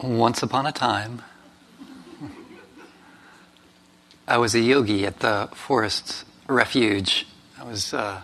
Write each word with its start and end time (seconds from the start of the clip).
Once 0.00 0.44
upon 0.44 0.64
a 0.64 0.70
time, 0.70 1.22
I 4.28 4.38
was 4.38 4.54
a 4.54 4.60
yogi 4.60 5.04
at 5.04 5.18
the 5.18 5.48
forest 5.52 6.24
refuge. 6.46 7.26
I 7.58 7.64
was 7.64 7.92
uh, 7.92 8.22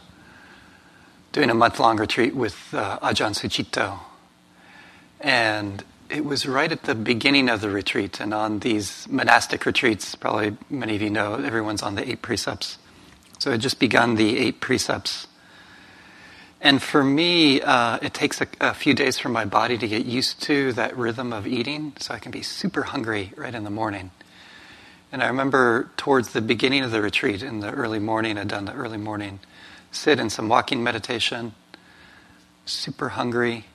doing 1.32 1.50
a 1.50 1.54
month 1.54 1.80
long 1.80 1.98
retreat 1.98 2.36
with 2.36 2.72
uh, 2.72 3.00
Ajahn 3.00 3.34
Sucitto. 3.34 3.98
And 5.20 5.82
it 6.08 6.24
was 6.24 6.46
right 6.46 6.70
at 6.70 6.84
the 6.84 6.94
beginning 6.94 7.48
of 7.48 7.60
the 7.60 7.70
retreat. 7.70 8.20
And 8.20 8.32
on 8.32 8.60
these 8.60 9.08
monastic 9.08 9.66
retreats, 9.66 10.14
probably 10.14 10.56
many 10.70 10.94
of 10.94 11.02
you 11.02 11.10
know, 11.10 11.34
everyone's 11.34 11.82
on 11.82 11.96
the 11.96 12.08
eight 12.08 12.22
precepts. 12.22 12.78
So 13.40 13.50
I 13.50 13.54
had 13.54 13.60
just 13.60 13.80
begun 13.80 14.14
the 14.14 14.38
eight 14.38 14.60
precepts. 14.60 15.26
And 16.64 16.82
for 16.82 17.04
me, 17.04 17.60
uh, 17.60 17.98
it 18.00 18.14
takes 18.14 18.40
a, 18.40 18.46
a, 18.58 18.72
few 18.72 18.94
days 18.94 19.18
for 19.18 19.28
my 19.28 19.44
body 19.44 19.76
to 19.76 19.86
get 19.86 20.06
used 20.06 20.40
to 20.44 20.72
that 20.72 20.96
rhythm 20.96 21.30
of 21.30 21.46
eating, 21.46 21.92
so 21.98 22.14
I 22.14 22.18
can 22.18 22.32
be 22.32 22.40
super 22.40 22.84
hungry 22.84 23.34
right 23.36 23.54
in 23.54 23.64
the 23.64 23.70
morning. 23.70 24.10
And 25.12 25.22
I 25.22 25.26
remember 25.26 25.90
towards 25.98 26.32
the 26.32 26.40
beginning 26.40 26.82
of 26.82 26.90
the 26.90 27.02
retreat, 27.02 27.42
in 27.42 27.60
the 27.60 27.70
early 27.70 27.98
morning, 27.98 28.38
I'd 28.38 28.48
done 28.48 28.64
the 28.64 28.72
early 28.72 28.96
morning 28.96 29.40
sit 29.92 30.18
in 30.18 30.30
some 30.30 30.48
walking 30.48 30.82
meditation, 30.82 31.52
super 32.64 33.10
hungry. 33.10 33.66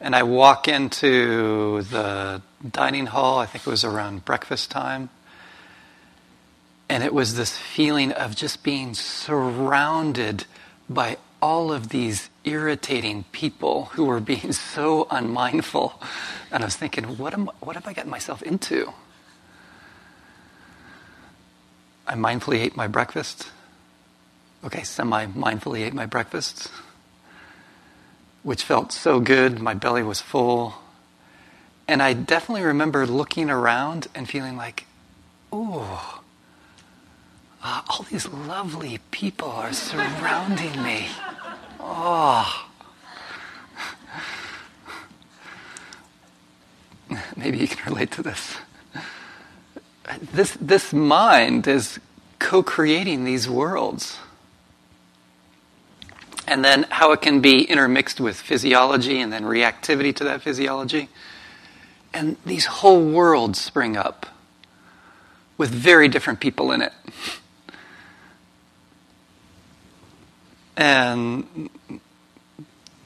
And 0.00 0.14
I 0.14 0.22
walk 0.22 0.68
into 0.68 1.82
the 1.82 2.40
dining 2.70 3.06
hall, 3.06 3.40
I 3.40 3.46
think 3.46 3.66
it 3.66 3.70
was 3.70 3.84
around 3.84 4.24
breakfast 4.24 4.70
time. 4.70 5.10
And 6.88 7.02
it 7.02 7.12
was 7.12 7.34
this 7.34 7.56
feeling 7.56 8.12
of 8.12 8.36
just 8.36 8.62
being 8.62 8.94
surrounded 8.94 10.44
by 10.88 11.16
all 11.42 11.72
of 11.72 11.90
these 11.90 12.30
irritating 12.44 13.24
people 13.32 13.86
who 13.92 14.04
were 14.04 14.20
being 14.20 14.52
so 14.74 15.06
unmindful. 15.10 16.00
And 16.50 16.62
I 16.62 16.66
was 16.66 16.76
thinking, 16.76 17.18
what, 17.18 17.34
am, 17.34 17.50
what 17.60 17.76
have 17.76 17.86
I 17.86 17.92
gotten 17.92 18.10
myself 18.10 18.42
into? 18.42 18.92
I 22.06 22.14
mindfully 22.14 22.58
ate 22.58 22.76
my 22.76 22.86
breakfast. 22.86 23.48
Okay, 24.64 24.82
semi 24.82 25.26
mindfully 25.26 25.84
ate 25.84 25.92
my 25.92 26.06
breakfast, 26.06 26.70
which 28.42 28.62
felt 28.62 28.92
so 28.92 29.20
good. 29.20 29.60
My 29.60 29.74
belly 29.74 30.02
was 30.02 30.20
full. 30.20 30.74
And 31.88 32.02
I 32.02 32.12
definitely 32.14 32.64
remember 32.64 33.06
looking 33.06 33.50
around 33.50 34.08
and 34.14 34.28
feeling 34.28 34.56
like, 34.56 34.86
ooh, 35.52 35.84
uh, 37.66 37.82
all 37.88 38.06
these 38.08 38.28
lovely 38.28 39.00
people 39.10 39.50
are 39.50 39.72
surrounding 39.72 40.80
me. 40.84 41.08
Oh. 41.80 42.68
Maybe 47.36 47.58
you 47.58 47.66
can 47.66 47.92
relate 47.92 48.12
to 48.12 48.22
this. 48.22 48.58
This, 50.32 50.56
this 50.60 50.92
mind 50.92 51.66
is 51.66 51.98
co 52.38 52.62
creating 52.62 53.24
these 53.24 53.50
worlds. 53.50 54.16
And 56.46 56.64
then 56.64 56.86
how 56.88 57.10
it 57.10 57.20
can 57.20 57.40
be 57.40 57.64
intermixed 57.64 58.20
with 58.20 58.36
physiology 58.36 59.20
and 59.20 59.32
then 59.32 59.42
reactivity 59.42 60.14
to 60.14 60.24
that 60.24 60.40
physiology. 60.40 61.08
And 62.14 62.36
these 62.46 62.66
whole 62.66 63.04
worlds 63.04 63.60
spring 63.60 63.96
up 63.96 64.26
with 65.58 65.70
very 65.70 66.06
different 66.06 66.38
people 66.38 66.70
in 66.70 66.80
it. 66.80 66.92
And 70.76 71.70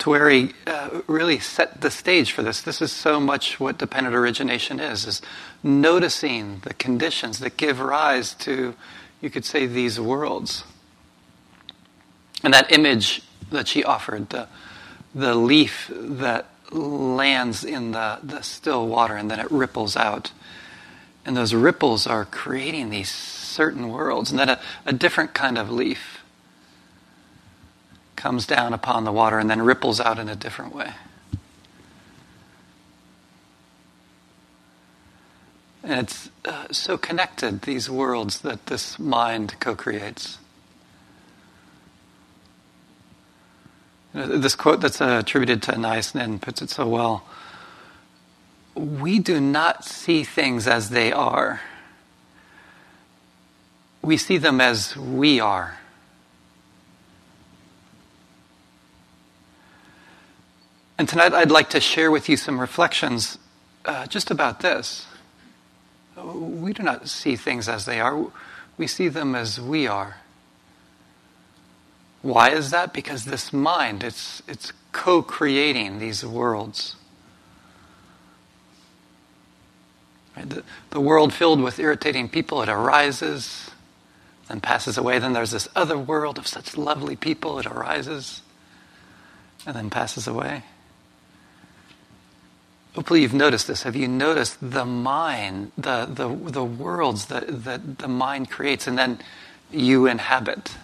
Tuere 0.01 0.49
uh, 0.67 1.03
really 1.07 1.39
set 1.39 1.83
the 1.83 1.91
stage 1.91 2.33
for 2.33 2.43
this. 2.43 2.63
This 2.63 2.81
is 2.81 2.91
so 2.91 3.21
much 3.21 3.61
what 3.61 3.79
dependent 3.79 4.17
origination 4.17 4.81
is, 4.81 5.07
is 5.07 5.23
noticing 5.63 6.61
the 6.61 6.75
conditions 6.75 7.39
that 7.41 7.57
give 7.57 7.81
rise 7.81 8.35
to, 8.35 8.75
you 9.21 9.31
could 9.31 9.45
say, 9.45 9.67
these 9.67 10.01
worlds. 10.01 10.65
And 12.43 12.55
that 12.55 12.73
image 12.73 13.23
that 13.51 13.69
she 13.69 13.85
offered, 13.85 14.31
the, 14.31 14.49
the 15.15 15.35
leaf 15.35 15.91
that 15.95 16.47
lands 16.73 17.63
in 17.63 17.93
the, 17.93 18.21
the 18.23 18.43
still 18.43 18.87
water 18.87 19.17
and 19.17 19.31
then 19.31 19.39
it 19.39 19.51
ripples 19.51 19.97
out. 19.97 20.33
And 21.27 21.37
those 21.37 21.53
ripples 21.53 22.07
are 22.07 22.25
creating 22.25 22.89
these 22.89 23.11
certain 23.11 23.91
worlds. 23.91 24.31
And 24.31 24.39
then 24.41 24.49
a, 24.49 24.61
a 24.87 24.95
different 24.95 25.35
kind 25.35 25.59
of 25.59 25.71
leaf 25.71 26.20
comes 28.21 28.47
down 28.47 28.75
upon 28.75 29.05
the 29.05 29.13
water 29.13 29.39
and 29.39 29.49
then 29.49 29.63
ripples 29.63 29.99
out 29.99 30.19
in 30.19 30.29
a 30.29 30.37
different 30.37 30.75
way. 30.75 30.93
And 35.83 36.01
it's 36.01 36.29
uh, 36.45 36.67
so 36.71 36.99
connected, 36.99 37.63
these 37.63 37.89
worlds 37.89 38.43
that 38.43 38.67
this 38.67 38.99
mind 38.99 39.55
co 39.59 39.75
creates. 39.75 40.37
You 44.13 44.21
know, 44.21 44.37
this 44.37 44.55
quote 44.55 44.83
that's 44.83 45.01
uh, 45.01 45.21
attributed 45.21 45.63
to 45.63 45.75
Anais 45.75 46.13
puts 46.43 46.61
it 46.61 46.69
so 46.69 46.87
well. 46.87 47.25
We 48.75 49.19
do 49.19 49.41
not 49.41 49.87
see 49.87 50.25
things 50.25 50.67
as 50.69 50.91
they 50.91 51.11
are, 51.11 51.63
we 54.03 54.19
see 54.19 54.37
them 54.37 54.61
as 54.61 54.95
we 54.95 55.41
are. 55.41 55.80
And 61.01 61.09
tonight 61.09 61.33
I'd 61.33 61.51
like 61.51 61.71
to 61.71 61.81
share 61.81 62.11
with 62.11 62.29
you 62.29 62.37
some 62.37 62.61
reflections 62.61 63.39
uh, 63.87 64.07
just 64.07 64.31
about 64.31 64.61
this. 64.61 65.07
We 66.23 66.75
do 66.75 66.83
not 66.83 67.09
see 67.09 67.37
things 67.37 67.71
as 67.71 67.87
they 67.87 68.01
are, 68.01 68.27
we 68.77 68.87
see 68.87 69.09
them 69.09 69.35
as 69.35 69.59
we 69.59 69.87
are. 69.87 70.19
Why 72.21 72.51
is 72.51 72.71
that? 72.73 72.93
Because 72.93 73.25
this 73.25 73.51
mind, 73.51 74.05
it's, 74.05 74.43
it's 74.47 74.75
co 74.93 75.23
creating 75.23 76.01
these 76.01 76.23
worlds. 76.23 76.97
Right? 80.37 80.51
The, 80.51 80.63
the 80.91 81.01
world 81.01 81.33
filled 81.33 81.63
with 81.63 81.79
irritating 81.79 82.29
people, 82.29 82.61
it 82.61 82.69
arises, 82.69 83.71
then 84.51 84.61
passes 84.61 84.99
away. 84.99 85.19
Then 85.19 85.33
there's 85.33 85.53
this 85.53 85.67
other 85.75 85.97
world 85.97 86.37
of 86.37 86.47
such 86.47 86.77
lovely 86.77 87.17
people, 87.17 87.59
it 87.59 87.65
arises, 87.65 88.43
and 89.65 89.75
then 89.75 89.89
passes 89.89 90.29
away. 90.29 90.65
Hopefully, 92.95 93.23
you've 93.23 93.33
noticed 93.33 93.69
this. 93.69 93.85
Have 93.85 93.95
you 93.95 94.09
noticed 94.09 94.57
the 94.61 94.85
mind, 94.85 95.71
the, 95.79 96.07
the, 96.07 96.29
the 96.29 96.65
worlds 96.65 97.27
that, 97.27 97.65
that 97.65 97.99
the 97.99 98.09
mind 98.09 98.51
creates, 98.51 98.89
and 98.89 98.99
then 98.99 99.21
you 99.71 100.07
inhabit? 100.07 100.77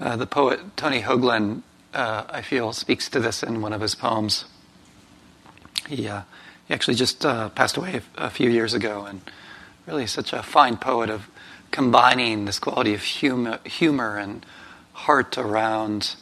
Uh, 0.00 0.16
the 0.16 0.26
poet 0.26 0.76
Tony 0.76 1.02
Hoagland, 1.02 1.62
uh, 1.94 2.24
I 2.28 2.40
feel, 2.42 2.72
speaks 2.72 3.08
to 3.10 3.20
this 3.20 3.42
in 3.42 3.60
one 3.60 3.72
of 3.72 3.80
his 3.80 3.94
poems. 3.94 4.46
He, 5.88 6.08
uh, 6.08 6.22
he 6.66 6.74
actually 6.74 6.94
just 6.94 7.24
uh, 7.24 7.50
passed 7.50 7.76
away 7.76 8.00
a, 8.16 8.26
a, 8.26 8.30
few 8.30 8.50
years 8.50 8.74
ago, 8.74 9.04
and 9.04 9.20
really 9.86 10.08
such 10.08 10.32
a 10.32 10.42
fine 10.42 10.76
poet 10.76 11.08
of 11.08 11.28
combining 11.72 12.44
this 12.44 12.60
quality 12.60 12.94
of 12.94 13.02
humor, 13.02 13.58
humor 13.64 14.16
and 14.16 14.46
heart 14.92 15.36
around, 15.36 16.14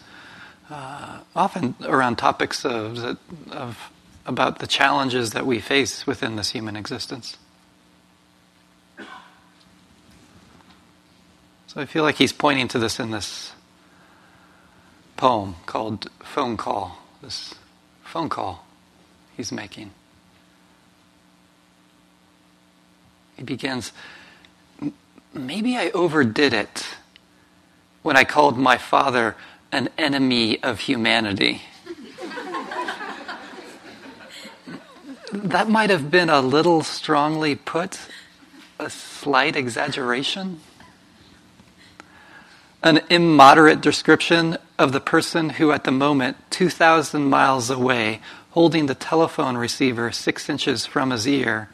uh, 0.71 1.21
often 1.37 1.75
around 1.83 2.17
topics 2.17 2.65
of, 2.65 3.19
of 3.51 3.91
about 4.25 4.61
the 4.61 4.67
challenges 4.67 5.33
that 5.33 5.45
we 5.45 5.61
face 5.61 6.07
within 6.07 6.37
this 6.37 6.51
human 6.51 6.77
existence. 6.77 7.37
So 11.67 11.81
I 11.81 11.85
feel 11.85 12.03
like 12.03 12.17
he's 12.17 12.33
pointing 12.33 12.69
to 12.69 12.79
this 12.79 12.99
in 12.99 13.11
this 13.11 13.53
poem 15.17 15.57
called 15.67 16.11
Phone 16.21 16.57
Call, 16.57 16.99
this 17.23 17.55
phone 18.03 18.29
call 18.29 18.65
he's 19.37 19.53
making. 19.53 19.91
He 23.37 23.45
begins, 23.45 23.93
maybe 25.33 25.77
I 25.77 25.91
overdid 25.91 26.53
it 26.53 26.87
when 28.03 28.17
I 28.17 28.25
called 28.25 28.59
my 28.59 28.79
father 28.79 29.37
an 29.73 29.89
enemy 29.99 30.63
of 30.63 30.81
humanity. 30.81 31.63
that 35.33 35.69
might 35.69 35.91
have 35.91 36.11
been 36.11 36.29
a 36.29 36.41
little 36.41 36.83
strongly 36.83 37.55
put, 37.55 37.99
a 38.79 38.91
slight 38.91 39.57
exaggeration. 39.57 40.61
An 42.83 43.03
immoderate 43.11 43.81
description 43.81 44.57
of 44.79 44.93
the 44.93 45.01
person 45.01 45.51
who, 45.51 45.71
at 45.71 45.85
the 45.85 45.91
moment, 45.91 46.39
2,000 46.51 47.25
miles 47.25 47.69
away, 47.69 48.21
holding 48.51 48.87
the 48.87 48.95
telephone 48.95 49.57
receiver 49.57 50.11
six 50.11 50.49
inches 50.49 50.87
from 50.87 51.11
his 51.11 51.29
ear, 51.29 51.69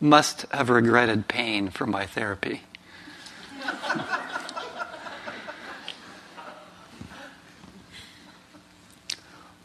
must 0.00 0.42
have 0.50 0.70
regretted 0.70 1.28
pain 1.28 1.68
for 1.68 1.86
my 1.86 2.06
therapy. 2.06 2.62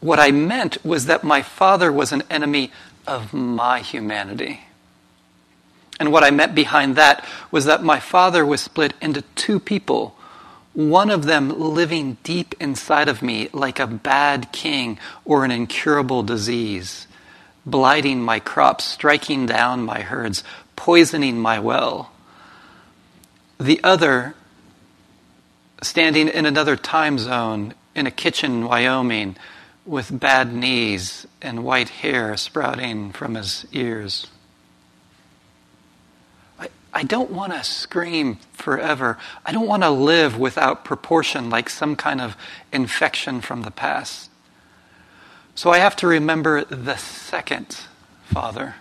What 0.04 0.20
I 0.20 0.32
meant 0.32 0.84
was 0.84 1.06
that 1.06 1.24
my 1.24 1.40
father 1.40 1.90
was 1.90 2.12
an 2.12 2.24
enemy 2.28 2.70
of 3.06 3.32
my 3.32 3.80
humanity. 3.80 4.60
And 5.98 6.12
what 6.12 6.22
I 6.22 6.30
meant 6.30 6.54
behind 6.54 6.96
that 6.96 7.24
was 7.50 7.64
that 7.64 7.82
my 7.82 8.00
father 8.00 8.44
was 8.44 8.60
split 8.60 8.92
into 9.00 9.22
two 9.34 9.58
people, 9.58 10.14
one 10.74 11.08
of 11.08 11.24
them 11.24 11.48
living 11.58 12.18
deep 12.22 12.54
inside 12.60 13.08
of 13.08 13.22
me 13.22 13.48
like 13.54 13.78
a 13.78 13.86
bad 13.86 14.52
king 14.52 14.98
or 15.24 15.42
an 15.42 15.50
incurable 15.50 16.22
disease, 16.22 17.06
blighting 17.64 18.20
my 18.20 18.40
crops, 18.40 18.84
striking 18.84 19.46
down 19.46 19.84
my 19.84 20.00
herds, 20.00 20.44
poisoning 20.76 21.38
my 21.38 21.58
well. 21.58 22.10
The 23.58 23.80
other 23.84 24.34
standing 25.82 26.28
in 26.28 26.46
another 26.46 26.76
time 26.76 27.18
zone 27.18 27.74
in 27.94 28.06
a 28.06 28.10
kitchen 28.10 28.52
in 28.52 28.64
Wyoming 28.64 29.36
with 29.86 30.18
bad 30.18 30.52
knees 30.52 31.26
and 31.42 31.64
white 31.64 31.90
hair 31.90 32.36
sprouting 32.36 33.12
from 33.12 33.34
his 33.34 33.66
ears. 33.72 34.28
I, 36.58 36.68
I 36.92 37.02
don't 37.04 37.30
want 37.30 37.52
to 37.52 37.62
scream 37.62 38.38
forever. 38.52 39.18
I 39.44 39.52
don't 39.52 39.68
want 39.68 39.82
to 39.82 39.90
live 39.90 40.38
without 40.38 40.84
proportion 40.84 41.50
like 41.50 41.68
some 41.68 41.96
kind 41.96 42.20
of 42.20 42.36
infection 42.72 43.40
from 43.40 43.62
the 43.62 43.70
past. 43.70 44.30
So 45.54 45.70
I 45.70 45.78
have 45.78 45.94
to 45.96 46.06
remember 46.06 46.64
the 46.64 46.96
second 46.96 47.78
father. 48.24 48.74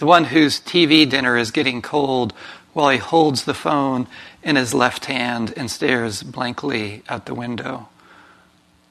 The 0.00 0.06
one 0.06 0.24
whose 0.24 0.60
TV 0.60 1.06
dinner 1.06 1.36
is 1.36 1.50
getting 1.50 1.82
cold 1.82 2.32
while 2.72 2.88
he 2.88 2.96
holds 2.96 3.44
the 3.44 3.52
phone 3.52 4.06
in 4.42 4.56
his 4.56 4.72
left 4.72 5.04
hand 5.04 5.52
and 5.58 5.70
stares 5.70 6.22
blankly 6.22 7.02
out 7.06 7.26
the 7.26 7.34
window. 7.34 7.86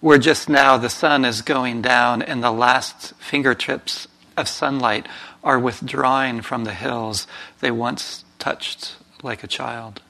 Where 0.02 0.20
just 0.20 0.48
now 0.48 0.78
the 0.78 0.88
sun 0.88 1.26
is 1.26 1.42
going 1.42 1.82
down 1.82 2.22
and 2.22 2.44
the 2.44 2.52
last 2.52 3.16
fingertips 3.16 4.08
of 4.38 4.48
sunlight 4.48 5.08
are 5.44 5.58
withdrawing 5.58 6.42
from 6.42 6.66
the 6.66 6.76
hills 6.76 7.26
they 7.60 7.72
once 7.72 8.24
touched 8.38 8.96
like 9.24 9.44
a 9.44 9.48
child. 9.48 10.04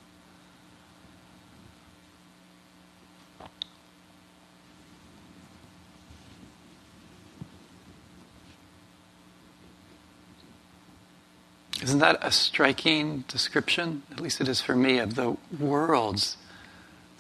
Isn't 11.82 12.00
that 12.00 12.20
a 12.22 12.32
striking 12.32 13.24
description, 13.28 14.04
at 14.12 14.20
least 14.20 14.42
it 14.42 14.48
is 14.48 14.62
for 14.62 14.76
me, 14.76 15.00
of 15.00 15.16
the 15.16 15.38
worlds 15.58 16.36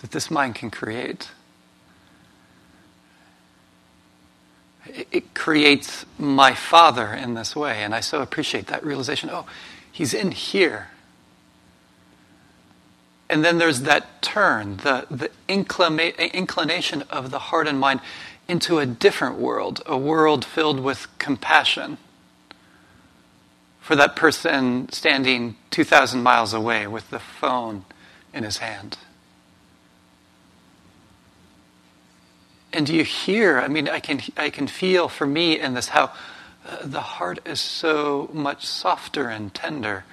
that 0.02 0.12
this 0.12 0.30
mind 0.30 0.56
can 0.56 0.70
create? 0.70 1.30
It 4.86 5.34
creates 5.34 6.06
my 6.18 6.54
father 6.54 7.14
in 7.14 7.36
this 7.36 7.56
way, 7.56 7.84
and 7.84 7.96
I 7.96 8.02
so 8.02 8.22
appreciate 8.22 8.68
that 8.68 8.84
realization. 8.84 9.30
Oh, 9.32 9.46
he's 9.92 10.14
in 10.14 10.32
here. 10.32 10.90
And 13.30 13.46
then 13.46 13.60
there's 13.60 13.82
that 13.82 14.22
turn, 14.22 14.78
the, 14.78 15.06
the 15.10 15.30
inclina- 15.48 16.34
inclination 16.34 17.04
of 17.04 17.32
the 17.32 17.40
heart 17.40 17.68
and 17.68 17.80
mind 17.80 18.02
into 18.48 18.80
a 18.80 18.86
different 18.86 19.38
world, 19.38 19.82
a 19.86 19.98
world 19.98 20.44
filled 20.44 20.80
with 20.80 21.08
compassion 21.20 21.98
for 23.90 23.96
that 23.96 24.16
person 24.16 24.88
standing 24.92 25.56
2,000 25.72 26.22
miles 26.22 26.54
away 26.54 26.86
with 26.86 27.10
the 27.10 27.18
phone 27.18 27.84
in 28.32 28.44
his 28.44 28.60
hand. 28.60 29.00
And 32.72 32.86
do 32.86 32.96
you 32.96 33.04
hear? 33.04 33.58
I 33.58 33.68
mean, 33.68 33.90
I 33.90 34.00
can, 34.00 34.22
I 34.38 34.52
can 34.52 34.68
feel 34.68 35.10
for 35.10 35.26
me 35.26 35.60
in 35.60 35.74
this 35.74 35.88
how 35.88 36.12
uh, 36.68 36.78
the 36.84 37.02
heart 37.02 37.40
is 37.48 37.60
so 37.60 38.30
much 38.32 38.64
softer 38.68 39.28
and 39.28 39.52
tender 39.56 40.06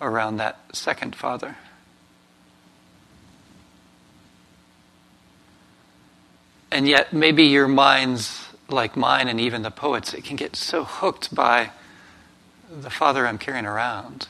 around 0.00 0.38
that 0.38 0.58
second 0.72 1.14
father. 1.14 1.58
And 6.70 6.88
yet, 6.88 7.12
maybe 7.12 7.42
your 7.42 7.68
minds, 7.68 8.46
like 8.70 8.96
mine 8.96 9.28
and 9.28 9.38
even 9.38 9.60
the 9.60 9.70
poets, 9.70 10.14
it 10.14 10.24
can 10.24 10.36
get 10.36 10.56
so 10.56 10.84
hooked 10.84 11.34
by 11.34 11.72
the 12.70 12.90
Father 12.90 13.26
I'm 13.26 13.38
carrying 13.38 13.66
around. 13.66 14.28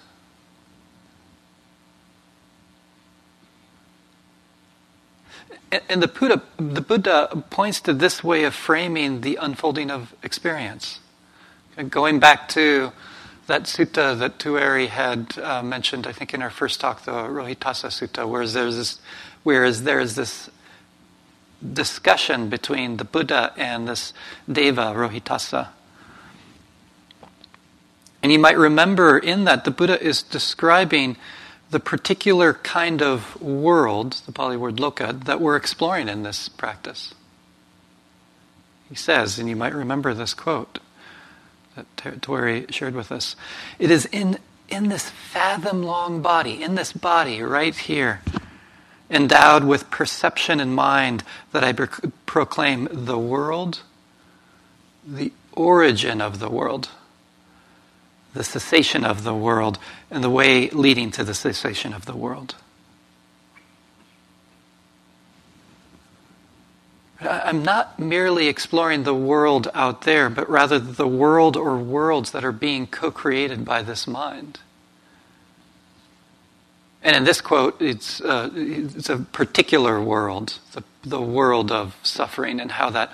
And 5.89 6.03
the 6.03 6.09
Buddha, 6.09 6.43
the 6.57 6.81
Buddha 6.81 7.45
points 7.51 7.81
to 7.83 7.93
this 7.93 8.25
way 8.25 8.43
of 8.45 8.55
framing 8.55 9.21
the 9.21 9.37
unfolding 9.37 9.91
of 9.91 10.15
experience. 10.23 10.99
Going 11.89 12.19
back 12.19 12.49
to 12.51 12.93
that 13.47 13.65
sutta 13.65 14.19
that 14.19 14.39
Tuere 14.39 14.89
had 14.89 15.39
uh, 15.39 15.63
mentioned, 15.63 16.07
I 16.07 16.13
think 16.13 16.35
in 16.35 16.43
our 16.43 16.51
first 16.51 16.81
talk, 16.81 17.05
the 17.05 17.13
Rohitassa 17.13 17.89
Sutta, 17.89 18.29
whereas 18.29 18.53
there's 18.53 18.77
this, 18.77 19.01
whereas 19.45 19.85
there's 19.85 20.17
this 20.17 20.51
discussion 21.73 22.49
between 22.49 22.97
the 22.97 23.05
Buddha 23.05 23.53
and 23.57 23.87
this 23.89 24.13
Deva 24.51 24.93
Rohitassa. 24.95 25.69
And 28.22 28.32
you 28.32 28.38
might 28.38 28.58
remember 28.58 29.19
in 29.19 29.44
that 29.44 29.64
the 29.64 29.70
Buddha 29.70 30.00
is 30.00 30.22
describing 30.22 31.17
the 31.70 31.81
particular 31.81 32.55
kind 32.55 33.00
of 33.00 33.40
world, 33.40 34.14
the 34.26 34.32
Pali 34.32 34.56
word 34.56 34.76
loka, 34.76 35.25
that 35.25 35.40
we're 35.40 35.56
exploring 35.56 36.08
in 36.08 36.22
this 36.22 36.49
practice. 36.49 37.14
He 38.88 38.94
says, 38.94 39.38
and 39.38 39.49
you 39.49 39.56
might 39.56 39.75
remember 39.75 40.12
this 40.12 40.34
quote 40.34 40.81
that 41.76 42.22
Tuere 42.22 42.67
shared 42.70 42.94
with 42.94 43.12
us 43.12 43.37
it 43.78 43.90
is 43.90 44.06
in, 44.06 44.38
in 44.69 44.88
this 44.88 45.08
fathom 45.08 45.84
long 45.84 46.20
body, 46.20 46.62
in 46.62 46.75
this 46.75 46.93
body 46.93 47.40
right 47.40 47.75
here, 47.75 48.20
endowed 49.08 49.64
with 49.64 49.90
perception 49.90 50.58
and 50.58 50.75
mind, 50.75 51.22
that 51.52 51.62
I 51.62 51.72
proclaim 51.72 52.88
the 52.90 53.19
world, 53.19 53.81
the 55.06 55.32
origin 55.53 56.20
of 56.20 56.41
the 56.41 56.50
world 56.50 56.89
the 58.34 58.44
cessation 58.44 59.05
of 59.05 59.25
the 59.25 59.34
world 59.34 59.79
and 60.10 60.22
the 60.22 60.31
way 60.31 60.70
leading 60.70 61.10
to 61.13 61.25
the 61.25 61.34
cessation 61.34 61.93
of 61.93 62.06
the 62.06 62.17
world. 62.17 62.55
I'm 67.22 67.63
not 67.63 67.99
merely 67.99 68.49
exploring 68.49 69.03
the 69.03 69.15
world 69.15 69.69
out 69.75 70.03
there, 70.03 70.31
but 70.31 70.49
rather 70.49 70.79
the 70.79 71.06
world 71.06 71.56
or 71.56 71.77
worlds 71.77 72.31
that 72.31 72.44
are 72.44 72.53
being 72.53 72.87
co 72.87 73.10
created 73.10 73.65
by 73.65 73.82
this 73.82 74.06
mind. 74.06 74.60
And 77.03 77.17
in 77.17 77.25
this 77.25 77.41
quote, 77.41 77.81
it's, 77.81 78.20
uh, 78.20 78.51
it's 78.55 79.08
a 79.08 79.19
particular 79.19 80.01
world, 80.01 80.58
the, 80.72 80.82
the 81.03 81.20
world 81.20 81.70
of 81.70 81.96
suffering, 82.03 82.60
and 82.60 82.72
how 82.72 82.91
that 82.91 83.10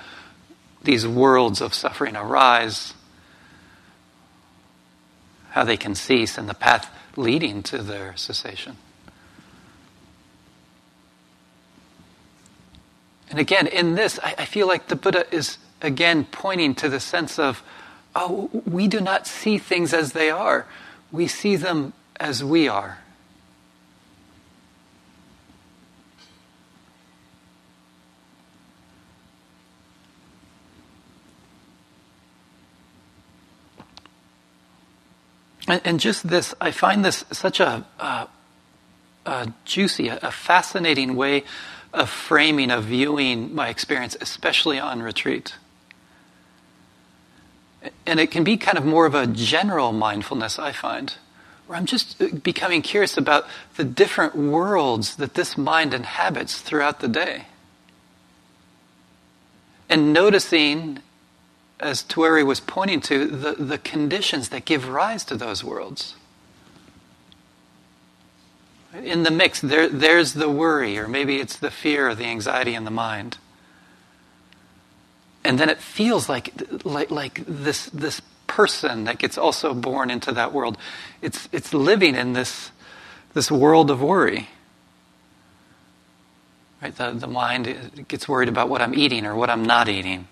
these 0.82 1.06
worlds 1.06 1.60
of 1.60 1.74
suffering 1.74 2.16
arise 2.16 2.94
how 5.56 5.64
they 5.64 5.78
can 5.78 5.94
cease 5.94 6.36
and 6.36 6.50
the 6.50 6.54
path 6.54 6.94
leading 7.16 7.62
to 7.62 7.78
their 7.78 8.14
cessation. 8.14 8.76
And 13.30 13.38
again, 13.38 13.66
in 13.66 13.94
this, 13.94 14.20
I, 14.22 14.34
I, 14.36 14.44
feel 14.44 14.68
like 14.68 14.88
the 14.88 14.96
Buddha 14.96 15.24
is 15.34 15.56
again 15.80 16.26
pointing 16.30 16.74
to 16.74 16.90
the 16.90 17.00
sense 17.00 17.38
of, 17.38 17.62
oh, 18.14 18.50
we 18.66 18.86
do 18.86 19.00
not 19.00 19.26
see 19.26 19.56
things 19.56 19.94
as 19.94 20.12
they 20.12 20.28
are, 20.28 20.66
we 21.10 21.26
see 21.26 21.56
them 21.56 21.94
as 22.20 22.44
we 22.44 22.68
are. 22.68 22.98
And, 35.66 35.80
and 35.84 36.00
just 36.00 36.28
this, 36.28 36.54
I 36.60 36.70
find 36.70 37.04
this 37.04 37.24
such 37.32 37.60
a, 37.60 37.84
a, 37.98 38.28
a 39.26 39.52
juicy, 39.64 40.08
a, 40.08 40.18
a 40.22 40.30
fascinating 40.30 41.16
way 41.16 41.44
of 41.92 42.10
framing, 42.10 42.70
of 42.70 42.84
viewing 42.84 43.54
my 43.54 43.68
experience, 43.68 44.16
especially 44.20 44.78
on 44.78 45.02
retreat. 45.02 45.54
And 48.04 48.20
it 48.20 48.30
can 48.30 48.44
be 48.44 48.56
kind 48.56 48.78
of 48.78 48.84
more 48.84 49.06
of 49.06 49.14
a 49.14 49.26
general 49.26 49.92
mindfulness, 49.92 50.58
I 50.58 50.72
find, 50.72 51.14
where 51.66 51.78
I'm 51.78 51.86
just 51.86 52.42
becoming 52.42 52.82
curious 52.82 53.16
about 53.16 53.46
the 53.76 53.84
different 53.84 54.34
worlds 54.36 55.16
that 55.16 55.34
this 55.34 55.56
mind 55.56 55.94
inhabits 55.94 56.60
throughout 56.60 57.00
the 57.00 57.08
day. 57.08 57.46
And 59.88 60.12
noticing 60.12 60.98
as 61.80 62.02
Tuere 62.02 62.44
was 62.44 62.60
pointing 62.60 63.00
to, 63.02 63.26
the, 63.26 63.52
the 63.52 63.78
conditions 63.78 64.48
that 64.50 64.64
give 64.64 64.88
rise 64.88 65.24
to 65.26 65.36
those 65.36 65.62
worlds. 65.62 66.14
In 68.94 69.24
the 69.24 69.30
mix, 69.30 69.60
there, 69.60 69.88
there's 69.88 70.34
the 70.34 70.48
worry, 70.48 70.98
or 70.98 71.06
maybe 71.08 71.36
it's 71.36 71.56
the 71.56 71.70
fear 71.70 72.08
or 72.08 72.14
the 72.14 72.24
anxiety 72.24 72.74
in 72.74 72.84
the 72.84 72.90
mind. 72.90 73.38
and 75.46 75.58
then 75.58 75.68
it 75.68 75.78
feels 75.78 76.28
like 76.28 76.52
like 76.84 77.10
like 77.10 77.44
this 77.46 77.86
this 77.86 78.20
person 78.46 79.04
that 79.04 79.18
gets 79.18 79.38
also 79.38 79.74
born 79.74 80.10
into 80.10 80.32
that 80.32 80.52
world. 80.52 80.76
It's 81.22 81.48
it's 81.52 81.72
living 81.72 82.14
in 82.16 82.32
this 82.32 82.70
this 83.34 83.50
world 83.50 83.90
of 83.90 84.02
worry. 84.02 84.48
Right? 86.82 86.94
The, 86.94 87.12
the 87.12 87.26
mind 87.26 88.06
gets 88.08 88.28
worried 88.28 88.48
about 88.48 88.68
what 88.68 88.82
I'm 88.82 88.94
eating 88.94 89.24
or 89.24 89.34
what 89.34 89.48
I'm 89.50 89.64
not 89.64 89.88
eating, 89.88 90.28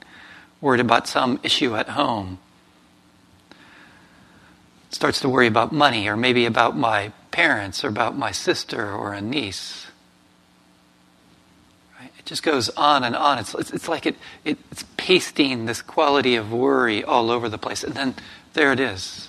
worried 0.64 0.80
about 0.80 1.06
some 1.06 1.38
issue 1.42 1.76
at 1.76 1.90
home. 1.90 2.38
Starts 4.88 5.20
to 5.20 5.28
worry 5.28 5.46
about 5.46 5.72
money 5.72 6.08
or 6.08 6.16
maybe 6.16 6.46
about 6.46 6.74
my 6.74 7.12
parents 7.30 7.84
or 7.84 7.88
about 7.88 8.16
my 8.16 8.30
sister 8.30 8.90
or 8.90 9.12
a 9.12 9.20
niece. 9.20 9.88
Right? 12.00 12.10
It 12.18 12.24
just 12.24 12.42
goes 12.42 12.70
on 12.70 13.04
and 13.04 13.14
on. 13.14 13.38
It's, 13.38 13.54
it's, 13.54 13.72
it's 13.74 13.88
like 13.88 14.06
it, 14.06 14.16
it, 14.42 14.56
it's 14.72 14.86
pasting 14.96 15.66
this 15.66 15.82
quality 15.82 16.34
of 16.34 16.50
worry 16.50 17.04
all 17.04 17.30
over 17.30 17.50
the 17.50 17.58
place. 17.58 17.84
And 17.84 17.92
then 17.92 18.14
there 18.54 18.72
it 18.72 18.80
is 18.80 19.28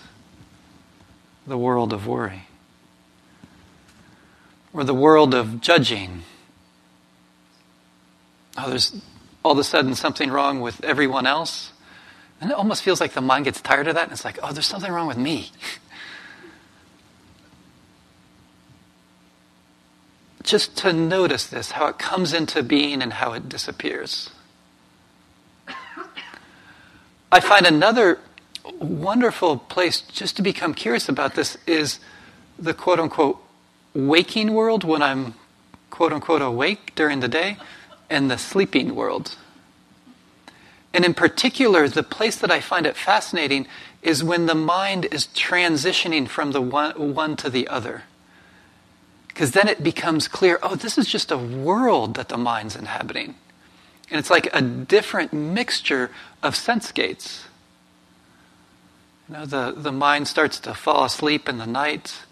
the 1.46 1.58
world 1.58 1.92
of 1.92 2.08
worry. 2.08 2.48
Or 4.72 4.86
the 4.86 4.94
world 4.94 5.34
of 5.34 5.60
judging 5.60 6.22
oh, 8.58 8.70
there's 8.70 8.96
all 9.46 9.52
of 9.52 9.60
a 9.60 9.64
sudden 9.64 9.94
something 9.94 10.32
wrong 10.32 10.60
with 10.60 10.84
everyone 10.84 11.28
else. 11.28 11.72
And 12.42 12.50
it 12.50 12.58
almost 12.58 12.82
feels 12.82 13.00
like 13.00 13.14
the 13.14 13.22
mind 13.22 13.46
gets 13.46 13.62
tired 13.62 13.88
of 13.88 13.94
that 13.94 14.06
and 14.06 14.12
it's 14.12 14.26
like, 14.26 14.40
oh, 14.42 14.52
there's 14.52 14.66
something 14.66 14.92
wrong 14.92 15.06
with 15.06 15.20
me. 15.20 15.52
Just 20.44 20.76
to 20.78 20.92
notice 20.92 21.46
this, 21.46 21.70
how 21.72 21.86
it 21.88 21.98
comes 22.00 22.34
into 22.34 22.64
being 22.64 23.04
and 23.04 23.14
how 23.14 23.34
it 23.34 23.48
disappears. 23.48 24.32
I 27.32 27.40
find 27.40 27.68
another 27.68 28.20
wonderful 28.80 29.58
place 29.58 30.02
just 30.02 30.36
to 30.38 30.42
become 30.42 30.74
curious 30.74 31.08
about 31.10 31.36
this 31.36 31.56
is 31.68 32.00
the 32.58 32.74
quote 32.74 33.00
unquote 33.00 33.40
waking 33.94 34.54
world 34.54 34.84
when 34.84 35.04
I'm 35.04 35.36
quote 35.90 36.14
unquote 36.14 36.42
awake 36.42 36.96
during 36.96 37.20
the 37.20 37.28
day 37.28 37.58
and 38.10 38.30
the 38.30 38.38
sleeping 38.38 38.96
world. 38.96 39.36
And 40.94 41.04
in 41.04 41.14
particular, 41.14 41.88
the 41.90 42.04
place 42.04 42.38
that 42.38 42.52
I 42.52 42.62
find 42.62 42.86
it 42.86 42.96
fascinating 42.96 43.68
is 44.02 44.24
when 44.24 44.46
the 44.46 44.56
mind 44.56 45.08
is 45.12 45.28
transitioning 45.28 46.28
from 46.28 46.52
the 46.52 46.62
one, 46.62 47.14
one 47.14 47.36
to 47.38 47.50
the 47.50 47.68
other. 47.68 48.04
Because 49.28 49.52
then 49.52 49.68
it 49.68 49.84
becomes 49.84 50.30
clear 50.30 50.58
oh, 50.64 50.76
this 50.76 50.98
is 50.98 51.08
just 51.08 51.32
a 51.32 51.38
world 51.38 52.14
that 52.16 52.30
the 52.30 52.38
mind's 52.38 52.76
inhabiting. 52.76 53.36
And 54.10 54.20
it's 54.20 54.30
like 54.30 54.48
a 54.54 54.62
different 54.62 55.34
mixture 55.34 56.12
of 56.42 56.56
sense 56.56 56.92
gates. 56.92 57.46
You 59.28 59.36
know, 59.36 59.46
the, 59.46 59.74
the 59.76 59.92
mind 59.92 60.28
starts 60.28 60.60
to 60.62 60.74
fall 60.74 61.04
asleep 61.04 61.50
in 61.50 61.58
the 61.58 61.66
night 61.66 62.25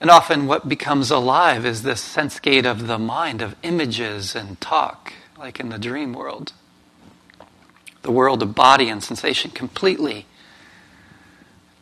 and 0.00 0.10
often 0.10 0.46
what 0.46 0.68
becomes 0.68 1.10
alive 1.10 1.66
is 1.66 1.82
this 1.82 2.00
sense 2.00 2.38
gate 2.38 2.66
of 2.66 2.86
the 2.86 2.98
mind, 2.98 3.42
of 3.42 3.56
images 3.62 4.36
and 4.36 4.60
talk, 4.60 5.12
like 5.36 5.58
in 5.58 5.70
the 5.70 5.78
dream 5.78 6.12
world. 6.12 6.52
The 8.02 8.12
world 8.12 8.42
of 8.42 8.54
body 8.54 8.88
and 8.88 9.02
sensation 9.02 9.50
completely 9.50 10.26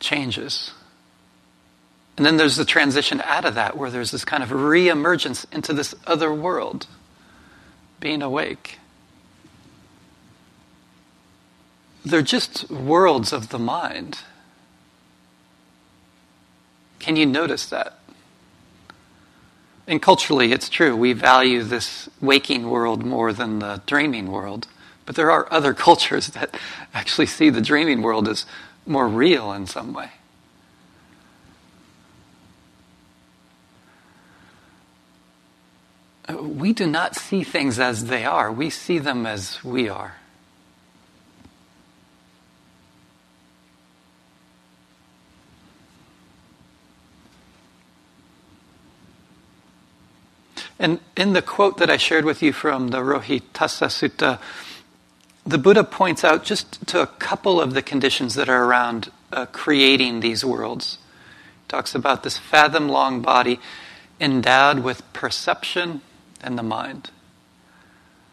changes. 0.00 0.72
And 2.16 2.24
then 2.24 2.38
there's 2.38 2.56
the 2.56 2.64
transition 2.64 3.20
out 3.22 3.44
of 3.44 3.54
that 3.54 3.76
where 3.76 3.90
there's 3.90 4.10
this 4.10 4.24
kind 4.24 4.42
of 4.42 4.50
re-emergence 4.50 5.44
into 5.52 5.74
this 5.74 5.94
other 6.06 6.32
world, 6.32 6.86
being 8.00 8.22
awake. 8.22 8.78
They're 12.02 12.22
just 12.22 12.70
worlds 12.70 13.32
of 13.32 13.50
the 13.50 13.58
mind. 13.58 14.20
Can 16.98 17.16
you 17.16 17.26
notice 17.26 17.66
that? 17.66 17.98
And 19.86 20.02
culturally, 20.02 20.52
it's 20.52 20.68
true. 20.68 20.96
We 20.96 21.12
value 21.12 21.62
this 21.62 22.08
waking 22.20 22.68
world 22.68 23.04
more 23.04 23.32
than 23.32 23.60
the 23.60 23.82
dreaming 23.86 24.30
world. 24.30 24.66
But 25.04 25.14
there 25.14 25.30
are 25.30 25.46
other 25.52 25.74
cultures 25.88 26.28
that 26.28 26.58
actually 26.92 27.26
see 27.26 27.50
the 27.50 27.60
dreaming 27.60 28.02
world 28.02 28.28
as 28.28 28.46
more 28.86 29.08
real 29.08 29.52
in 29.52 29.66
some 29.66 29.92
way. 29.92 30.10
Uh, 36.28 36.42
we 36.42 36.72
do 36.72 36.86
not 36.86 37.14
see 37.14 37.44
things 37.44 37.78
as 37.78 38.06
they 38.06 38.24
are, 38.24 38.50
we 38.50 38.68
see 38.68 38.98
them 38.98 39.26
as 39.26 39.62
we 39.62 39.88
are. 39.88 40.16
And 50.78 51.00
in 51.16 51.32
the 51.32 51.42
quote 51.42 51.78
that 51.78 51.90
I 51.90 51.96
shared 51.96 52.24
with 52.24 52.42
you 52.42 52.52
from 52.52 52.88
the 52.88 52.98
Rohitassa 52.98 53.88
Sutta, 53.88 54.38
the 55.46 55.58
Buddha 55.58 55.84
points 55.84 56.24
out 56.24 56.44
just 56.44 56.86
to 56.88 57.00
a 57.00 57.06
couple 57.06 57.60
of 57.60 57.72
the 57.72 57.82
conditions 57.82 58.34
that 58.34 58.48
are 58.48 58.64
around 58.64 59.10
uh, 59.32 59.46
creating 59.46 60.20
these 60.20 60.44
worlds. 60.44 60.98
He 61.62 61.68
talks 61.68 61.94
about 61.94 62.24
this 62.24 62.36
fathom 62.36 62.88
long 62.88 63.22
body 63.22 63.60
endowed 64.20 64.80
with 64.80 65.10
perception 65.12 66.02
and 66.42 66.58
the 66.58 66.62
mind. 66.62 67.10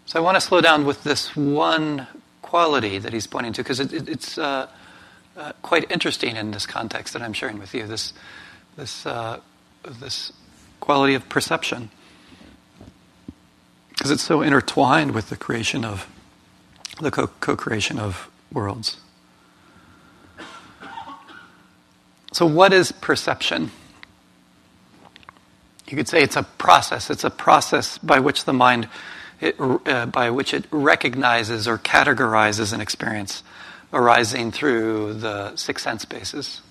So 0.06 0.20
I 0.20 0.22
want 0.22 0.36
to 0.36 0.42
slow 0.42 0.60
down 0.60 0.86
with 0.86 1.04
this 1.04 1.36
one 1.36 2.08
quality 2.42 2.98
that 2.98 3.14
he's 3.14 3.28
pointing 3.28 3.54
to 3.54 3.64
because 3.64 3.80
it, 3.80 3.94
it, 3.94 4.10
it's 4.10 4.38
uh, 4.38 4.68
uh, 5.38 5.54
quite 5.62 5.90
interesting 5.90 6.36
in 6.36 6.52
this 6.52 6.66
context 6.66 7.14
that 7.14 7.22
I'm 7.22 7.34
sharing 7.34 7.58
with 7.58 7.74
you. 7.74 7.88
This 7.88 8.14
this 8.76 9.06
uh, 9.06 9.40
this 9.84 10.34
quality 10.80 11.14
of 11.14 11.30
perception 11.30 11.90
because 13.94 14.12
it's 14.12 14.24
so 14.24 14.42
intertwined 14.42 15.12
with 15.12 15.30
the 15.30 15.38
creation 15.38 15.86
of 15.86 16.08
the 17.00 17.12
co 17.12 17.28
creation 17.28 18.00
of 18.00 18.30
worlds. 18.52 18.98
So, 22.32 22.46
what 22.46 22.74
is 22.74 22.92
perception? 22.92 23.72
You 25.88 25.98
could 25.98 26.08
say 26.08 26.24
it's 26.24 26.36
a 26.36 26.44
process. 26.44 27.12
It's 27.12 27.24
a 27.24 27.30
process 27.30 28.00
by 28.00 28.20
which 28.20 28.46
the 28.46 28.54
mind, 28.54 28.90
it, 29.40 29.56
uh, 29.60 30.08
by 30.08 30.32
which 30.32 30.54
it 30.54 30.66
recognizes 30.72 31.68
or 31.68 31.78
categorizes 31.78 32.74
an 32.74 32.82
experience 32.82 33.44
arising 33.92 34.52
through 34.52 35.14
the 35.14 35.56
six 35.56 35.84
sense 35.84 36.06
bases. 36.06 36.62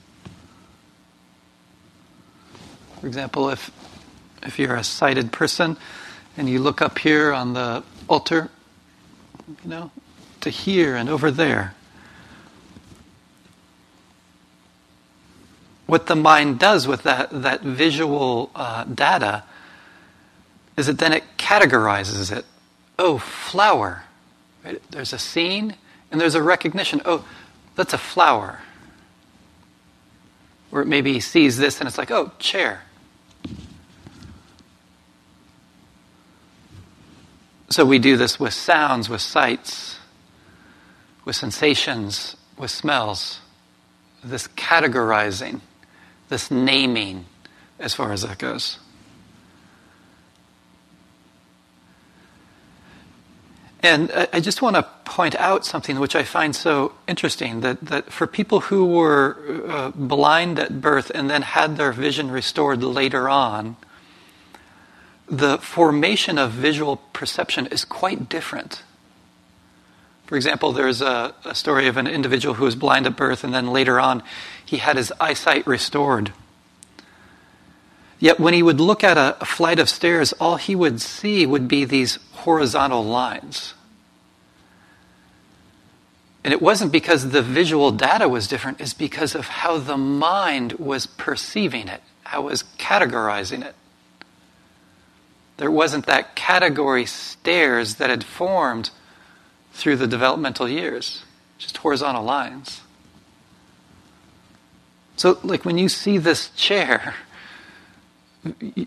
For 3.00 3.07
example, 3.07 3.49
if 3.50 3.71
if 4.45 4.59
you're 4.59 4.75
a 4.75 4.85
sighted 4.85 5.31
person, 5.31 5.76
and 6.37 6.49
you 6.49 6.59
look 6.59 6.81
up 6.81 6.99
here 6.99 7.33
on 7.33 7.53
the 7.53 7.83
altar, 8.09 8.51
you 9.49 9.71
know, 9.71 9.91
to 10.41 10.51
here 10.51 10.97
and 10.97 11.09
over 11.09 11.31
there. 11.31 11.75
What 15.87 16.07
the 16.07 16.17
mind 16.17 16.59
does 16.59 16.87
with 16.87 17.03
that, 17.03 17.43
that 17.43 17.61
visual 17.62 18.51
uh, 18.55 18.85
data 18.85 19.45
is 20.77 20.87
that 20.87 20.99
then 20.99 21.12
it 21.12 21.25
categorizes 21.37 22.35
it. 22.35 22.47
Oh, 22.99 23.19
flower. 23.19 24.05
Right? 24.65 24.81
There's 24.91 25.12
a 25.12 25.19
scene 25.19 25.77
and 26.11 26.21
there's 26.21 26.35
a 26.35 26.43
recognition. 26.43 27.03
Oh, 27.05 27.27
that's 27.77 27.93
a 27.93 27.99
flower. 27.99 28.61
Or 30.71 30.81
it 30.81 30.87
maybe 30.87 31.21
sees 31.21 31.59
this 31.59 31.79
and 31.81 31.87
it's 31.89 31.99
like, 31.99 32.11
oh, 32.11 32.33
chair. 32.39 32.83
So 37.73 37.87
we 37.87 37.99
do 37.99 38.19
this 38.19 38.38
with 38.38 38.52
sounds, 38.52 39.09
with 39.09 39.23
sights, 39.23 39.99
with 41.25 41.37
sensations, 41.37 42.37
with 42.59 42.71
smells. 42.71 43.41
This 44.23 44.47
categorizing, 44.47 45.62
this 46.29 46.50
naming, 46.50 47.25
as 47.79 47.95
far 47.95 48.12
as 48.12 48.21
that 48.23 48.37
goes. 48.37 48.79
And 53.83 54.12
I 54.35 54.41
just 54.41 54.61
want 54.61 54.76
to 54.76 54.83
point 55.07 55.35
out 55.37 55.64
something 55.64 55.99
which 55.99 56.14
I 56.14 56.25
find 56.25 56.55
so 56.55 56.93
interesting 57.09 57.62
that, 57.62 57.81
that 57.81 58.12
for 58.12 58.26
people 58.26 58.61
who 58.61 58.85
were 58.85 59.38
uh, 59.67 59.91
blind 59.93 60.59
at 60.59 60.83
birth 60.83 61.11
and 61.14 61.31
then 61.31 61.41
had 61.41 61.79
their 61.79 61.93
vision 61.93 62.31
restored 62.31 62.85
later 62.85 63.31
on, 63.31 63.76
the 65.33 65.57
formation 65.57 66.37
of 66.37 66.51
visual 66.51 66.99
perception 67.15 67.67
is 67.69 67.87
quite 67.87 68.29
different. 68.29 68.83
For 70.27 70.37
example, 70.37 70.73
there's 70.73 71.01
a, 71.01 71.35
a, 71.47 71.55
story 71.55 71.89
of 71.89 71.97
an 71.97 72.07
individual 72.07 72.55
who 72.55 72.67
was 72.67 72.77
blind 72.77 73.07
at 73.07 73.17
birth, 73.17 73.43
and 73.43 73.55
then 73.55 73.69
later 73.69 73.99
on, 73.99 74.23
he 74.62 74.77
had 74.77 74.99
his 74.99 75.11
eyesight 75.19 75.67
restored. 75.67 76.35
Yet, 78.19 78.39
when 78.39 78.53
he 78.53 78.62
would 78.62 78.79
look 78.79 79.03
at 79.03 79.17
a, 79.17 79.39
a 79.41 79.47
flight 79.47 79.79
of 79.79 79.89
stairs, 79.89 80.35
all 80.35 80.57
he 80.57 80.77
would 80.77 81.01
see 81.01 81.47
would 81.47 81.67
be 81.67 81.87
these 81.87 82.19
horizontal 82.33 83.03
lines. 83.03 83.73
And 86.45 86.53
it 86.53 86.61
wasn't 86.61 86.93
because 86.93 87.31
the 87.31 87.43
visual 87.43 87.91
data 87.91 88.29
was 88.29 88.49
different, 88.49 88.83
it's 88.83 88.93
because 88.93 89.35
of 89.35 89.47
how 89.47 89.79
the 89.79 89.97
mind 89.97 90.75
was 90.75 91.07
perceiving 91.07 91.89
it, 91.89 92.03
how 92.25 92.43
it 92.43 92.51
was 92.51 92.65
categorizing 92.79 93.65
it. 93.65 93.75
There 95.57 95.71
wasn't 95.71 96.07
that 96.07 96.35
category 96.35 97.07
stairs 97.07 97.97
that 97.97 98.11
had 98.11 98.25
formed 98.25 98.91
through 99.73 99.97
the 99.97 100.07
developmental 100.07 100.69
years, 100.69 101.25
just 101.59 101.79
horizontal 101.79 102.25
lines. 102.25 102.83
So, 105.17 105.39
like 105.43 105.65
when 105.65 105.79
you 105.79 105.89
see 105.89 106.19
this 106.19 106.51
chair, 106.51 107.15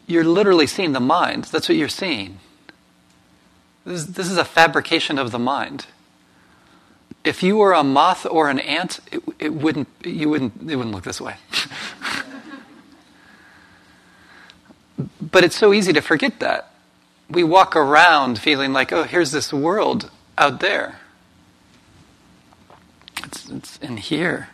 you're 0.08 0.24
literally 0.24 0.68
seeing 0.68 0.92
the 0.92 1.00
mind. 1.00 1.46
That's 1.46 1.70
what 1.70 1.78
you're 1.78 1.88
seeing. 1.88 2.40
This, 3.86 4.06
this 4.06 4.30
is 4.30 4.38
a 4.38 4.46
fabrication 4.46 5.18
of 5.18 5.32
the 5.32 5.40
mind. 5.40 5.86
If 7.24 7.42
you 7.42 7.58
were 7.58 7.74
a 7.74 7.84
moth 7.84 8.26
or 8.26 8.50
an 8.50 8.60
ant, 8.60 9.00
it, 9.12 9.22
it 9.40 9.54
wouldn't. 9.54 9.88
You 10.04 10.30
wouldn't. 10.30 10.70
It 10.70 10.76
wouldn't 10.76 10.94
look 10.94 11.04
this 11.04 11.22
way. 11.22 11.36
but 15.36 15.44
it's 15.44 15.58
so 15.58 15.74
easy 15.74 15.92
to 15.92 16.02
forget 16.02 16.40
that. 16.40 16.72
We 17.30 17.44
walk 17.44 17.76
around 17.76 18.40
feeling 18.40 18.72
like, 18.72 18.94
oh, 18.94 19.04
here's 19.04 19.32
this 19.32 19.52
world 19.52 20.10
out 20.38 20.62
there. 20.62 21.02
It's, 23.22 23.50
it's 23.50 23.78
in 23.80 23.98
here. 23.98 24.48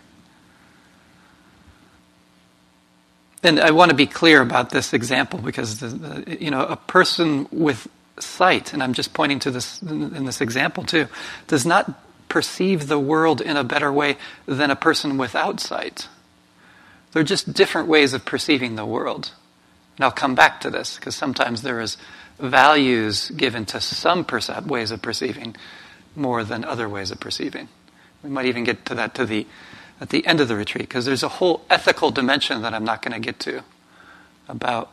And 3.44 3.60
I 3.60 3.70
want 3.70 3.92
to 3.92 3.96
be 3.96 4.08
clear 4.08 4.42
about 4.42 4.72
this 4.72 4.92
example 4.92 5.38
because, 5.38 5.82
the, 5.82 5.88
the, 5.90 6.44
you 6.44 6.50
know, 6.50 6.66
a 6.66 6.78
person 6.78 7.48
with 7.52 7.88
sight, 8.18 8.74
and 8.74 8.82
I'm 8.82 8.94
just 8.94 9.14
pointing 9.14 9.38
to 9.42 9.52
this 9.52 9.84
in 9.84 10.26
this 10.26 10.42
example 10.42 10.84
too, 10.84 11.08
does 11.46 11.64
not 11.64 11.94
perceive 12.28 12.88
the 12.88 12.98
world 12.98 13.40
in 13.40 13.56
a 13.56 13.64
better 13.64 13.94
way 13.94 14.18
than 14.48 14.72
a 14.72 14.76
person 14.76 15.20
without 15.20 15.60
sight. 15.60 16.08
They're 17.12 17.22
just 17.22 17.54
different 17.54 17.88
ways 17.88 18.16
of 18.16 18.26
perceiving 18.26 18.78
the 18.78 18.86
world. 18.88 19.34
And 19.98 20.06
I'll 20.06 20.12
come 20.12 20.36
back 20.36 20.62
to 20.62 20.70
this 20.70 20.96
because 20.96 21.16
sometimes 21.16 21.62
there 21.62 21.82
is 21.82 21.98
values 22.40 23.30
given 23.32 23.66
to 23.68 23.82
some 23.82 24.26
percep- 24.26 24.66
ways 24.66 24.92
of 24.92 25.02
perceiving 25.02 25.56
more 26.16 26.44
than 26.44 26.66
other 26.66 26.90
ways 26.90 27.12
of 27.12 27.20
perceiving. 27.20 27.70
We 28.24 28.30
might 28.30 28.46
even 28.46 28.64
get 28.64 28.86
to 28.86 28.96
that 28.96 29.16
to 29.16 29.26
the 29.26 29.48
at 30.00 30.10
the 30.10 30.26
end 30.26 30.42
of 30.42 30.48
the 30.48 30.56
retreat 30.56 30.90
because 30.90 31.06
there's 31.06 31.24
a 31.24 31.30
whole 31.30 31.64
ethical 31.70 32.10
dimension 32.10 32.64
that 32.64 32.74
I'm 32.74 32.84
not 32.84 33.04
going 33.04 33.14
to 33.14 33.20
get 33.20 33.40
to 33.42 33.64
about 34.48 34.92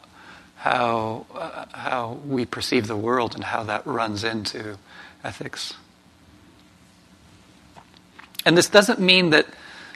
how 0.57 1.27
uh, 1.35 1.65
how 1.73 2.21
we 2.27 2.45
perceive 2.45 2.87
the 2.87 2.97
world 2.97 3.35
and 3.35 3.45
how 3.45 3.63
that 3.65 3.87
runs 3.87 4.25
into 4.25 4.77
ethics. 5.25 5.75
And 8.45 8.57
this 8.57 8.69
doesn't 8.69 8.99
mean 8.99 9.31
that, 9.31 9.47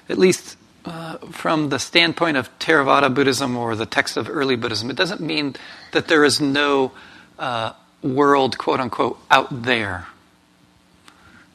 at 0.09 0.18
least 0.18 0.56
uh, 0.84 1.18
from 1.30 1.68
the 1.68 1.78
standpoint 1.78 2.36
of 2.36 2.56
Theravada 2.58 3.12
Buddhism 3.14 3.56
or 3.56 3.76
the 3.76 3.86
text 3.86 4.16
of 4.16 4.28
early 4.28 4.56
Buddhism, 4.56 4.90
it 4.90 4.96
doesn't 4.96 5.20
mean 5.20 5.54
that 5.92 6.08
there 6.08 6.24
is 6.24 6.40
no 6.40 6.92
uh, 7.38 7.72
world, 8.02 8.58
quote 8.58 8.80
unquote, 8.80 9.18
out 9.30 9.62
there. 9.62 10.06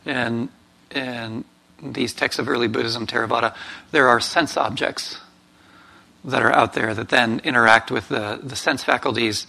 And 0.06 0.50
and 0.92 1.44
these 1.84 2.14
texts 2.14 2.40
of 2.40 2.48
early 2.48 2.68
Buddhism, 2.68 3.06
Theravada, 3.06 3.54
there 3.92 4.08
are 4.08 4.20
sense 4.20 4.58
objects 4.58 5.20
that 6.24 6.42
are 6.42 6.54
out 6.54 6.74
there 6.74 6.94
that 6.94 7.10
then 7.10 7.40
interact 7.44 7.92
with 7.92 8.10
the, 8.10 8.40
the 8.42 8.56
sense 8.56 8.84
faculties, 8.84 9.48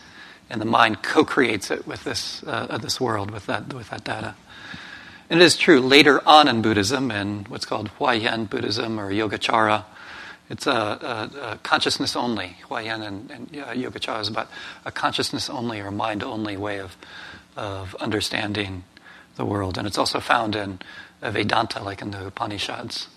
and 0.50 0.60
the 0.60 0.66
mind 0.66 1.02
co-creates 1.02 1.70
it 1.70 1.86
with 1.86 2.04
this 2.04 2.42
uh, 2.44 2.78
this 2.78 3.00
world 3.00 3.30
with 3.30 3.46
that 3.46 3.72
with 3.72 3.90
that 3.90 4.04
data. 4.04 4.34
And 5.30 5.40
it 5.40 5.44
is 5.44 5.56
true 5.56 5.80
later 5.80 6.26
on 6.26 6.48
in 6.48 6.62
Buddhism, 6.62 7.10
in 7.10 7.44
what's 7.48 7.66
called 7.66 7.90
Huayan 7.98 8.48
Buddhism 8.48 8.98
or 8.98 9.10
Yogacara, 9.10 9.84
it's 10.50 10.66
a, 10.66 10.70
a, 10.70 11.52
a 11.52 11.58
consciousness 11.62 12.16
only. 12.16 12.56
Huayan 12.68 13.06
and, 13.06 13.30
and 13.30 13.56
uh, 13.56 13.74
Yogacara 13.74 14.22
is 14.22 14.28
about 14.28 14.48
a 14.86 14.90
consciousness 14.90 15.50
only 15.50 15.80
or 15.80 15.90
mind 15.90 16.22
only 16.22 16.56
way 16.56 16.80
of 16.80 16.96
of 17.58 17.96
understanding 17.96 18.84
the 19.36 19.44
world, 19.44 19.76
and 19.76 19.86
it's 19.86 19.98
also 19.98 20.20
found 20.20 20.54
in 20.54 20.78
Vedanta, 21.20 21.82
like 21.82 22.00
in 22.00 22.12
the 22.12 22.26
Upanishads, 22.26 23.08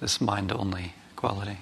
this 0.00 0.20
mind 0.20 0.52
only 0.52 0.94
quality. 1.16 1.58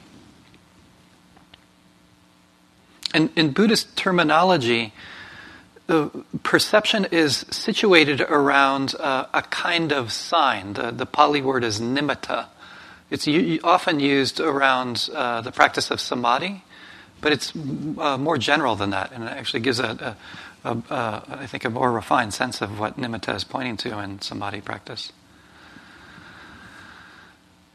And 3.14 3.30
in 3.36 3.52
Buddhist 3.52 3.96
terminology, 3.96 4.92
the 5.86 6.24
perception 6.42 7.06
is 7.10 7.44
situated 7.50 8.20
around 8.22 8.94
uh, 8.98 9.26
a 9.34 9.42
kind 9.42 9.92
of 9.92 10.12
sign. 10.12 10.72
The, 10.74 10.90
the 10.90 11.06
Pali 11.06 11.42
word 11.42 11.64
is 11.64 11.80
nimitta. 11.80 12.46
It's 13.10 13.26
u- 13.26 13.60
often 13.62 14.00
used 14.00 14.40
around 14.40 15.08
uh, 15.14 15.42
the 15.42 15.52
practice 15.52 15.90
of 15.90 16.00
samadhi, 16.00 16.64
but 17.20 17.32
it's 17.32 17.52
uh, 17.54 18.16
more 18.18 18.38
general 18.38 18.76
than 18.76 18.90
that, 18.90 19.12
and 19.12 19.24
it 19.24 19.28
actually 19.28 19.60
gives 19.60 19.78
a, 19.78 20.16
a, 20.64 20.70
a, 20.70 20.94
a, 20.94 21.24
I 21.40 21.46
think, 21.46 21.64
a 21.64 21.70
more 21.70 21.92
refined 21.92 22.32
sense 22.32 22.62
of 22.62 22.78
what 22.80 22.98
nimitta 22.98 23.34
is 23.34 23.44
pointing 23.44 23.76
to 23.78 23.98
in 24.00 24.20
samadhi 24.20 24.62
practice. 24.62 25.12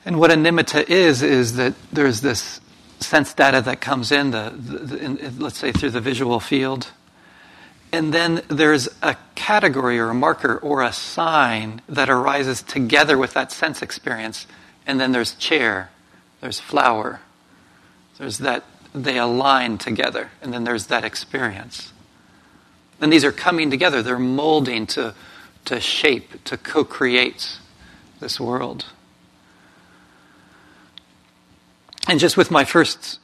And 0.04 0.20
what 0.20 0.32
a 0.32 0.36
nimitta 0.36 0.90
is, 0.90 1.22
is 1.22 1.56
that 1.58 1.74
there's 1.92 2.22
this 2.22 2.60
sense 3.00 3.34
data 3.34 3.62
that 3.62 3.82
comes 3.82 4.12
in, 4.12 4.32
the, 4.32 4.54
the 4.58 4.98
in, 4.98 5.40
let's 5.40 5.60
say 5.60 5.72
through 5.72 5.92
the 5.92 6.02
visual 6.02 6.40
field. 6.40 6.92
And 7.92 8.14
then 8.14 8.44
there's 8.48 8.88
a 9.02 9.18
category 9.36 9.98
or 10.00 10.10
a 10.10 10.14
marker 10.14 10.58
or 10.58 10.84
a 10.84 10.94
sign 10.94 11.82
that 11.90 12.10
arises 12.10 12.62
together 12.62 13.18
with 13.18 13.34
that 13.34 13.52
sense 13.52 13.82
experience. 13.82 14.46
And 14.86 15.00
then 15.00 15.12
there's 15.12 15.34
chair, 15.36 15.90
there's 16.42 16.60
flower, 16.60 17.22
there's 18.18 18.40
that, 18.40 18.64
they 18.94 19.18
align 19.18 19.78
together. 19.78 20.30
And 20.42 20.54
then 20.54 20.66
there's 20.66 20.88
that 20.88 21.04
experience. 21.04 21.92
And 23.02 23.12
these 23.12 23.24
are 23.24 23.32
coming 23.32 23.72
together, 23.72 24.04
they're 24.04 24.20
molding 24.20 24.86
to, 24.88 25.16
to 25.66 25.80
shape, 25.80 26.44
to 26.44 26.58
co 26.58 26.84
create 26.84 27.58
this 28.20 28.40
world. 28.40 28.86
And 32.08 32.20
just 32.20 32.38
with 32.38 32.52
my 32.52 32.66
first 32.66 33.20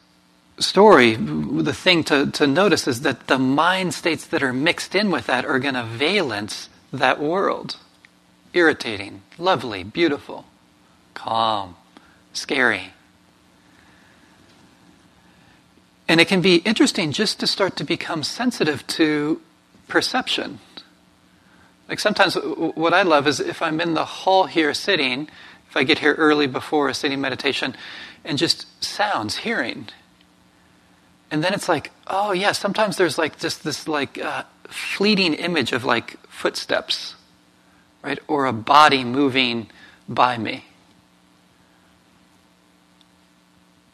story, 0.59 1.15
the 1.15 1.73
thing 1.73 2.03
to, 2.05 2.31
to 2.31 2.47
notice 2.47 2.87
is 2.87 3.01
that 3.01 3.27
the 3.27 3.37
mind 3.39 3.93
states 3.93 4.25
that 4.27 4.43
are 4.43 4.53
mixed 4.53 4.95
in 4.95 5.11
with 5.11 5.27
that 5.27 5.45
are 5.45 5.59
going 5.59 5.75
to 5.75 5.83
valence 5.83 6.69
that 6.93 7.19
world. 7.19 7.77
Irritating, 8.53 9.21
lovely, 9.37 9.83
beautiful, 9.83 10.45
calm, 11.13 11.75
scary. 12.33 12.93
And 16.07 16.21
it 16.21 16.27
can 16.27 16.41
be 16.41 16.57
interesting 16.57 17.11
just 17.11 17.39
to 17.39 17.47
start 17.47 17.75
to 17.77 17.83
become 17.83 18.23
sensitive 18.23 18.85
to 18.87 19.41
perception. 19.87 20.59
Like 21.89 21.99
sometimes 21.99 22.35
what 22.35 22.93
I 22.93 23.01
love 23.01 23.27
is 23.27 23.39
if 23.39 23.61
I'm 23.61 23.81
in 23.81 23.93
the 23.93 24.05
hall 24.05 24.45
here 24.45 24.73
sitting, 24.73 25.27
if 25.69 25.75
I 25.75 25.83
get 25.83 25.99
here 25.99 26.13
early 26.13 26.47
before 26.47 26.89
a 26.89 26.93
sitting 26.93 27.21
meditation, 27.21 27.75
and 28.23 28.37
just 28.37 28.83
sounds, 28.83 29.37
hearing. 29.37 29.87
And 31.31 31.43
then 31.43 31.53
it's 31.53 31.67
like, 31.67 31.91
oh 32.07 32.31
yeah, 32.31 32.51
sometimes 32.51 32.97
there's 32.97 33.17
like 33.17 33.39
just 33.39 33.63
this 33.63 33.87
like 33.87 34.17
uh, 34.17 34.43
fleeting 34.67 35.33
image 35.33 35.73
of 35.73 35.83
like 35.83 36.19
footsteps, 36.27 37.15
right? 38.03 38.19
Or 38.27 38.45
a 38.45 38.53
body 38.53 39.03
moving 39.03 39.67
by 40.07 40.37
me. 40.37 40.65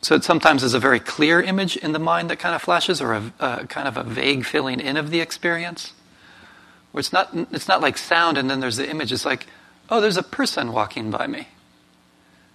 So 0.01 0.15
it 0.15 0.23
sometimes 0.23 0.63
is 0.63 0.73
a 0.73 0.79
very 0.79 0.99
clear 0.99 1.41
image 1.41 1.77
in 1.77 1.91
the 1.91 1.99
mind 1.99 2.29
that 2.31 2.39
kind 2.39 2.55
of 2.55 2.61
flashes, 2.61 3.01
or 3.01 3.13
a, 3.13 3.33
a 3.39 3.67
kind 3.67 3.87
of 3.87 3.97
a 3.97 4.03
vague 4.03 4.45
filling 4.45 4.79
in 4.79 4.97
of 4.97 5.11
the 5.11 5.21
experience. 5.21 5.93
Where 6.91 6.99
it's 6.99 7.13
not, 7.13 7.29
it's 7.51 7.67
not 7.67 7.81
like 7.81 7.97
sound 7.97 8.37
and 8.37 8.49
then 8.49 8.59
there's 8.59 8.77
the 8.77 8.89
image. 8.89 9.13
It's 9.13 9.25
like, 9.25 9.45
oh, 9.89 10.01
there's 10.01 10.17
a 10.17 10.23
person 10.23 10.73
walking 10.73 11.11
by 11.11 11.27
me. 11.27 11.47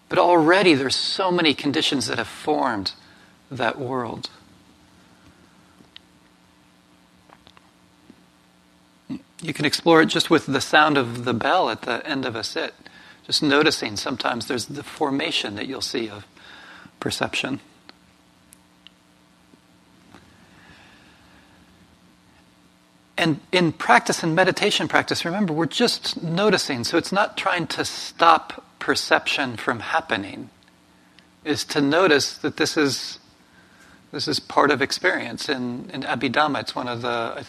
But 0.09 0.19
already 0.19 0.75
there's 0.75 0.97
so 0.97 1.31
many 1.31 1.55
conditions 1.55 2.09
that 2.09 2.19
have 2.19 2.29
formed 2.29 2.93
that 3.51 3.79
world. 3.79 4.29
You 9.47 9.55
can 9.55 9.65
explore 9.65 10.03
it 10.03 10.07
just 10.07 10.29
with 10.29 10.47
the 10.47 10.61
sound 10.61 10.99
of 10.99 11.25
the 11.25 11.33
bell 11.33 11.71
at 11.71 11.83
the 11.83 12.05
end 12.05 12.27
of 12.27 12.35
a 12.35 12.43
sit. 12.43 12.75
Just 13.25 13.45
noticing 13.45 13.97
sometimes 13.97 14.49
there's 14.49 14.67
the 14.67 14.83
formation 14.83 15.55
that 15.55 15.69
you'll 15.69 15.81
see 15.81 16.11
of 16.11 16.27
perception. 16.99 17.61
And 23.17 23.39
in 23.53 23.71
practice 23.71 24.25
and 24.25 24.35
meditation 24.35 24.89
practice, 24.89 25.25
remember, 25.25 25.53
we're 25.53 25.67
just 25.67 26.21
noticing. 26.25 26.83
So 26.83 26.99
it's 26.99 27.13
not 27.13 27.37
trying 27.37 27.69
to 27.69 27.85
stop 27.85 28.65
perception 28.81 29.57
from 29.57 29.79
happening 29.79 30.51
is 31.45 31.63
to 31.67 31.81
notice 31.81 32.37
that 32.39 32.57
this 32.57 32.77
is 32.77 33.21
this 34.11 34.27
is 34.27 34.41
part 34.41 34.73
of 34.73 34.83
experience. 34.83 35.49
In, 35.49 35.91
in 35.93 36.03
Abhidhamma, 36.03 36.61
it's 36.63 36.75
one 36.75 36.89
of 36.89 37.03
the 37.03 37.45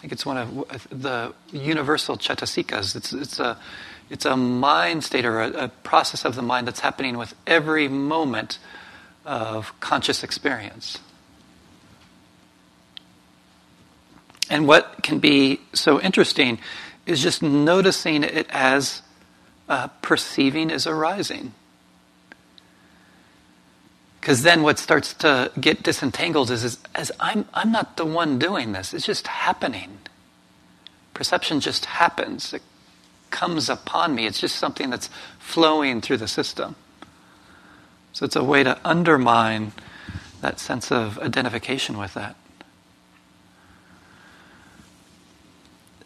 I, 0.00 0.02
think 0.02 0.12
it's 0.14 0.24
one 0.24 0.38
of 0.38 0.88
the 0.90 1.34
universal 1.52 2.16
chetasikas. 2.16 2.96
It's 2.96 3.12
it's 3.12 3.38
a 3.38 3.58
It's 4.10 4.24
a 4.24 4.36
mind 4.36 5.04
state 5.04 5.24
or 5.24 5.40
a, 5.40 5.50
a 5.64 5.68
process 5.68 6.24
of 6.24 6.34
the 6.34 6.42
mind 6.42 6.66
that's 6.66 6.80
happening 6.80 7.16
with 7.16 7.34
every 7.46 7.86
moment 7.86 8.58
of 9.24 9.78
conscious 9.78 10.24
experience. 10.24 10.98
And 14.50 14.66
what 14.66 15.04
can 15.04 15.20
be 15.20 15.60
so 15.72 16.00
interesting 16.00 16.58
is 17.06 17.22
just 17.22 17.40
noticing 17.40 18.24
it 18.24 18.48
as 18.50 19.02
uh, 19.68 19.86
perceiving 20.02 20.70
is 20.70 20.88
arising. 20.88 21.54
Because 24.20 24.42
then 24.42 24.62
what 24.62 24.78
starts 24.78 25.14
to 25.14 25.50
get 25.58 25.82
disentangled 25.82 26.50
is, 26.50 26.62
is 26.62 26.78
as 26.94 27.10
I'm, 27.20 27.48
I'm 27.54 27.72
not 27.72 27.96
the 27.96 28.04
one 28.04 28.38
doing 28.38 28.72
this, 28.72 28.92
it's 28.92 29.06
just 29.06 29.26
happening. 29.26 29.98
Perception 31.14 31.60
just 31.60 31.86
happens. 31.86 32.52
It 32.52 32.62
comes 33.30 33.68
upon 33.68 34.14
me. 34.14 34.26
It's 34.26 34.40
just 34.40 34.56
something 34.56 34.90
that's 34.90 35.08
flowing 35.38 36.00
through 36.00 36.18
the 36.18 36.28
system. 36.28 36.76
So 38.12 38.26
it's 38.26 38.36
a 38.36 38.44
way 38.44 38.62
to 38.62 38.78
undermine 38.84 39.72
that 40.42 40.58
sense 40.58 40.90
of 40.90 41.18
identification 41.18 41.96
with 41.96 42.14
that. 42.14 42.36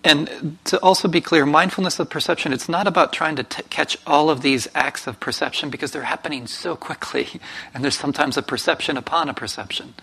And 0.04 0.58
to 0.64 0.78
also 0.80 1.08
be 1.08 1.22
clear, 1.22 1.46
mindfulness 1.46 1.98
of 1.98 2.10
perception, 2.10 2.52
it's 2.52 2.68
not 2.68 2.86
about 2.86 3.10
trying 3.10 3.36
to 3.36 3.42
t- 3.42 3.62
catch 3.70 3.96
all 4.06 4.28
of 4.28 4.42
these 4.42 4.68
acts 4.74 5.06
of 5.06 5.18
perception 5.18 5.70
because 5.70 5.92
they're 5.92 6.02
happening 6.02 6.46
so 6.46 6.76
quickly. 6.76 7.26
And 7.72 7.82
there's 7.82 7.98
sometimes 7.98 8.36
a 8.36 8.42
perception 8.42 8.98
upon 8.98 9.30
a 9.30 9.34
perception. 9.34 9.94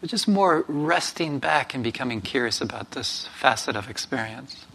But 0.00 0.10
just 0.10 0.26
more 0.26 0.64
resting 0.66 1.38
back 1.38 1.72
and 1.72 1.84
becoming 1.84 2.20
curious 2.20 2.60
about 2.60 2.90
this 2.90 3.28
facet 3.28 3.76
of 3.76 3.88
experience. 3.88 4.66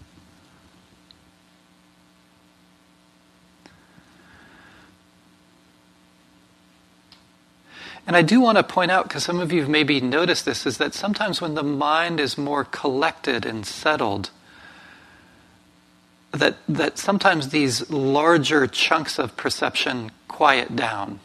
And 8.07 8.15
I 8.15 8.21
do 8.21 8.39
want 8.39 8.57
to 8.57 8.63
point 8.63 8.89
out, 8.89 9.09
because 9.09 9.25
some 9.25 9.41
of 9.41 9.51
you 9.51 9.59
have 9.59 9.69
maybe 9.69 9.99
noticed 9.99 10.45
this, 10.45 10.65
is 10.65 10.77
that 10.77 10.93
sometimes 10.93 11.41
when 11.41 11.55
the 11.55 11.63
mind 11.63 12.21
is 12.21 12.37
more 12.37 12.63
collected 12.63 13.45
and 13.45 13.65
settled, 13.65 14.29
that, 16.31 16.57
that 16.67 16.97
sometimes 16.97 17.49
these 17.49 17.89
larger 17.89 18.67
chunks 18.67 19.17
of 19.17 19.37
perception 19.37 20.11
quiet 20.27 20.75
down. 20.75 21.19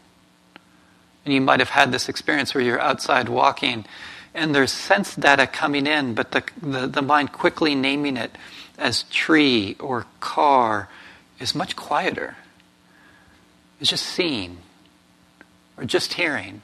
And 1.24 1.34
you 1.34 1.40
might 1.40 1.60
have 1.60 1.70
had 1.70 1.92
this 1.92 2.08
experience 2.08 2.54
where 2.54 2.64
you're 2.64 2.80
outside 2.80 3.28
walking 3.28 3.84
and 4.34 4.54
there's 4.54 4.72
sense 4.72 5.14
data 5.14 5.46
coming 5.46 5.86
in, 5.86 6.14
but 6.14 6.30
the, 6.32 6.42
the, 6.60 6.86
the 6.86 7.02
mind 7.02 7.32
quickly 7.32 7.74
naming 7.74 8.16
it 8.16 8.32
as 8.78 9.02
tree 9.04 9.76
or 9.78 10.06
car 10.20 10.88
is 11.38 11.54
much 11.54 11.76
quieter. 11.76 12.36
It's 13.80 13.90
just 13.90 14.06
seeing 14.06 14.58
or 15.76 15.84
just 15.84 16.14
hearing. 16.14 16.62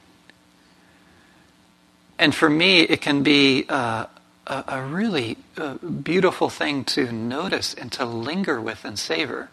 And 2.17 2.33
for 2.33 2.49
me, 2.49 2.81
it 2.81 3.01
can 3.01 3.23
be 3.23 3.65
uh, 3.69 4.07
a, 4.49 4.63
a, 4.67 4.81
really 4.81 5.37
uh, 5.57 5.75
beautiful 5.75 6.49
thing 6.49 6.83
to 6.83 7.11
notice 7.11 7.73
and 7.73 7.91
to 7.93 8.05
linger 8.05 8.59
with 8.59 8.83
and 8.83 8.97
savor. 8.97 9.49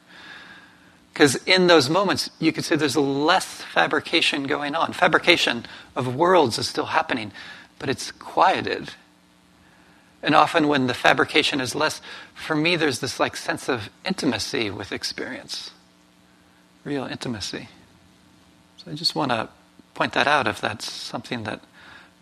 Because 1.12 1.36
in 1.44 1.66
those 1.66 1.88
moments, 1.88 2.30
you 2.38 2.52
could 2.52 2.64
say 2.64 2.76
there's 2.76 2.96
less 2.96 3.62
fabrication 3.62 4.44
going 4.44 4.74
on. 4.74 4.92
Fabrication 4.92 5.64
of 5.94 6.14
worlds 6.14 6.58
is 6.58 6.68
still 6.68 6.86
happening, 6.86 7.32
but 7.78 7.88
it's 7.88 8.10
quieted. 8.12 8.90
And 10.22 10.34
often, 10.34 10.68
when 10.68 10.88
the 10.88 10.94
fabrication 10.94 11.60
is 11.60 11.74
less, 11.74 12.00
for 12.34 12.56
me, 12.56 12.76
there's 12.76 12.98
this 12.98 13.20
like 13.20 13.36
sense 13.36 13.68
of 13.68 13.88
intimacy 14.04 14.70
with 14.70 14.92
experience, 14.92 15.70
real 16.84 17.04
intimacy. 17.04 17.68
So 18.78 18.90
I 18.90 18.94
just 18.94 19.14
want 19.14 19.30
to 19.30 19.48
point 19.94 20.12
that 20.14 20.26
out 20.26 20.46
if 20.46 20.60
that's 20.60 20.90
something 20.90 21.44
that 21.44 21.60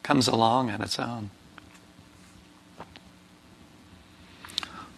comes 0.02 0.28
along 0.28 0.70
on 0.70 0.82
its 0.82 0.98
own. 0.98 1.30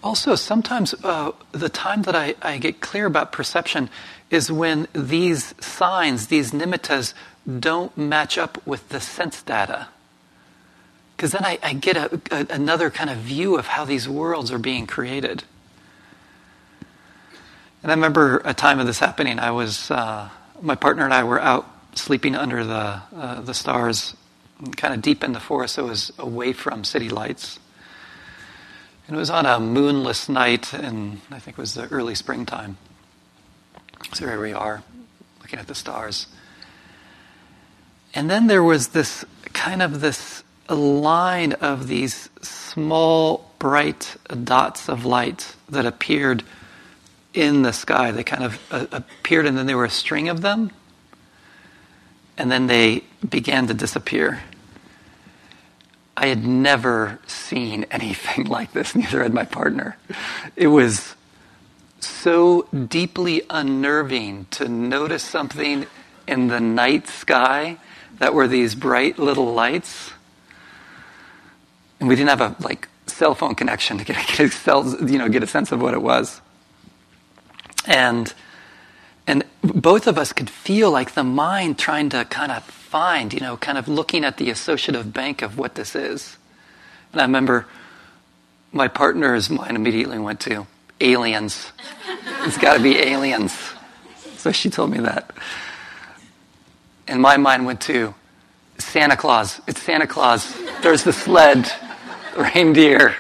Also, 0.07 0.37
sometimes 0.37 0.95
uh, 1.03 1.33
the 1.51 1.69
time 1.69 2.03
that 2.03 2.15
I, 2.15 2.37
I, 2.41 2.59
get 2.59 2.81
clear 2.81 3.07
about 3.07 3.33
perception 3.33 3.91
is 4.31 4.53
when 4.53 4.87
these 4.93 5.53
signs, 5.59 6.29
these 6.29 6.53
nimittas, 6.53 7.13
don't 7.59 7.99
match 7.99 8.39
up 8.39 8.65
with 8.65 8.89
the 8.91 9.01
sense 9.01 9.43
data. 9.43 9.89
Because 11.17 11.33
then 11.33 11.45
I, 11.45 11.59
I 11.61 11.73
get 11.73 11.97
a, 11.97 12.21
a, 12.31 12.47
another 12.51 12.89
kind 12.89 13.11
of 13.11 13.17
view 13.17 13.59
of 13.59 13.67
how 13.67 13.85
these 13.85 14.09
worlds 14.09 14.53
are 14.53 14.61
being 14.61 14.87
created. 14.87 15.43
And 17.83 17.91
I 17.91 17.95
remember 17.97 18.43
a 18.45 18.55
time 18.55 18.79
of 18.79 18.87
this 18.87 19.01
happening. 19.01 19.41
I 19.41 19.51
was, 19.51 19.91
uh, 19.91 20.29
my 20.63 20.77
partner 20.77 21.05
and 21.05 21.13
I 21.13 21.25
were 21.25 21.41
out 21.41 21.69
sleeping 21.97 22.37
under 22.37 22.63
the, 22.63 23.03
uh, 23.13 23.41
the 23.41 23.55
stars 23.55 24.15
kind 24.77 24.95
of 24.95 25.03
deep 25.03 25.25
in 25.25 25.33
the 25.33 25.41
forest, 25.41 25.79
it 25.79 25.83
was 25.83 26.13
away 26.17 26.53
from 26.53 26.85
city 26.85 27.09
lights. 27.09 27.59
And 29.07 29.17
it 29.17 29.19
was 29.19 29.31
on 29.31 29.47
a 29.47 29.61
moonless 29.61 30.29
night, 30.29 30.73
and 30.73 31.21
I 31.31 31.39
think 31.39 31.59
it 31.59 31.61
was 31.61 31.75
the 31.75 31.89
early 31.89 32.15
springtime. 32.15 32.77
So 34.13 34.27
here 34.27 34.41
we 34.41 34.53
are, 34.53 34.83
looking 35.41 35.59
at 35.59 35.69
the 35.69 35.75
stars. 35.75 36.27
And 38.15 38.31
then 38.31 38.47
there 38.47 38.63
was 38.63 38.89
this 38.89 39.25
kind 39.53 39.83
of 39.83 40.01
this 40.01 40.43
line 40.69 41.53
of 41.55 41.87
these 41.87 42.29
small, 42.43 43.51
bright 43.59 44.17
dots 44.45 44.89
of 44.89 45.05
light 45.05 45.55
that 45.69 45.87
appeared 45.87 46.43
in 47.33 47.63
the 47.63 47.73
sky. 47.73 48.11
They 48.11 48.25
kind 48.25 48.45
of 48.45 48.61
uh, 48.71 48.87
appeared, 48.91 49.47
and 49.47 49.57
then 49.57 49.67
there 49.67 49.77
were 49.77 49.85
a 49.85 49.91
string 49.91 50.29
of 50.29 50.41
them 50.41 50.73
and 52.39 52.51
then 52.51 52.67
they 52.67 53.03
began 53.29 53.67
to 53.67 53.75
disappear. 53.75 54.43
I 56.17 56.27
had 56.27 56.47
never 56.47 57.19
seen 57.27 57.85
anything 57.91 58.45
like 58.47 58.73
this, 58.73 58.95
neither 58.95 59.23
had 59.23 59.35
my 59.35 59.45
partner. 59.45 59.97
It 60.57 60.69
was 60.69 61.15
so 62.01 62.63
deeply 62.63 63.43
unnerving 63.51 64.47
to 64.53 64.69
notice 64.69 65.23
something 65.23 65.87
in 66.27 66.49
the 66.49 66.61
night 66.61 67.09
sky 67.09 67.79
that 68.19 68.35
were 68.35 68.49
these 68.49 68.75
bright 68.75 69.19
little 69.19 69.53
lights. 69.53 70.13
And 72.01 72.09
we 72.09 72.17
didn't 72.17 72.31
have 72.31 72.41
a 72.41 72.57
like 72.63 72.89
cell 73.07 73.35
phone 73.35 73.55
connection 73.55 73.99
to 73.99 74.05
get, 74.05 74.17
get 74.37 75.11
you 75.11 75.19
know, 75.19 75.29
get 75.29 75.43
a 75.43 75.47
sense 75.47 75.73
of 75.73 75.81
what 75.81 75.95
it 75.95 76.03
was. 76.03 76.41
And 77.87 78.33
and 79.29 79.45
both 79.63 80.07
of 80.07 80.19
us 80.19 80.33
could 80.33 80.49
feel 80.49 80.91
like 80.91 81.15
the 81.15 81.25
mind 81.25 81.79
trying 81.79 82.11
to 82.11 82.25
kind 82.27 82.53
of 82.53 82.65
find, 82.97 83.35
you 83.35 83.41
know, 83.41 83.59
kind 83.59 83.77
of 83.77 83.89
looking 83.89 84.25
at 84.25 84.39
the 84.39 84.49
associative 84.49 85.13
bank 85.13 85.43
of 85.43 85.59
what 85.59 85.75
this 85.75 85.95
is. 85.95 86.39
And 87.13 87.21
I 87.21 87.25
remember 87.25 87.67
my 88.73 88.89
partner's 88.89 89.51
mind 89.51 89.77
immediately 89.77 90.19
went 90.19 90.41
to 90.41 90.67
aliens. 91.03 91.73
it's 92.45 92.57
got 92.57 92.79
to 92.79 92.83
be 92.83 92.97
aliens. 92.97 93.55
So 94.39 94.51
she 94.51 94.71
told 94.71 94.91
me 94.91 95.01
that. 95.01 95.31
And 97.07 97.21
my 97.21 97.37
mind 97.37 97.67
went 97.67 97.83
to 97.83 98.15
Santa 98.79 99.15
Claus. 99.15 99.61
It's 99.67 99.83
Santa 99.83 100.07
Claus. 100.07 100.57
There's 100.81 101.05
the 101.05 101.13
sled, 101.13 101.71
reindeer. 102.35 103.15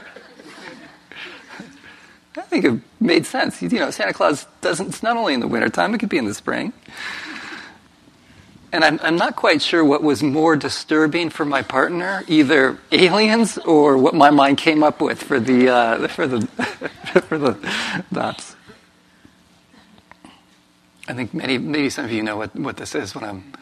I 2.34 2.42
think 2.48 2.64
it 2.64 2.80
made 2.98 3.26
sense. 3.26 3.60
You 3.60 3.68
know, 3.68 3.90
Santa 3.90 4.14
Claus 4.14 4.46
doesn't, 4.62 4.88
it's 4.88 5.02
not 5.02 5.18
only 5.18 5.34
in 5.34 5.40
the 5.40 5.48
wintertime, 5.48 5.94
it 5.94 5.98
could 5.98 6.08
be 6.08 6.16
in 6.16 6.24
the 6.24 6.32
spring. 6.32 6.72
And 8.72 8.84
I'm, 8.84 9.00
I'm 9.02 9.16
not 9.16 9.36
quite 9.36 9.62
sure 9.62 9.84
what 9.84 10.02
was 10.02 10.22
more 10.22 10.56
disturbing 10.56 11.30
for 11.30 11.44
my 11.44 11.62
partner, 11.62 12.24
either 12.28 12.78
aliens 12.92 13.58
or 13.58 13.96
what 13.96 14.14
my 14.14 14.30
mind 14.30 14.58
came 14.58 14.82
up 14.82 15.00
with 15.00 15.22
for 15.22 15.40
the, 15.40 15.68
uh, 15.68 16.08
for 16.08 16.26
the, 16.26 16.46
for 17.28 17.38
the 17.38 17.56
dots. 18.12 18.56
I 21.08 21.14
think 21.14 21.32
many, 21.32 21.58
maybe 21.58 21.90
some 21.90 22.04
of 22.04 22.12
you 22.12 22.22
know 22.22 22.36
what, 22.36 22.54
what 22.56 22.76
this 22.76 22.94
is 22.94 23.14
when 23.14 23.24
I'm, 23.24 23.52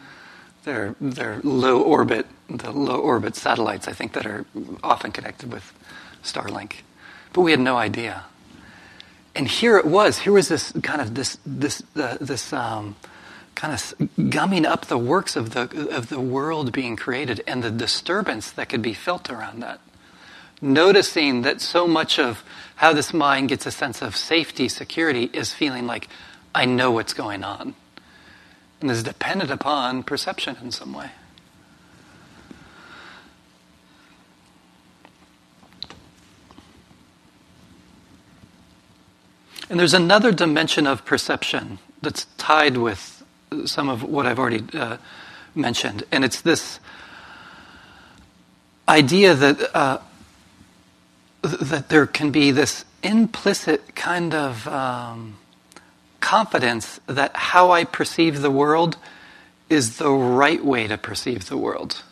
they're, 0.63 0.95
they're 0.99 1.39
low 1.43 1.81
orbit, 1.81 2.25
the 2.49 2.71
low 2.71 2.99
orbit 2.99 3.35
satellites, 3.35 3.87
I 3.87 3.93
think, 3.93 4.13
that 4.13 4.25
are 4.25 4.45
often 4.83 5.11
connected 5.11 5.51
with 5.53 5.71
Starlink. 6.23 6.77
But 7.33 7.41
we 7.41 7.51
had 7.51 7.59
no 7.59 7.77
idea 7.77 8.25
and 9.35 9.47
here 9.47 9.77
it 9.77 9.85
was. 9.85 10.19
Here 10.19 10.33
was 10.33 10.47
this 10.47 10.71
kind 10.81 11.01
of 11.01 11.13
this 11.13 11.37
this 11.45 11.83
uh, 11.95 12.17
this 12.21 12.53
um, 12.53 12.95
kind 13.55 13.73
of 13.73 14.29
gumming 14.29 14.65
up 14.65 14.85
the 14.85 14.97
works 14.97 15.35
of 15.35 15.51
the 15.51 15.89
of 15.95 16.09
the 16.09 16.19
world 16.19 16.71
being 16.71 16.95
created 16.95 17.41
and 17.47 17.63
the 17.63 17.71
disturbance 17.71 18.51
that 18.51 18.69
could 18.69 18.81
be 18.81 18.93
felt 18.93 19.29
around 19.29 19.61
that. 19.61 19.79
Noticing 20.61 21.41
that 21.43 21.61
so 21.61 21.87
much 21.87 22.19
of 22.19 22.43
how 22.75 22.93
this 22.93 23.13
mind 23.13 23.49
gets 23.49 23.65
a 23.65 23.71
sense 23.71 24.01
of 24.01 24.15
safety, 24.15 24.67
security, 24.67 25.29
is 25.33 25.53
feeling 25.53 25.87
like 25.87 26.07
I 26.53 26.65
know 26.65 26.91
what's 26.91 27.13
going 27.13 27.43
on, 27.43 27.75
and 28.81 28.91
is 28.91 29.03
dependent 29.03 29.51
upon 29.51 30.03
perception 30.03 30.57
in 30.61 30.71
some 30.71 30.93
way. 30.93 31.11
And 39.69 39.79
there's 39.79 39.93
another 39.93 40.31
dimension 40.31 40.85
of 40.85 41.05
perception 41.05 41.79
that's 42.01 42.25
tied 42.37 42.77
with 42.77 43.14
some 43.65 43.89
of 43.89 44.03
what 44.03 44.25
I've 44.25 44.39
already 44.39 44.63
uh, 44.77 44.97
mentioned, 45.53 46.03
and 46.11 46.23
it's 46.23 46.41
this 46.41 46.79
idea 48.87 49.33
that 49.33 49.75
uh, 49.75 49.99
that 51.41 51.89
there 51.89 52.05
can 52.07 52.31
be 52.31 52.51
this 52.51 52.85
implicit 53.03 53.95
kind 53.95 54.33
of 54.33 54.67
um, 54.67 55.37
confidence 56.19 56.99
that 57.05 57.35
how 57.35 57.71
I 57.71 57.83
perceive 57.83 58.41
the 58.41 58.51
world 58.51 58.97
is 59.69 59.97
the 59.97 60.11
right 60.11 60.63
way 60.63 60.87
to 60.87 60.97
perceive 60.97 61.49
the 61.49 61.57
world. 61.57 62.03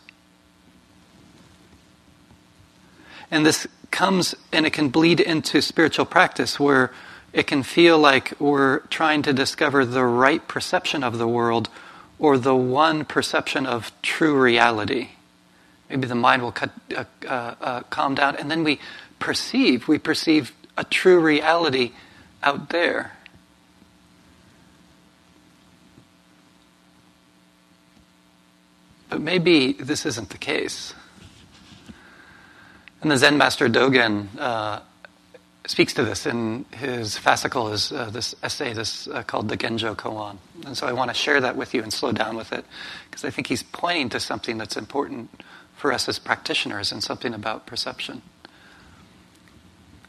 And 3.30 3.44
this 3.44 3.66
comes 3.90 4.34
and 4.52 4.66
it 4.66 4.72
can 4.72 4.88
bleed 4.88 5.20
into 5.20 5.60
spiritual 5.60 6.04
practice 6.04 6.58
where 6.60 6.92
it 7.34 7.48
can 7.48 7.64
feel 7.64 7.98
like 7.98 8.32
we're 8.40 8.78
trying 8.86 9.20
to 9.22 9.32
discover 9.32 9.84
the 9.84 10.04
right 10.04 10.46
perception 10.46 11.02
of 11.02 11.18
the 11.18 11.26
world 11.26 11.68
or 12.16 12.38
the 12.38 12.54
one 12.54 13.04
perception 13.04 13.66
of 13.66 13.90
true 14.02 14.40
reality. 14.40 15.08
Maybe 15.90 16.06
the 16.06 16.14
mind 16.14 16.42
will 16.42 16.52
cut, 16.52 16.70
uh, 16.96 17.04
uh, 17.26 17.54
uh, 17.60 17.80
calm 17.90 18.14
down, 18.14 18.36
and 18.36 18.48
then 18.48 18.62
we 18.62 18.78
perceive, 19.18 19.88
we 19.88 19.98
perceive 19.98 20.52
a 20.78 20.84
true 20.84 21.18
reality 21.18 21.90
out 22.40 22.68
there. 22.68 23.16
But 29.10 29.20
maybe 29.20 29.72
this 29.72 30.06
isn't 30.06 30.30
the 30.30 30.38
case. 30.38 30.94
And 33.02 33.10
the 33.10 33.16
Zen 33.16 33.36
master 33.36 33.68
Dogen 33.68 34.28
uh, 34.38 34.80
speaks 35.66 35.94
to 35.94 36.04
this 36.04 36.26
in 36.26 36.66
his 36.72 37.16
fascicle, 37.16 37.72
is 37.72 37.90
uh, 37.90 38.10
this 38.10 38.34
essay 38.42 38.72
this 38.72 39.08
uh, 39.08 39.22
called 39.22 39.48
the 39.48 39.56
Genjo 39.56 39.96
Koan. 39.96 40.38
And 40.66 40.76
so 40.76 40.86
I 40.86 40.92
want 40.92 41.10
to 41.10 41.14
share 41.14 41.40
that 41.40 41.56
with 41.56 41.74
you 41.74 41.82
and 41.82 41.92
slow 41.92 42.12
down 42.12 42.36
with 42.36 42.52
it 42.52 42.64
because 43.10 43.24
I 43.24 43.30
think 43.30 43.46
he's 43.46 43.62
pointing 43.62 44.10
to 44.10 44.20
something 44.20 44.58
that's 44.58 44.76
important 44.76 45.30
for 45.76 45.92
us 45.92 46.08
as 46.08 46.18
practitioners 46.18 46.92
and 46.92 47.02
something 47.02 47.34
about 47.34 47.66
perception. 47.66 48.22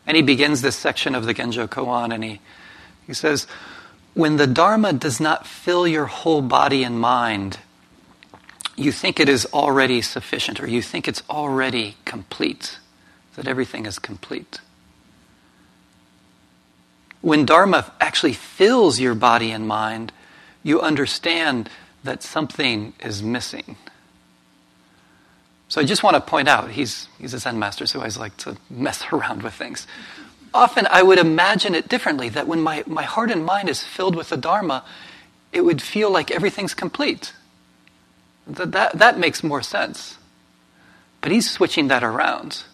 And 0.05 0.15
he 0.15 0.23
begins 0.23 0.61
this 0.61 0.75
section 0.75 1.15
of 1.15 1.25
the 1.25 1.33
Genjo 1.33 1.67
Koan 1.67 2.13
and 2.13 2.23
he, 2.23 2.41
he 3.07 3.13
says, 3.13 3.47
When 4.13 4.37
the 4.37 4.47
Dharma 4.47 4.93
does 4.93 5.19
not 5.19 5.47
fill 5.47 5.87
your 5.87 6.05
whole 6.05 6.41
body 6.41 6.83
and 6.83 6.99
mind, 6.99 7.59
you 8.75 8.91
think 8.91 9.19
it 9.21 9.29
is 9.29 9.45
already 9.53 10.01
sufficient 10.01 10.61
or 10.61 10.67
you 10.67 10.81
think 10.81 11.07
it's 11.07 11.23
already 11.29 11.95
complete, 12.03 12.77
that 13.35 13.47
everything 13.47 13.85
is 13.85 13.99
complete. 13.99 14.59
When 17.25 17.43
Dharma 17.43 17.91
actually 17.99 18.33
fills 18.33 18.99
your 18.99 19.15
body 19.15 19.49
and 19.49 19.67
mind, 19.67 20.13
you 20.61 20.79
understand 20.79 21.71
that 22.03 22.21
something 22.21 22.93
is 22.99 23.23
missing. 23.23 23.77
So 25.67 25.81
I 25.81 25.85
just 25.85 26.03
want 26.03 26.13
to 26.17 26.21
point 26.21 26.47
out, 26.47 26.69
he's, 26.69 27.07
he's 27.17 27.33
a 27.33 27.39
Zen 27.39 27.57
master, 27.57 27.87
so 27.87 27.97
I 27.97 28.01
always 28.03 28.19
like 28.19 28.37
to 28.37 28.57
mess 28.69 29.03
around 29.11 29.41
with 29.41 29.55
things. 29.55 29.87
Often 30.53 30.85
I 30.91 31.01
would 31.01 31.17
imagine 31.17 31.73
it 31.73 31.89
differently, 31.89 32.29
that 32.29 32.47
when 32.47 32.61
my, 32.61 32.83
my 32.85 33.01
heart 33.01 33.31
and 33.31 33.43
mind 33.43 33.69
is 33.69 33.83
filled 33.83 34.15
with 34.15 34.29
the 34.29 34.37
Dharma, 34.37 34.85
it 35.51 35.61
would 35.61 35.81
feel 35.81 36.11
like 36.11 36.29
everything's 36.29 36.75
complete. 36.75 37.33
That, 38.45 38.71
that, 38.73 38.99
that 38.99 39.17
makes 39.17 39.43
more 39.43 39.63
sense. 39.63 40.19
But 41.21 41.31
he's 41.31 41.49
switching 41.49 41.87
that 41.87 42.03
around. 42.03 42.65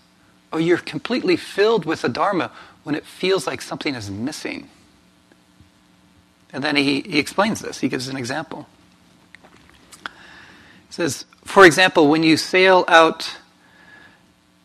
Oh, 0.51 0.57
you're 0.57 0.77
completely 0.77 1.37
filled 1.37 1.85
with 1.85 2.01
the 2.01 2.09
Dharma 2.09 2.51
when 2.83 2.95
it 2.95 3.05
feels 3.05 3.47
like 3.47 3.61
something 3.61 3.95
is 3.95 4.09
missing. 4.09 4.69
And 6.53 6.63
then 6.63 6.75
he, 6.75 7.01
he 7.01 7.19
explains 7.19 7.61
this. 7.61 7.79
He 7.79 7.87
gives 7.87 8.07
an 8.07 8.17
example. 8.17 8.67
He 10.03 10.93
says, 10.93 11.25
for 11.45 11.65
example, 11.65 12.09
when 12.09 12.23
you 12.23 12.37
sail 12.37 12.83
out, 12.87 13.37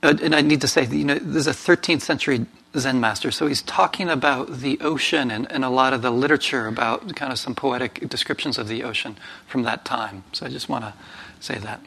uh, 0.03 0.15
and 0.21 0.35
I 0.35 0.41
need 0.41 0.61
to 0.63 0.69
say, 0.69 0.87
you 0.87 1.05
know, 1.05 1.19
there's 1.19 1.47
a 1.47 1.53
13th 1.53 2.03
century 2.03 2.47
Zen 2.77 3.01
master, 3.01 3.31
so 3.31 3.47
he's 3.47 3.63
talking 3.63 4.09
about 4.09 4.59
the 4.59 4.79
ocean 4.81 5.31
and, 5.31 5.51
and 5.51 5.65
a 5.65 5.71
lot 5.71 5.93
of 5.93 6.03
the 6.03 6.11
literature 6.11 6.67
about 6.67 7.15
kind 7.15 7.33
of 7.33 7.39
some 7.39 7.55
poetic 7.55 8.09
descriptions 8.09 8.59
of 8.59 8.69
the 8.69 8.83
ocean 8.83 9.17
from 9.47 9.63
that 9.63 9.85
time. 9.85 10.25
So 10.33 10.45
I 10.45 10.49
just 10.49 10.69
want 10.69 10.85
to 10.85 10.93
say 11.41 11.59
that. 11.59 11.81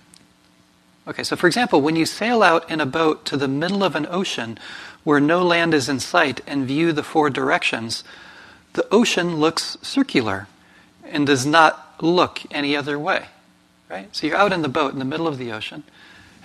Okay, 1.08 1.24
so 1.24 1.36
for 1.36 1.48
example, 1.48 1.82
when 1.82 1.96
you 1.96 2.06
sail 2.06 2.44
out 2.44 2.70
in 2.70 2.80
a 2.80 2.86
boat 2.86 3.26
to 3.26 3.38
the 3.38 3.48
middle 3.48 3.84
of 3.84 3.96
an 3.96 4.08
ocean 4.10 4.58
where 5.10 5.20
no 5.20 5.42
land 5.42 5.74
is 5.74 5.90
in 5.90 6.00
sight 6.00 6.40
and 6.46 6.68
view 6.68 6.94
the 6.94 7.02
four 7.02 7.32
directions, 7.32 8.04
the 8.74 8.88
ocean 8.92 9.38
looks 9.38 9.76
circular 9.82 10.48
and 11.04 11.26
does 11.26 11.48
not 11.48 11.96
look 12.00 12.42
any 12.52 12.76
other 12.76 13.00
way. 13.00 13.26
Right? 13.90 14.16
So 14.16 14.28
you're 14.28 14.38
out 14.38 14.54
in 14.54 14.62
the 14.62 14.70
boat 14.70 14.94
in 14.94 15.00
the 15.00 15.06
middle 15.06 15.28
of 15.28 15.40
the 15.40 15.52
ocean. 15.52 15.82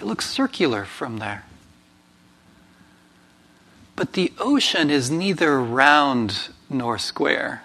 It 0.00 0.06
looks 0.06 0.30
circular 0.30 0.86
from 0.86 1.18
there. 1.18 1.44
But 3.96 4.14
the 4.14 4.32
ocean 4.38 4.88
is 4.88 5.10
neither 5.10 5.60
round 5.60 6.48
nor 6.70 6.96
square. 6.96 7.64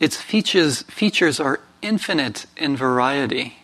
Its 0.00 0.16
features, 0.16 0.82
features 0.82 1.38
are 1.38 1.60
infinite 1.80 2.46
in 2.56 2.76
variety. 2.76 3.58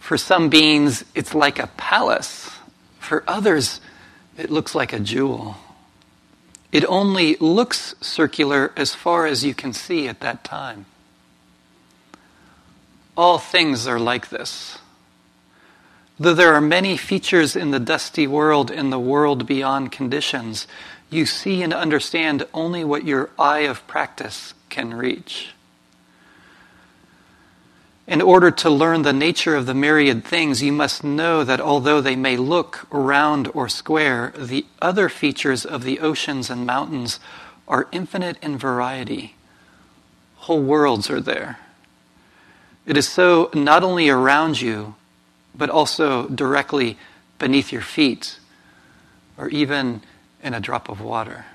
For 0.00 0.16
some 0.16 0.48
beings, 0.48 1.04
it's 1.14 1.34
like 1.34 1.58
a 1.58 1.66
palace. 1.76 2.48
For 2.98 3.22
others, 3.28 3.82
it 4.36 4.50
looks 4.50 4.74
like 4.74 4.92
a 4.92 5.00
jewel. 5.00 5.56
It 6.72 6.84
only 6.86 7.36
looks 7.36 7.94
circular 8.00 8.72
as 8.76 8.94
far 8.94 9.26
as 9.26 9.44
you 9.44 9.54
can 9.54 9.72
see 9.72 10.08
at 10.08 10.20
that 10.20 10.44
time. 10.44 10.86
All 13.16 13.38
things 13.38 13.86
are 13.86 13.98
like 13.98 14.28
this. 14.28 14.78
Though 16.18 16.34
there 16.34 16.54
are 16.54 16.60
many 16.60 16.96
features 16.96 17.56
in 17.56 17.70
the 17.70 17.80
dusty 17.80 18.26
world, 18.26 18.70
and 18.70 18.92
the 18.92 18.98
world 18.98 19.46
beyond 19.46 19.92
conditions, 19.92 20.66
you 21.10 21.26
see 21.26 21.62
and 21.62 21.72
understand 21.72 22.46
only 22.52 22.84
what 22.84 23.04
your 23.04 23.30
eye 23.38 23.60
of 23.60 23.86
practice 23.86 24.54
can 24.68 24.94
reach. 24.94 25.55
In 28.06 28.22
order 28.22 28.52
to 28.52 28.70
learn 28.70 29.02
the 29.02 29.12
nature 29.12 29.56
of 29.56 29.66
the 29.66 29.74
myriad 29.74 30.24
things, 30.24 30.62
you 30.62 30.70
must 30.70 31.02
know 31.02 31.42
that 31.42 31.60
although 31.60 32.00
they 32.00 32.14
may 32.14 32.36
look 32.36 32.86
round 32.90 33.50
or 33.52 33.68
square, 33.68 34.32
the 34.38 34.64
other 34.80 35.08
features 35.08 35.66
of 35.66 35.82
the 35.82 35.98
oceans 35.98 36.48
and 36.48 36.64
mountains 36.64 37.18
are 37.66 37.88
infinite 37.90 38.36
in 38.40 38.56
variety. 38.56 39.34
Whole 40.36 40.62
worlds 40.62 41.10
are 41.10 41.20
there. 41.20 41.58
It 42.86 42.96
is 42.96 43.08
so 43.08 43.50
not 43.52 43.82
only 43.82 44.08
around 44.08 44.60
you, 44.60 44.94
but 45.52 45.68
also 45.68 46.28
directly 46.28 46.96
beneath 47.40 47.72
your 47.72 47.82
feet, 47.82 48.38
or 49.36 49.48
even 49.48 50.02
in 50.44 50.54
a 50.54 50.60
drop 50.60 50.88
of 50.88 51.00
water. 51.00 51.46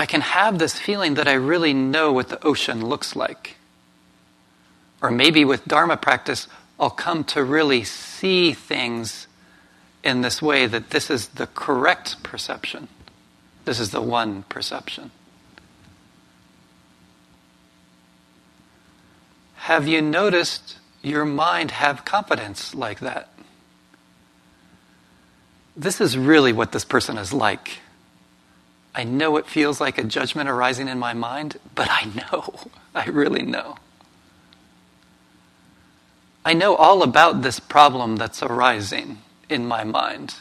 I 0.00 0.06
can 0.06 0.22
have 0.22 0.58
this 0.58 0.78
feeling 0.78 1.12
that 1.16 1.28
I 1.28 1.34
really 1.34 1.74
know 1.74 2.10
what 2.10 2.30
the 2.30 2.42
ocean 2.42 2.82
looks 2.86 3.14
like. 3.14 3.58
Or 5.02 5.10
maybe 5.10 5.44
with 5.44 5.66
Dharma 5.66 5.98
practice, 5.98 6.48
I'll 6.78 6.88
come 6.88 7.22
to 7.24 7.44
really 7.44 7.84
see 7.84 8.54
things 8.54 9.26
in 10.02 10.22
this 10.22 10.40
way 10.40 10.66
that 10.66 10.88
this 10.88 11.10
is 11.10 11.28
the 11.28 11.48
correct 11.48 12.22
perception. 12.22 12.88
This 13.66 13.78
is 13.78 13.90
the 13.90 14.00
one 14.00 14.44
perception. 14.44 15.10
Have 19.56 19.86
you 19.86 20.00
noticed 20.00 20.78
your 21.02 21.26
mind 21.26 21.72
have 21.72 22.06
confidence 22.06 22.74
like 22.74 23.00
that? 23.00 23.28
This 25.76 26.00
is 26.00 26.16
really 26.16 26.54
what 26.54 26.72
this 26.72 26.86
person 26.86 27.18
is 27.18 27.34
like. 27.34 27.80
I 28.94 29.04
know 29.04 29.36
it 29.36 29.46
feels 29.46 29.80
like 29.80 29.98
a 29.98 30.04
judgment 30.04 30.48
arising 30.48 30.88
in 30.88 30.98
my 30.98 31.14
mind, 31.14 31.58
but 31.74 31.88
I 31.90 32.06
know. 32.06 32.54
I 32.94 33.06
really 33.06 33.42
know. 33.42 33.76
I 36.44 36.54
know 36.54 36.74
all 36.74 37.02
about 37.02 37.42
this 37.42 37.60
problem 37.60 38.16
that's 38.16 38.42
arising 38.42 39.18
in 39.48 39.66
my 39.66 39.84
mind. 39.84 40.36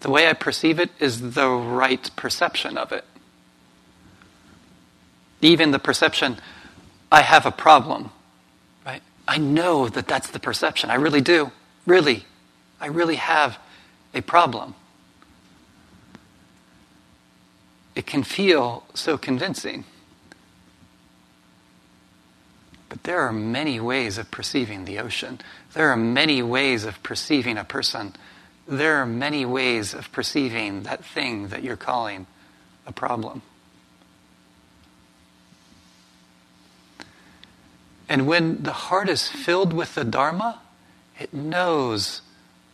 The 0.00 0.10
way 0.10 0.28
I 0.28 0.32
perceive 0.32 0.78
it 0.78 0.90
is 0.98 1.32
the 1.34 1.48
right 1.48 2.10
perception 2.16 2.76
of 2.78 2.92
it. 2.92 3.04
Even 5.42 5.70
the 5.70 5.78
perception, 5.78 6.38
I 7.12 7.22
have 7.22 7.46
a 7.46 7.50
problem, 7.50 8.10
right? 8.84 9.02
I 9.28 9.38
know 9.38 9.88
that 9.88 10.08
that's 10.08 10.30
the 10.30 10.40
perception. 10.40 10.90
I 10.90 10.94
really 10.94 11.20
do. 11.20 11.52
Really. 11.86 12.24
I 12.80 12.86
really 12.86 13.16
have 13.16 13.58
a 14.14 14.22
problem. 14.22 14.74
It 17.96 18.06
can 18.06 18.22
feel 18.22 18.84
so 18.94 19.16
convincing. 19.16 19.84
But 22.90 23.02
there 23.02 23.22
are 23.22 23.32
many 23.32 23.80
ways 23.80 24.18
of 24.18 24.30
perceiving 24.30 24.84
the 24.84 24.98
ocean. 24.98 25.40
There 25.72 25.88
are 25.88 25.96
many 25.96 26.42
ways 26.42 26.84
of 26.84 27.02
perceiving 27.02 27.56
a 27.56 27.64
person. 27.64 28.14
There 28.68 28.96
are 28.96 29.06
many 29.06 29.46
ways 29.46 29.94
of 29.94 30.12
perceiving 30.12 30.82
that 30.82 31.04
thing 31.04 31.48
that 31.48 31.64
you're 31.64 31.76
calling 31.76 32.26
a 32.86 32.92
problem. 32.92 33.40
And 38.08 38.26
when 38.28 38.62
the 38.62 38.72
heart 38.72 39.08
is 39.08 39.28
filled 39.28 39.72
with 39.72 39.94
the 39.94 40.04
Dharma, 40.04 40.60
it 41.18 41.32
knows 41.32 42.20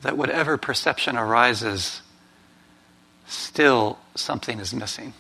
that 0.03 0.19
whatever 0.19 0.59
perception 0.59 1.17
arises, 1.17 2.03
still 3.33 3.99
something 4.15 4.61
is 4.61 4.75
missing. 4.75 5.15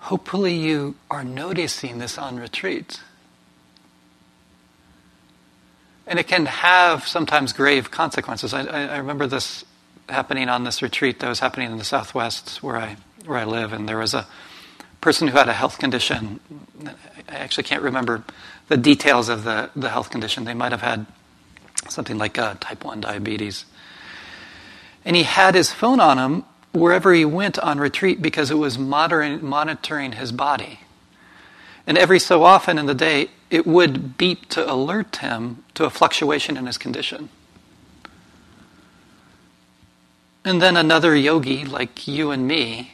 Hopefully, 0.00 0.54
you 0.54 0.94
are 1.10 1.22
noticing 1.22 1.98
this 1.98 2.16
on 2.16 2.38
retreat. 2.38 3.00
And 6.06 6.18
it 6.18 6.26
can 6.26 6.46
have 6.46 7.06
sometimes 7.06 7.52
grave 7.52 7.90
consequences. 7.90 8.54
I, 8.54 8.62
I, 8.62 8.96
remember 8.96 9.26
this 9.26 9.66
happening 10.08 10.48
on 10.48 10.64
this 10.64 10.80
retreat 10.80 11.20
that 11.20 11.28
was 11.28 11.40
happening 11.40 11.70
in 11.70 11.76
the 11.76 11.84
Southwest 11.84 12.62
where 12.62 12.78
I, 12.78 12.96
where 13.26 13.36
I 13.36 13.44
live, 13.44 13.74
and 13.74 13.86
there 13.86 13.98
was 13.98 14.14
a 14.14 14.26
person 15.02 15.28
who 15.28 15.36
had 15.36 15.48
a 15.48 15.52
health 15.52 15.78
condition. 15.78 16.40
I 17.28 17.36
actually 17.36 17.64
can't 17.64 17.82
remember 17.82 18.24
the 18.68 18.76
details 18.76 19.28
of 19.28 19.44
the, 19.44 19.70
the 19.76 19.90
health 19.90 20.10
condition. 20.10 20.44
They 20.44 20.54
might 20.54 20.72
have 20.72 20.82
had 20.82 21.06
something 21.88 22.18
like 22.18 22.38
uh, 22.38 22.54
type 22.60 22.84
1 22.84 23.00
diabetes. 23.00 23.64
And 25.04 25.16
he 25.16 25.22
had 25.22 25.54
his 25.54 25.72
phone 25.72 26.00
on 26.00 26.18
him 26.18 26.44
wherever 26.72 27.12
he 27.12 27.24
went 27.24 27.58
on 27.58 27.78
retreat 27.78 28.20
because 28.20 28.50
it 28.50 28.56
was 28.56 28.78
monitoring 28.78 30.12
his 30.12 30.32
body. 30.32 30.80
And 31.86 31.96
every 31.96 32.18
so 32.18 32.44
often 32.44 32.78
in 32.78 32.86
the 32.86 32.94
day, 32.94 33.30
it 33.50 33.66
would 33.66 34.18
beep 34.18 34.48
to 34.50 34.70
alert 34.70 35.16
him 35.16 35.64
to 35.74 35.84
a 35.84 35.90
fluctuation 35.90 36.56
in 36.56 36.66
his 36.66 36.76
condition. 36.76 37.30
And 40.44 40.60
then 40.62 40.76
another 40.76 41.16
yogi, 41.16 41.64
like 41.64 42.06
you 42.06 42.30
and 42.30 42.46
me, 42.46 42.92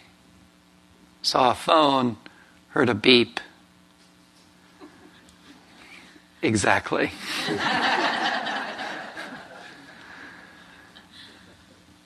saw 1.22 1.50
a 1.50 1.54
phone, 1.54 2.16
heard 2.70 2.88
a 2.88 2.94
beep. 2.94 3.40
Exactly. 6.44 7.10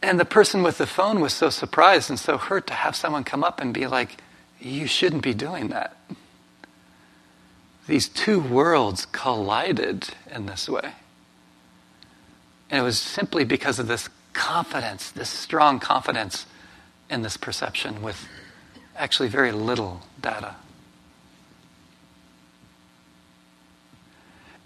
And 0.01 0.19
the 0.19 0.25
person 0.25 0.63
with 0.63 0.79
the 0.79 0.87
phone 0.87 1.21
was 1.21 1.35
so 1.35 1.51
surprised 1.51 2.09
and 2.09 2.19
so 2.19 2.39
hurt 2.39 2.69
to 2.69 2.73
have 2.73 2.95
someone 2.95 3.25
come 3.25 3.43
up 3.43 3.61
and 3.61 3.75
be 3.75 3.89
like, 3.89 4.23
You 4.61 4.87
shouldn't 4.87 5.23
be 5.23 5.35
doing 5.35 5.69
that. 5.69 5.97
These 7.89 8.09
two 8.09 8.39
worlds 8.39 9.07
collided 9.07 10.11
in 10.31 10.47
this 10.47 10.69
way. 10.69 10.93
And 12.71 12.81
it 12.81 12.85
was 12.85 12.99
simply 12.99 13.45
because 13.45 13.81
of 13.81 13.89
this 13.89 14.09
confidence, 14.35 15.11
this 15.11 15.31
strong 15.31 15.81
confidence 15.81 16.47
in 17.11 17.23
this 17.23 17.37
perception 17.37 18.03
with 18.03 18.29
actually 18.97 19.29
very 19.29 19.51
little 19.51 20.03
data. 20.23 20.55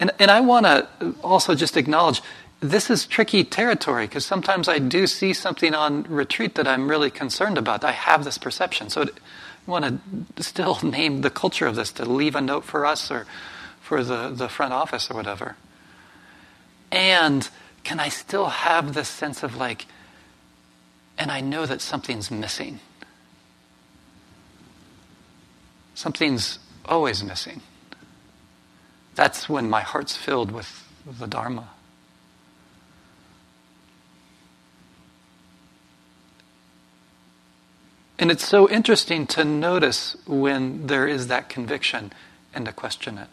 And, 0.03 0.11
and 0.19 0.33
I 0.33 0.41
want 0.41 0.67
to 0.67 1.15
also 1.23 1.55
just 1.55 1.77
acknowledge 1.77 2.23
this 2.59 2.91
is 2.91 3.07
tricky 3.07 3.45
territory 3.45 4.09
because 4.09 4.27
sometimes 4.27 4.69
I 4.69 4.81
do 4.81 5.07
see 5.07 5.33
something 5.33 5.77
on 5.77 6.03
retreat 6.09 6.57
that 6.57 6.67
I'm 6.67 6.89
really 6.89 7.09
concerned 7.09 7.57
about. 7.57 7.85
I 7.85 7.93
have 7.93 8.25
this 8.25 8.37
perception. 8.37 8.91
So 8.91 9.03
I 9.03 9.07
want 9.65 10.03
to 10.35 10.43
still 10.43 10.81
name 10.83 11.21
the 11.21 11.31
culture 11.31 11.69
of 11.69 11.77
this 11.77 11.93
to 11.93 12.05
leave 12.05 12.35
a 12.35 12.41
note 12.41 12.65
for 12.65 12.85
us 12.85 13.13
or 13.13 13.27
for 13.81 14.03
the, 14.03 14.31
the 14.31 14.49
front 14.49 14.73
office 14.73 15.09
or 15.09 15.15
whatever. 15.15 15.55
And 16.91 17.49
can 17.85 18.01
I 18.01 18.09
still 18.09 18.47
have 18.47 18.95
this 18.95 19.09
sense 19.09 19.45
of 19.45 19.55
like, 19.55 19.87
and 21.17 21.31
I 21.31 21.41
know 21.41 21.65
that 21.65 21.81
something's 21.81 22.29
missing? 22.29 22.81
Something's 25.95 26.59
always 26.85 27.23
missing. 27.23 27.63
That's 29.15 29.49
when 29.49 29.69
my 29.69 29.83
heart's 29.83 30.17
filled 30.17 30.51
with 30.51 30.89
the 31.07 31.27
Dharma. 31.27 31.69
And 38.19 38.31
it's 38.31 38.47
so 38.47 38.69
interesting 38.69 39.27
to 39.29 39.45
notice 39.45 40.17
when 40.27 40.87
there 40.87 41.09
is 41.09 41.27
that 41.27 41.49
conviction 41.49 42.13
and 42.55 42.67
to 42.67 42.73
question 42.73 43.19
it. 43.19 43.29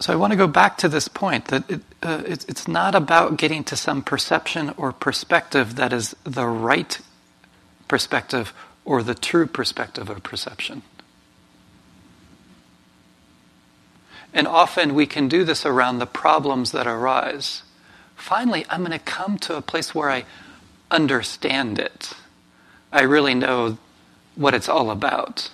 So 0.00 0.12
I 0.12 0.16
want 0.16 0.32
to 0.32 0.36
go 0.36 0.46
back 0.46 0.76
to 0.78 0.88
this 0.90 1.08
point 1.08 1.46
that 1.46 1.70
it, 1.70 1.80
uh, 2.04 2.22
it's, 2.26 2.44
it's 2.44 2.68
not 2.68 2.94
about 2.94 3.36
getting 3.36 3.64
to 3.64 3.76
some 3.76 4.02
perception 4.02 4.74
or 4.76 4.92
perspective 4.92 5.76
that 5.76 5.92
is 5.92 6.14
the 6.24 6.46
right 6.46 7.00
perspective 7.88 8.52
or 8.84 9.02
the 9.02 9.14
true 9.14 9.46
perspective 9.46 10.10
of 10.10 10.22
perception. 10.22 10.82
And 14.32 14.46
often 14.48 14.94
we 14.94 15.06
can 15.06 15.28
do 15.28 15.44
this 15.44 15.64
around 15.64 15.98
the 15.98 16.06
problems 16.06 16.72
that 16.72 16.86
arise. 16.86 17.62
Finally, 18.16 18.66
I'm 18.68 18.80
going 18.80 18.92
to 18.92 18.98
come 18.98 19.38
to 19.38 19.56
a 19.56 19.62
place 19.62 19.94
where 19.94 20.10
I 20.10 20.24
understand 20.90 21.78
it. 21.78 22.12
I 22.92 23.02
really 23.02 23.34
know 23.34 23.78
what 24.34 24.54
it's 24.54 24.68
all 24.68 24.90
about. 24.90 25.50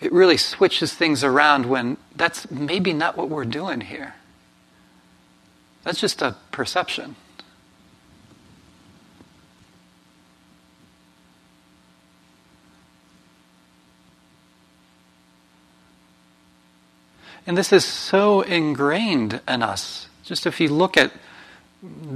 It 0.00 0.12
really 0.12 0.36
switches 0.36 0.94
things 0.94 1.22
around 1.22 1.66
when 1.66 1.98
that's 2.16 2.50
maybe 2.50 2.92
not 2.92 3.16
what 3.16 3.28
we're 3.28 3.44
doing 3.44 3.82
here. 3.82 4.14
That's 5.84 6.00
just 6.00 6.22
a 6.22 6.34
perception. 6.50 7.16
And 17.46 17.58
this 17.58 17.72
is 17.72 17.84
so 17.84 18.40
ingrained 18.40 19.40
in 19.46 19.62
us. 19.62 20.08
Just 20.24 20.46
if 20.46 20.60
you 20.60 20.68
look 20.68 20.96
at 20.96 21.12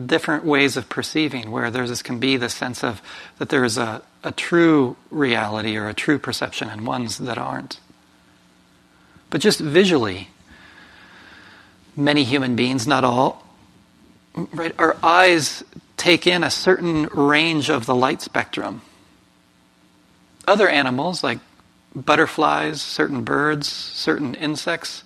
different 0.06 0.44
ways 0.44 0.78
of 0.78 0.88
perceiving, 0.88 1.50
where 1.50 1.70
there 1.70 1.86
can 1.96 2.18
be 2.18 2.38
the 2.38 2.48
sense 2.48 2.82
of 2.82 3.02
that 3.38 3.50
there 3.50 3.64
is 3.64 3.76
a, 3.76 4.00
a 4.24 4.32
true 4.32 4.96
reality 5.10 5.76
or 5.76 5.88
a 5.88 5.94
true 5.94 6.18
perception 6.18 6.70
and 6.70 6.86
ones 6.86 7.18
that 7.18 7.36
aren't. 7.36 7.78
But 9.28 9.42
just 9.42 9.60
visually, 9.60 10.28
many 11.94 12.24
human 12.24 12.56
beings, 12.56 12.86
not 12.86 13.04
all, 13.04 13.47
right, 14.52 14.74
our 14.78 14.96
eyes 15.02 15.64
take 15.96 16.26
in 16.26 16.44
a 16.44 16.50
certain 16.50 17.06
range 17.06 17.70
of 17.70 17.86
the 17.86 17.94
light 17.94 18.22
spectrum. 18.22 18.82
Other 20.46 20.68
animals, 20.68 21.22
like 21.22 21.38
butterflies, 21.94 22.80
certain 22.80 23.24
birds, 23.24 23.68
certain 23.68 24.34
insects, 24.34 25.04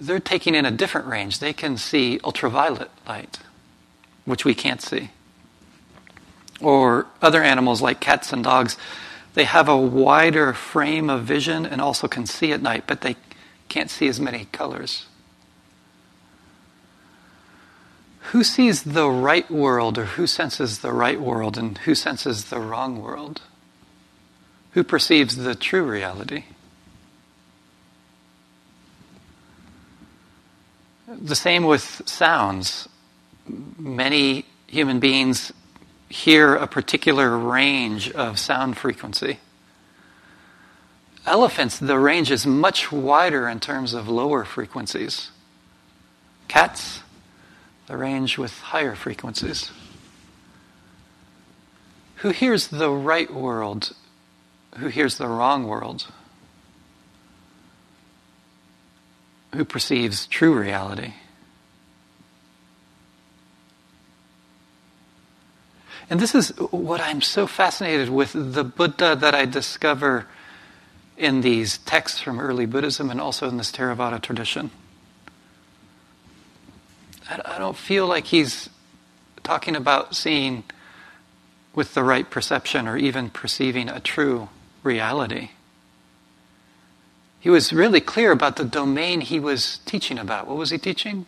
they're 0.00 0.20
taking 0.20 0.54
in 0.54 0.64
a 0.64 0.70
different 0.70 1.06
range. 1.06 1.38
They 1.38 1.52
can 1.52 1.76
see 1.76 2.18
ultraviolet 2.24 2.90
light, 3.06 3.38
which 4.24 4.44
we 4.44 4.54
can't 4.54 4.80
see. 4.80 5.10
Or 6.60 7.06
other 7.20 7.42
animals 7.42 7.82
like 7.82 8.00
cats 8.00 8.32
and 8.32 8.44
dogs, 8.44 8.76
they 9.34 9.44
have 9.44 9.68
a 9.68 9.76
wider 9.76 10.52
frame 10.52 11.10
of 11.10 11.24
vision 11.24 11.66
and 11.66 11.80
also 11.80 12.08
can 12.08 12.26
see 12.26 12.52
at 12.52 12.62
night, 12.62 12.84
but 12.86 13.00
they 13.00 13.16
can't 13.68 13.90
see 13.90 14.06
as 14.06 14.20
many 14.20 14.46
colors. 14.52 15.06
Who 18.32 18.44
sees 18.44 18.84
the 18.84 19.10
right 19.10 19.50
world 19.50 19.98
or 19.98 20.06
who 20.06 20.26
senses 20.26 20.78
the 20.78 20.90
right 20.90 21.20
world 21.20 21.58
and 21.58 21.76
who 21.76 21.94
senses 21.94 22.46
the 22.46 22.60
wrong 22.60 23.02
world? 23.02 23.42
Who 24.70 24.82
perceives 24.82 25.36
the 25.36 25.54
true 25.54 25.82
reality? 25.82 26.44
The 31.06 31.34
same 31.34 31.64
with 31.64 32.00
sounds. 32.06 32.88
Many 33.46 34.46
human 34.66 34.98
beings 34.98 35.52
hear 36.08 36.54
a 36.54 36.66
particular 36.66 37.36
range 37.36 38.10
of 38.12 38.38
sound 38.38 38.78
frequency. 38.78 39.40
Elephants, 41.26 41.78
the 41.78 41.98
range 41.98 42.30
is 42.30 42.46
much 42.46 42.90
wider 42.90 43.46
in 43.46 43.60
terms 43.60 43.92
of 43.92 44.08
lower 44.08 44.46
frequencies. 44.46 45.30
Cats, 46.48 47.01
the 47.86 47.96
range 47.96 48.38
with 48.38 48.58
higher 48.60 48.94
frequencies. 48.94 49.70
Who 52.16 52.30
hears 52.30 52.68
the 52.68 52.90
right 52.90 53.32
world? 53.32 53.94
Who 54.78 54.88
hears 54.88 55.18
the 55.18 55.28
wrong 55.28 55.66
world? 55.66 56.06
who 59.54 59.64
perceives 59.64 60.26
true 60.26 60.58
reality. 60.58 61.14
And 66.08 66.20
this 66.20 66.34
is 66.34 66.50
what 66.70 67.00
I'm 67.00 67.20
so 67.20 67.46
fascinated 67.46 68.10
with 68.10 68.32
the 68.32 68.64
Buddha 68.64 69.16
that 69.16 69.34
I 69.34 69.46
discover 69.46 70.26
in 71.16 71.40
these 71.40 71.78
texts 71.78 72.20
from 72.20 72.40
early 72.40 72.66
Buddhism 72.66 73.10
and 73.10 73.20
also 73.20 73.48
in 73.48 73.56
this 73.56 73.70
Theravada 73.70 74.20
tradition. 74.20 74.70
I 77.28 77.58
don't 77.58 77.76
feel 77.76 78.06
like 78.06 78.26
he's 78.26 78.68
talking 79.42 79.76
about 79.76 80.14
seeing 80.14 80.64
with 81.74 81.94
the 81.94 82.02
right 82.02 82.28
perception 82.28 82.86
or 82.86 82.96
even 82.96 83.30
perceiving 83.30 83.88
a 83.88 84.00
true 84.00 84.48
reality. 84.82 85.50
He 87.40 87.50
was 87.50 87.72
really 87.72 88.00
clear 88.00 88.30
about 88.30 88.56
the 88.56 88.64
domain 88.64 89.20
he 89.20 89.40
was 89.40 89.78
teaching 89.84 90.18
about. 90.18 90.46
What 90.46 90.56
was 90.56 90.70
he 90.70 90.78
teaching? 90.78 91.26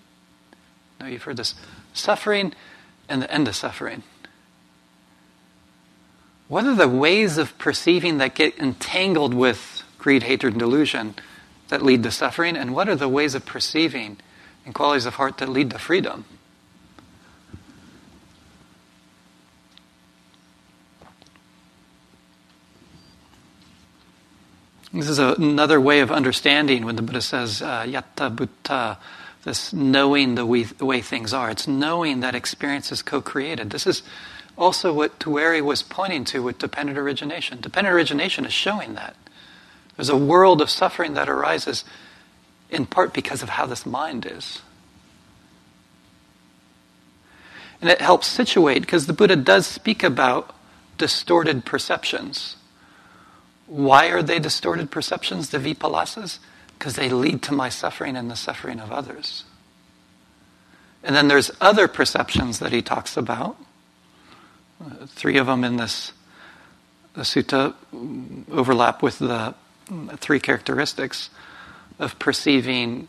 No, 1.01 1.07
you've 1.07 1.22
heard 1.22 1.38
this 1.38 1.55
suffering 1.92 2.55
and 3.09 3.22
the 3.22 3.30
end 3.32 3.49
of 3.49 3.57
suffering. 3.57 4.03
What 6.47 6.66
are 6.66 6.74
the 6.74 6.88
ways 6.88 7.38
of 7.38 7.57
perceiving 7.59 8.18
that 8.18 8.34
get 8.34 8.59
entangled 8.59 9.34
with 9.34 9.82
greed, 9.99 10.24
hatred, 10.24 10.53
and 10.53 10.61
delusion 10.61 11.14
that 11.68 11.82
lead 11.82 12.03
to 12.03 12.11
suffering? 12.11 12.57
And 12.57 12.74
what 12.74 12.88
are 12.88 12.95
the 12.95 13.09
ways 13.09 13.34
of 13.34 13.47
perceiving 13.47 14.18
and 14.64 14.74
qualities 14.74 15.06
of 15.06 15.14
heart 15.14 15.38
that 15.38 15.48
lead 15.48 15.70
to 15.70 15.78
freedom? 15.78 16.24
This 24.94 25.08
is 25.08 25.18
a, 25.18 25.34
another 25.34 25.80
way 25.80 26.00
of 26.00 26.12
understanding 26.12 26.84
when 26.84 26.94
the 26.94 27.02
Buddha 27.02 27.20
says 27.20 27.60
uh, 27.60 27.82
yatha 27.82 28.34
bhuta, 28.34 28.96
this 29.42 29.72
knowing 29.72 30.36
the 30.36 30.46
way, 30.46 30.62
the 30.62 30.84
way 30.84 31.00
things 31.00 31.34
are. 31.34 31.50
It's 31.50 31.66
knowing 31.66 32.20
that 32.20 32.36
experience 32.36 32.92
is 32.92 33.02
co-created. 33.02 33.70
This 33.70 33.88
is 33.88 34.04
also 34.56 34.92
what 34.92 35.18
Tuere 35.18 35.62
was 35.64 35.82
pointing 35.82 36.24
to 36.26 36.44
with 36.44 36.60
dependent 36.60 36.96
origination. 36.96 37.60
Dependent 37.60 37.92
origination 37.92 38.44
is 38.44 38.52
showing 38.52 38.94
that. 38.94 39.16
There's 39.96 40.08
a 40.08 40.16
world 40.16 40.62
of 40.62 40.70
suffering 40.70 41.14
that 41.14 41.28
arises 41.28 41.84
in 42.70 42.86
part 42.86 43.12
because 43.12 43.42
of 43.42 43.50
how 43.50 43.66
this 43.66 43.86
mind 43.86 44.26
is. 44.26 44.62
And 47.80 47.90
it 47.90 48.00
helps 48.00 48.26
situate 48.26 48.82
because 48.82 49.06
the 49.06 49.12
Buddha 49.12 49.36
does 49.36 49.66
speak 49.66 50.02
about 50.02 50.54
distorted 50.96 51.64
perceptions. 51.64 52.56
Why 53.66 54.06
are 54.06 54.22
they 54.22 54.38
distorted 54.38 54.90
perceptions, 54.90 55.50
the 55.50 55.58
vipallasas? 55.58 56.38
Because 56.78 56.96
they 56.96 57.08
lead 57.08 57.42
to 57.42 57.52
my 57.52 57.68
suffering 57.68 58.16
and 58.16 58.30
the 58.30 58.36
suffering 58.36 58.80
of 58.80 58.90
others. 58.90 59.44
And 61.02 61.14
then 61.14 61.28
there's 61.28 61.50
other 61.60 61.86
perceptions 61.86 62.58
that 62.60 62.72
he 62.72 62.80
talks 62.80 63.16
about. 63.16 63.56
Three 65.08 65.36
of 65.36 65.46
them 65.46 65.64
in 65.64 65.76
this 65.76 66.12
the 67.14 67.22
sutta 67.22 67.74
overlap 68.50 69.02
with 69.02 69.18
the 69.18 69.54
three 70.16 70.40
characteristics 70.40 71.30
of 71.99 72.18
perceiving 72.18 73.09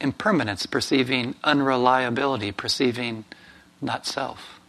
impermanence, 0.00 0.66
perceiving 0.66 1.34
unreliability, 1.44 2.52
perceiving 2.52 3.24
not 3.80 4.06
self. 4.06 4.60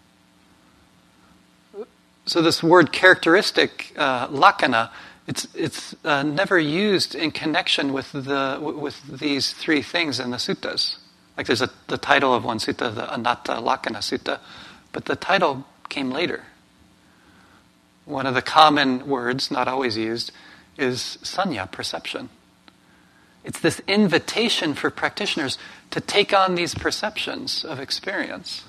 So 2.25 2.41
this 2.41 2.63
word 2.63 2.91
characteristic, 2.91 3.93
uh, 3.97 4.27
lakkhana, 4.29 4.89
it's 5.27 5.47
it's 5.55 5.95
uh, 6.05 6.23
never 6.23 6.57
used 6.59 7.15
in 7.15 7.31
connection 7.31 7.93
with 7.93 8.11
the 8.11 8.59
with 8.61 9.19
these 9.19 9.53
three 9.53 9.81
things 9.81 10.19
in 10.19 10.31
the 10.31 10.37
suttas. 10.37 10.97
Like 11.37 11.47
there's 11.47 11.61
a, 11.61 11.69
the 11.87 11.97
title 11.97 12.33
of 12.33 12.43
one 12.45 12.59
sutta, 12.59 12.93
the 12.93 13.13
Anatta 13.13 13.53
Lakkhana 13.61 13.99
Sutta, 13.99 14.39
but 14.91 15.05
the 15.05 15.15
title 15.15 15.65
came 15.89 16.11
later. 16.11 16.43
One 18.05 18.25
of 18.25 18.35
the 18.35 18.41
common 18.41 19.07
words, 19.07 19.51
not 19.51 19.67
always 19.67 19.97
used, 19.97 20.31
is 20.77 21.17
sañña, 21.23 21.71
perception. 21.71 22.29
It's 23.45 23.59
this 23.59 23.79
invitation 23.87 24.73
for 24.73 24.89
practitioners 24.89 25.59
to 25.91 26.01
take 26.01 26.33
on 26.33 26.55
these 26.55 26.73
perceptions 26.73 27.63
of 27.63 27.79
experience. 27.79 28.63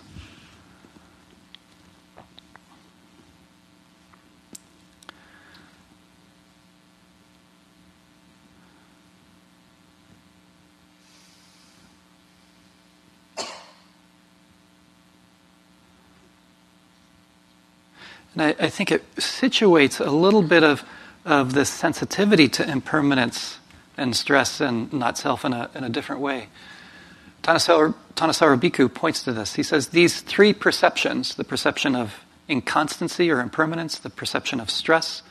And 18.34 18.42
I, 18.42 18.48
I, 18.66 18.68
think 18.68 18.92
it 18.92 19.14
situates 19.16 20.04
a 20.04 20.10
little 20.10 20.42
bit 20.42 20.62
of, 20.62 20.84
of 21.24 21.54
this 21.54 21.70
sensitivity 21.70 22.50
to 22.50 22.70
impermanence 22.70 23.58
and 23.96 24.14
stress 24.14 24.60
and 24.60 24.92
not 24.92 25.18
self 25.18 25.44
in 25.44 25.52
a, 25.52 25.70
in 25.74 25.84
a 25.84 25.88
different 25.88 26.20
way. 26.20 26.48
Thanissaro 27.42 27.94
Bhikkhu 28.16 28.92
points 28.92 29.22
to 29.22 29.32
this. 29.32 29.54
He 29.54 29.62
says 29.62 29.88
these 29.88 30.20
three 30.20 30.52
perceptions 30.52 31.34
the 31.34 31.44
perception 31.44 31.94
of 31.94 32.20
inconstancy 32.48 33.30
or 33.30 33.40
impermanence, 33.40 33.98
the 33.98 34.10
perception 34.10 34.60
of 34.60 34.70
stress, 34.70 35.22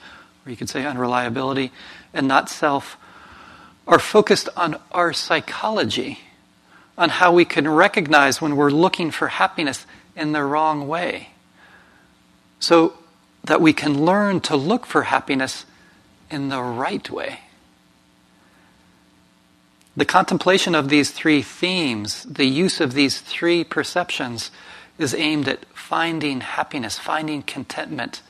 or 0.46 0.52
you 0.52 0.58
could 0.58 0.70
say 0.70 0.86
unreliability, 0.86 1.72
and 2.14 2.28
not 2.28 2.50
self, 2.50 2.98
are 3.88 4.00
focused 4.00 4.50
on 4.56 4.80
our 4.92 5.14
psychology, 5.14 6.20
on 6.98 7.10
how 7.10 7.34
we 7.34 7.46
can 7.46 7.68
recognize 7.68 8.42
when 8.42 8.56
we're 8.56 8.72
looking 8.72 9.12
for 9.12 9.28
happiness 9.28 9.86
in 10.16 10.32
the 10.32 10.44
wrong 10.44 10.88
way 10.88 11.30
so 12.60 12.94
that 13.44 13.62
we 13.62 13.74
can 13.74 14.06
learn 14.06 14.40
to 14.42 14.56
look 14.56 14.86
for 14.86 15.04
happiness 15.04 15.66
in 16.32 16.50
the 16.50 16.62
right 16.62 17.10
way. 17.10 17.40
The 19.98 20.06
contemplation 20.06 20.76
of 20.76 20.90
these 20.90 21.12
three 21.12 21.42
themes, 21.42 22.24
the 22.24 22.46
use 22.46 22.82
of 22.82 22.94
these 22.94 23.22
three 23.22 23.64
perceptions, 23.64 24.52
is 24.98 25.14
aimed 25.14 25.48
at 25.48 25.66
finding 25.74 26.42
happiness, 26.42 26.98
finding 26.98 27.42
contentment 27.42 28.22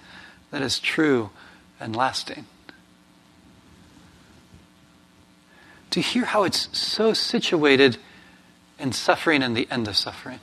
that 0.51 0.61
is 0.61 0.79
true 0.79 1.31
and 1.79 1.95
lasting. 1.95 2.45
To 5.91 6.01
hear 6.01 6.25
how 6.25 6.43
it's 6.43 6.77
so 6.77 7.13
situated 7.13 7.97
in 8.77 8.91
suffering 8.91 9.41
and 9.41 9.55
the 9.55 9.67
end 9.71 9.87
of 9.87 9.95
suffering. 9.95 10.39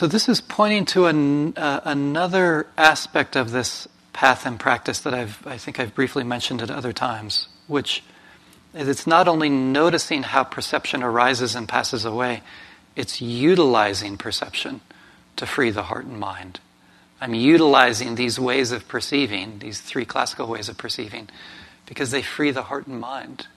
So, 0.00 0.06
this 0.06 0.30
is 0.30 0.40
pointing 0.40 0.86
to 0.86 1.08
an, 1.08 1.54
uh, 1.58 1.82
another 1.84 2.66
aspect 2.78 3.36
of 3.36 3.50
this 3.50 3.86
path 4.14 4.46
and 4.46 4.58
practice 4.58 5.00
that 5.00 5.12
I've, 5.12 5.46
I 5.46 5.58
think 5.58 5.78
I've 5.78 5.94
briefly 5.94 6.24
mentioned 6.24 6.62
at 6.62 6.70
other 6.70 6.94
times, 6.94 7.48
which 7.66 8.02
is 8.72 8.88
it's 8.88 9.06
not 9.06 9.28
only 9.28 9.50
noticing 9.50 10.22
how 10.22 10.42
perception 10.42 11.02
arises 11.02 11.54
and 11.54 11.68
passes 11.68 12.06
away, 12.06 12.40
it's 12.96 13.20
utilizing 13.20 14.16
perception 14.16 14.80
to 15.36 15.44
free 15.44 15.70
the 15.70 15.82
heart 15.82 16.06
and 16.06 16.18
mind. 16.18 16.60
I'm 17.20 17.34
utilizing 17.34 18.14
these 18.14 18.40
ways 18.40 18.72
of 18.72 18.88
perceiving, 18.88 19.58
these 19.58 19.82
three 19.82 20.06
classical 20.06 20.46
ways 20.46 20.70
of 20.70 20.78
perceiving, 20.78 21.28
because 21.84 22.10
they 22.10 22.22
free 22.22 22.52
the 22.52 22.62
heart 22.62 22.86
and 22.86 22.98
mind. 23.00 23.48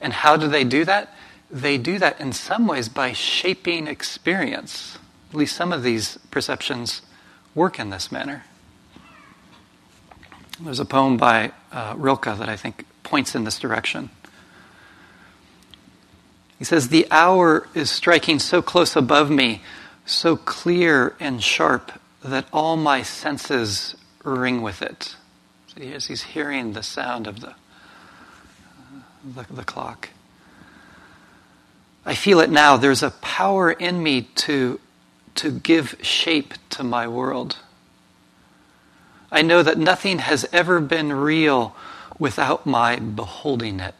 And 0.00 0.12
how 0.12 0.36
do 0.36 0.48
they 0.48 0.64
do 0.64 0.84
that? 0.86 1.14
They 1.50 1.78
do 1.78 1.98
that 1.98 2.20
in 2.20 2.32
some 2.32 2.66
ways 2.66 2.88
by 2.88 3.12
shaping 3.12 3.86
experience. 3.86 4.98
At 5.30 5.36
least 5.36 5.56
some 5.56 5.72
of 5.72 5.82
these 5.82 6.18
perceptions 6.30 7.02
work 7.54 7.78
in 7.78 7.90
this 7.90 8.12
manner. 8.12 8.44
There's 10.60 10.80
a 10.80 10.84
poem 10.84 11.16
by 11.16 11.52
uh, 11.70 11.94
Rilke 11.96 12.24
that 12.24 12.48
I 12.48 12.56
think 12.56 12.84
points 13.02 13.34
in 13.34 13.44
this 13.44 13.58
direction. 13.58 14.10
He 16.58 16.64
says, 16.64 16.88
The 16.88 17.06
hour 17.10 17.68
is 17.74 17.90
striking 17.90 18.38
so 18.38 18.60
close 18.60 18.96
above 18.96 19.30
me, 19.30 19.62
so 20.04 20.36
clear 20.36 21.14
and 21.20 21.42
sharp, 21.42 21.92
that 22.24 22.46
all 22.52 22.76
my 22.76 23.02
senses 23.02 23.94
ring 24.24 24.60
with 24.60 24.82
it. 24.82 25.16
So 25.68 25.80
he's 25.80 26.22
hearing 26.22 26.72
the 26.72 26.82
sound 26.82 27.26
of 27.28 27.40
the, 27.40 27.50
uh, 27.50 27.54
the, 29.36 29.54
the 29.54 29.64
clock. 29.64 30.08
I 32.04 32.14
feel 32.14 32.40
it 32.40 32.50
now. 32.50 32.76
There's 32.76 33.02
a 33.02 33.10
power 33.10 33.70
in 33.70 34.02
me 34.02 34.22
to, 34.22 34.80
to 35.36 35.50
give 35.50 35.96
shape 36.00 36.54
to 36.70 36.82
my 36.82 37.06
world. 37.06 37.58
I 39.30 39.42
know 39.42 39.62
that 39.62 39.78
nothing 39.78 40.20
has 40.20 40.46
ever 40.52 40.80
been 40.80 41.12
real 41.12 41.76
without 42.18 42.66
my 42.66 42.96
beholding 42.96 43.80
it. 43.80 43.94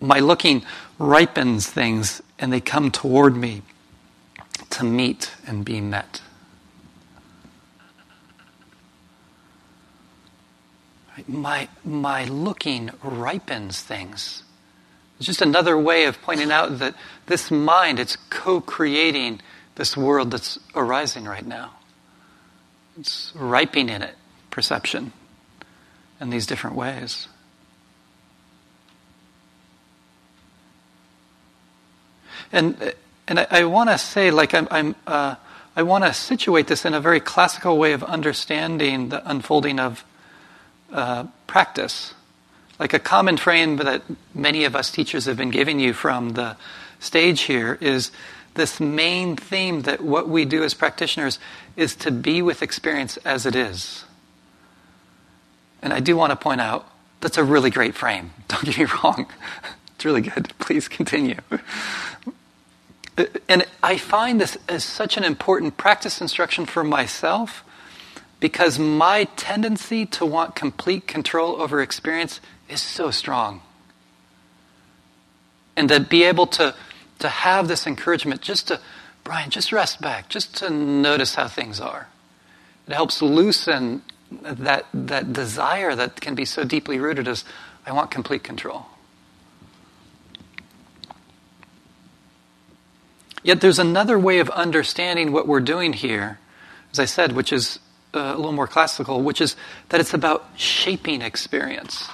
My 0.00 0.18
looking 0.18 0.64
ripens 0.98 1.66
things 1.66 2.20
and 2.38 2.52
they 2.52 2.60
come 2.60 2.90
toward 2.90 3.36
me 3.36 3.62
to 4.70 4.84
meet 4.84 5.32
and 5.46 5.64
be 5.64 5.80
met. 5.80 6.20
My, 11.26 11.68
my 11.84 12.24
looking 12.24 12.90
ripens 13.02 13.80
things. 13.80 14.44
It's 15.18 15.26
just 15.26 15.42
another 15.42 15.76
way 15.76 16.04
of 16.04 16.20
pointing 16.22 16.50
out 16.50 16.78
that 16.78 16.94
this 17.26 17.50
mind, 17.50 17.98
it's 17.98 18.16
co 18.30 18.60
creating 18.60 19.40
this 19.74 19.96
world 19.96 20.30
that's 20.30 20.58
arising 20.74 21.24
right 21.24 21.46
now. 21.46 21.72
It's 22.98 23.32
ripening 23.34 23.88
in 23.88 24.02
it, 24.02 24.14
perception, 24.50 25.12
in 26.20 26.30
these 26.30 26.46
different 26.46 26.76
ways. 26.76 27.28
And, 32.50 32.94
and 33.26 33.40
I, 33.40 33.46
I 33.50 33.64
want 33.64 33.90
to 33.90 33.98
say, 33.98 34.30
like, 34.30 34.54
I'm, 34.54 34.68
I'm 34.70 34.94
uh, 35.06 35.34
I 35.78 35.82
want 35.82 36.02
to 36.02 36.12
situate 36.12 36.66
this 36.66 36.84
in 36.84 36.92
a 36.92 37.00
very 37.00 37.20
classical 37.20 37.78
way 37.78 37.92
of 37.92 38.02
understanding 38.02 39.10
the 39.10 39.22
unfolding 39.30 39.78
of 39.78 40.04
uh, 40.92 41.26
practice. 41.46 42.14
Like 42.78 42.92
a 42.92 42.98
common 42.98 43.36
frame 43.36 43.76
that 43.78 44.02
many 44.34 44.64
of 44.64 44.76
us 44.76 44.90
teachers 44.90 45.26
have 45.26 45.36
been 45.36 45.50
giving 45.50 45.80
you 45.80 45.92
from 45.92 46.30
the 46.30 46.56
stage 47.00 47.42
here 47.42 47.78
is 47.80 48.10
this 48.54 48.80
main 48.80 49.36
theme 49.36 49.82
that 49.82 50.00
what 50.00 50.28
we 50.28 50.44
do 50.44 50.62
as 50.62 50.74
practitioners 50.74 51.38
is 51.76 51.94
to 51.96 52.10
be 52.10 52.42
with 52.42 52.62
experience 52.62 53.16
as 53.18 53.46
it 53.46 53.54
is. 53.54 54.04
And 55.80 55.92
I 55.92 56.00
do 56.00 56.16
want 56.16 56.30
to 56.30 56.36
point 56.36 56.60
out 56.60 56.88
that's 57.20 57.38
a 57.38 57.44
really 57.44 57.70
great 57.70 57.94
frame. 57.94 58.32
Don't 58.48 58.64
get 58.64 58.78
me 58.78 58.86
wrong. 59.02 59.26
It's 59.94 60.04
really 60.04 60.20
good. 60.20 60.52
Please 60.60 60.86
continue. 60.86 61.38
And 63.48 63.66
I 63.82 63.98
find 63.98 64.40
this 64.40 64.56
as 64.68 64.84
such 64.84 65.16
an 65.16 65.24
important 65.24 65.76
practice 65.76 66.20
instruction 66.20 66.66
for 66.66 66.84
myself 66.84 67.64
because 68.38 68.78
my 68.78 69.24
tendency 69.34 70.06
to 70.06 70.24
want 70.24 70.54
complete 70.54 71.08
control 71.08 71.60
over 71.60 71.82
experience 71.82 72.40
is 72.68 72.82
so 72.82 73.10
strong. 73.10 73.62
And 75.76 75.88
to 75.88 76.00
be 76.00 76.24
able 76.24 76.46
to, 76.48 76.74
to 77.20 77.28
have 77.28 77.68
this 77.68 77.86
encouragement, 77.86 78.40
just 78.40 78.68
to, 78.68 78.80
Brian, 79.24 79.50
just 79.50 79.72
rest 79.72 80.00
back, 80.00 80.28
just 80.28 80.56
to 80.56 80.70
notice 80.70 81.34
how 81.36 81.48
things 81.48 81.80
are. 81.80 82.08
It 82.86 82.94
helps 82.94 83.22
loosen 83.22 84.02
that, 84.42 84.86
that 84.92 85.32
desire 85.32 85.94
that 85.94 86.20
can 86.20 86.34
be 86.34 86.44
so 86.44 86.64
deeply 86.64 86.98
rooted 86.98 87.28
as 87.28 87.44
I 87.86 87.92
want 87.92 88.10
complete 88.10 88.42
control. 88.42 88.86
Yet 93.42 93.60
there's 93.60 93.78
another 93.78 94.18
way 94.18 94.40
of 94.40 94.50
understanding 94.50 95.32
what 95.32 95.46
we're 95.46 95.60
doing 95.60 95.92
here, 95.92 96.38
as 96.92 96.98
I 96.98 97.04
said, 97.04 97.32
which 97.32 97.52
is 97.52 97.78
uh, 98.12 98.18
a 98.18 98.36
little 98.36 98.52
more 98.52 98.66
classical, 98.66 99.22
which 99.22 99.40
is 99.40 99.54
that 99.90 100.00
it's 100.00 100.12
about 100.12 100.48
shaping 100.56 101.22
experience 101.22 102.08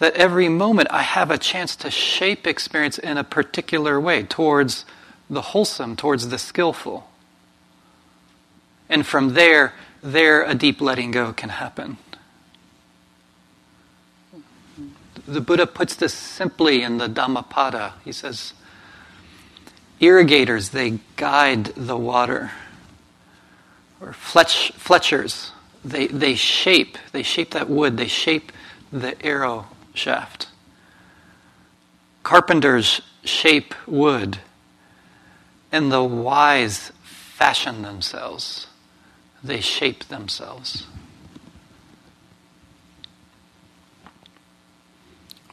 that 0.00 0.14
every 0.14 0.48
moment 0.48 0.88
I 0.90 1.02
have 1.02 1.30
a 1.30 1.38
chance 1.38 1.76
to 1.76 1.90
shape 1.90 2.46
experience 2.46 2.98
in 2.98 3.16
a 3.18 3.22
particular 3.22 4.00
way 4.00 4.24
towards 4.24 4.84
the 5.28 5.42
wholesome, 5.42 5.94
towards 5.94 6.30
the 6.30 6.38
skillful. 6.38 7.08
And 8.88 9.06
from 9.06 9.34
there, 9.34 9.74
there 10.02 10.42
a 10.42 10.54
deep 10.54 10.80
letting 10.80 11.10
go 11.10 11.32
can 11.34 11.50
happen. 11.50 11.98
The 15.28 15.42
Buddha 15.42 15.66
puts 15.66 15.94
this 15.94 16.14
simply 16.14 16.82
in 16.82 16.96
the 16.96 17.06
Dhammapada. 17.06 17.94
He 18.02 18.10
says, 18.10 18.54
irrigators, 20.00 20.70
they 20.70 20.98
guide 21.16 21.66
the 21.76 21.96
water. 21.96 22.52
Or 24.00 24.14
fletch, 24.14 24.72
fletchers, 24.72 25.52
they, 25.84 26.06
they 26.06 26.34
shape, 26.34 26.96
they 27.12 27.22
shape 27.22 27.50
that 27.50 27.68
wood, 27.68 27.98
they 27.98 28.08
shape 28.08 28.50
the 28.90 29.22
arrow 29.24 29.66
shaft. 29.94 30.48
Carpenters 32.22 33.00
shape 33.24 33.74
wood, 33.86 34.38
and 35.72 35.90
the 35.90 36.02
wise 36.02 36.92
fashion 37.02 37.82
themselves. 37.82 38.66
They 39.42 39.60
shape 39.60 40.04
themselves. 40.04 40.86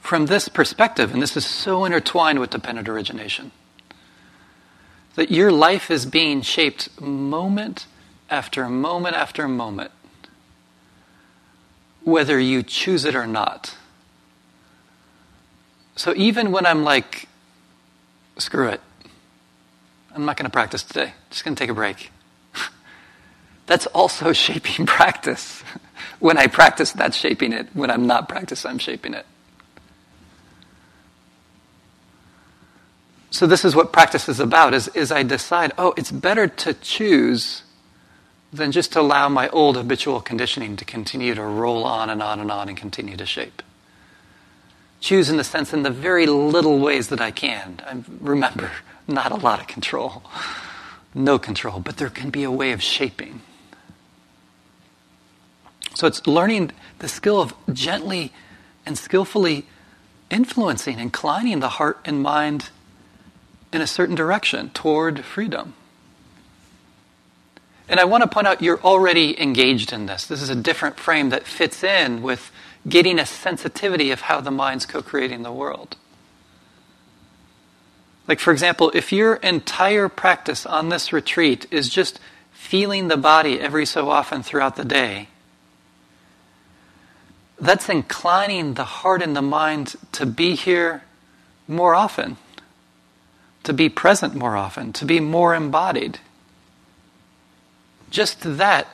From 0.02 0.26
this 0.26 0.50
perspective, 0.50 1.14
and 1.14 1.22
this 1.22 1.38
is 1.38 1.46
so 1.46 1.86
intertwined 1.86 2.40
with 2.40 2.50
dependent 2.50 2.88
origination, 2.90 3.52
that 5.16 5.32
your 5.32 5.52
life 5.52 5.90
is 5.90 6.06
being 6.06 6.42
shaped 6.42 7.02
moment 7.02 7.88
after 8.30 8.68
moment 8.70 9.16
after 9.16 9.48
moment, 9.48 9.92
whether 12.04 12.40
you 12.40 12.64
choose 12.64 13.06
it 13.06 13.16
or 13.16 13.26
not. 13.26 13.77
So 15.98 16.14
even 16.16 16.52
when 16.52 16.68
I'm 16.68 16.84
like, 16.84 17.28
screw 18.38 18.70
it, 18.70 18.82
I'm 20.14 20.26
not 20.26 20.38
going 20.38 20.46
to 20.46 20.52
practice 20.52 20.84
today, 20.84 21.14
just 21.32 21.44
going 21.44 21.56
to 21.56 21.60
take 21.60 21.72
a 21.72 21.74
break. 21.74 22.12
that's 23.66 23.88
also 23.88 24.32
shaping 24.34 24.86
practice. 24.86 25.64
when 26.20 26.38
I 26.38 26.48
practice, 26.48 26.92
that's 26.92 27.18
shaping 27.18 27.52
it. 27.52 27.68
When 27.74 27.90
I'm 27.90 28.06
not 28.06 28.30
practicing, 28.30 28.70
I'm 28.70 28.78
shaping 28.78 29.16
it. 29.16 29.26
So 33.32 33.48
this 33.48 33.66
is 33.66 33.76
what 33.76 33.92
practice 33.92 34.30
is 34.30 34.40
about, 34.40 34.76
is, 34.76 34.88
is 34.90 35.12
I 35.12 35.24
decide, 35.24 35.72
oh, 35.80 35.96
it's 35.98 36.12
better 36.12 36.48
to 36.48 36.74
choose 36.76 37.64
than 38.54 38.72
just 38.72 38.94
to 38.94 39.02
allow 39.02 39.30
my 39.30 39.50
old 39.50 39.76
habitual 39.76 40.22
conditioning 40.22 40.76
to 40.78 40.86
continue 40.86 41.34
to 41.34 41.44
roll 41.44 41.84
on 41.84 42.10
and 42.10 42.22
on 42.22 42.40
and 42.40 42.52
on 42.52 42.70
and 42.70 42.78
continue 42.78 43.18
to 43.18 43.26
shape 43.26 43.64
choose 45.08 45.30
in 45.30 45.38
the 45.38 45.44
sense 45.44 45.72
in 45.72 45.84
the 45.84 45.90
very 45.90 46.26
little 46.26 46.80
ways 46.80 47.08
that 47.08 47.22
I 47.22 47.32
can. 47.32 47.80
I 47.88 48.04
remember, 48.20 48.72
not 49.08 49.32
a 49.32 49.36
lot 49.36 49.62
of 49.62 49.68
control, 49.68 50.22
no 51.16 51.40
control, 51.40 51.80
but 51.80 51.96
there 51.96 52.10
can 52.10 52.30
be 52.30 52.44
a 52.44 52.52
way 52.52 52.74
of 52.74 52.84
shaping. 52.84 53.42
So 55.96 56.08
it's 56.08 56.28
learning 56.28 56.72
the 57.00 57.08
skill 57.08 57.40
of 57.40 57.54
gently 57.72 58.34
and 58.86 58.98
skillfully 58.98 59.66
influencing, 60.30 61.00
inclining 61.00 61.62
the 61.62 61.70
heart 61.70 62.00
and 62.04 62.22
mind 62.22 62.70
in 63.72 63.80
a 63.80 63.88
certain 63.88 64.16
direction 64.16 64.72
toward 64.72 65.24
freedom. 65.24 65.74
And 67.88 67.98
I 68.02 68.04
want 68.04 68.24
to 68.24 68.28
point 68.28 68.46
out 68.46 68.62
you're 68.62 68.82
already 68.82 69.42
engaged 69.42 69.94
in 69.94 70.06
this. 70.06 70.26
This 70.26 70.42
is 70.42 70.50
a 70.50 70.56
different 70.56 71.00
frame 71.00 71.30
that 71.30 71.48
fits 71.48 71.82
in 71.82 72.22
with 72.22 72.52
getting 72.88 73.20
a 73.20 73.26
sensitivity 73.26 74.12
of 74.12 74.22
how 74.22 74.42
the 74.42 74.52
mind's 74.52 74.86
co 74.86 75.02
creating 75.02 75.44
the 75.44 75.52
world. 75.52 75.96
Like, 78.28 78.40
for 78.40 78.52
example, 78.52 78.92
if 78.94 79.12
your 79.12 79.36
entire 79.36 80.10
practice 80.10 80.66
on 80.66 80.90
this 80.90 81.14
retreat 81.14 81.66
is 81.72 81.90
just 81.90 82.20
feeling 82.52 83.08
the 83.08 83.18
body 83.18 83.60
every 83.60 83.86
so 83.86 84.10
often 84.10 84.44
throughout 84.44 84.76
the 84.76 84.84
day, 84.84 85.30
that's 87.60 87.90
inclining 87.90 88.74
the 88.74 88.84
heart 88.84 89.22
and 89.22 89.36
the 89.36 89.42
mind 89.42 89.96
to 90.12 90.26
be 90.26 90.56
here 90.56 91.04
more 91.68 91.96
often, 91.96 92.38
to 93.64 93.74
be 93.74 93.90
present 93.90 94.36
more 94.36 94.56
often, 94.56 94.94
to 94.94 95.06
be 95.06 95.20
more 95.20 95.56
embodied. 95.56 96.20
Just 98.10 98.58
that 98.58 98.88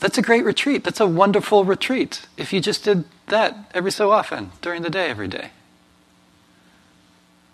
that's 0.00 0.18
a 0.18 0.22
great 0.22 0.44
retreat. 0.44 0.84
That's 0.84 1.00
a 1.00 1.06
wonderful 1.06 1.64
retreat 1.64 2.26
if 2.36 2.52
you 2.52 2.60
just 2.60 2.84
did 2.84 3.04
that 3.26 3.70
every 3.74 3.90
so 3.90 4.10
often 4.10 4.52
during 4.62 4.82
the 4.82 4.90
day, 4.90 5.08
every 5.08 5.28
day. 5.28 5.50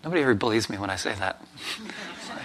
Nobody 0.04 0.22
ever 0.22 0.34
believes 0.34 0.68
me 0.68 0.76
when 0.76 0.90
I 0.90 0.96
say 0.96 1.14
that. 1.14 1.42
like, 2.28 2.42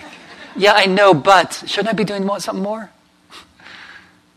yeah, 0.55 0.73
I 0.73 0.85
know, 0.85 1.13
but 1.13 1.63
shouldn't 1.67 1.89
I 1.89 1.93
be 1.93 2.05
doing 2.05 2.27
something 2.39 2.63
more? 2.63 2.89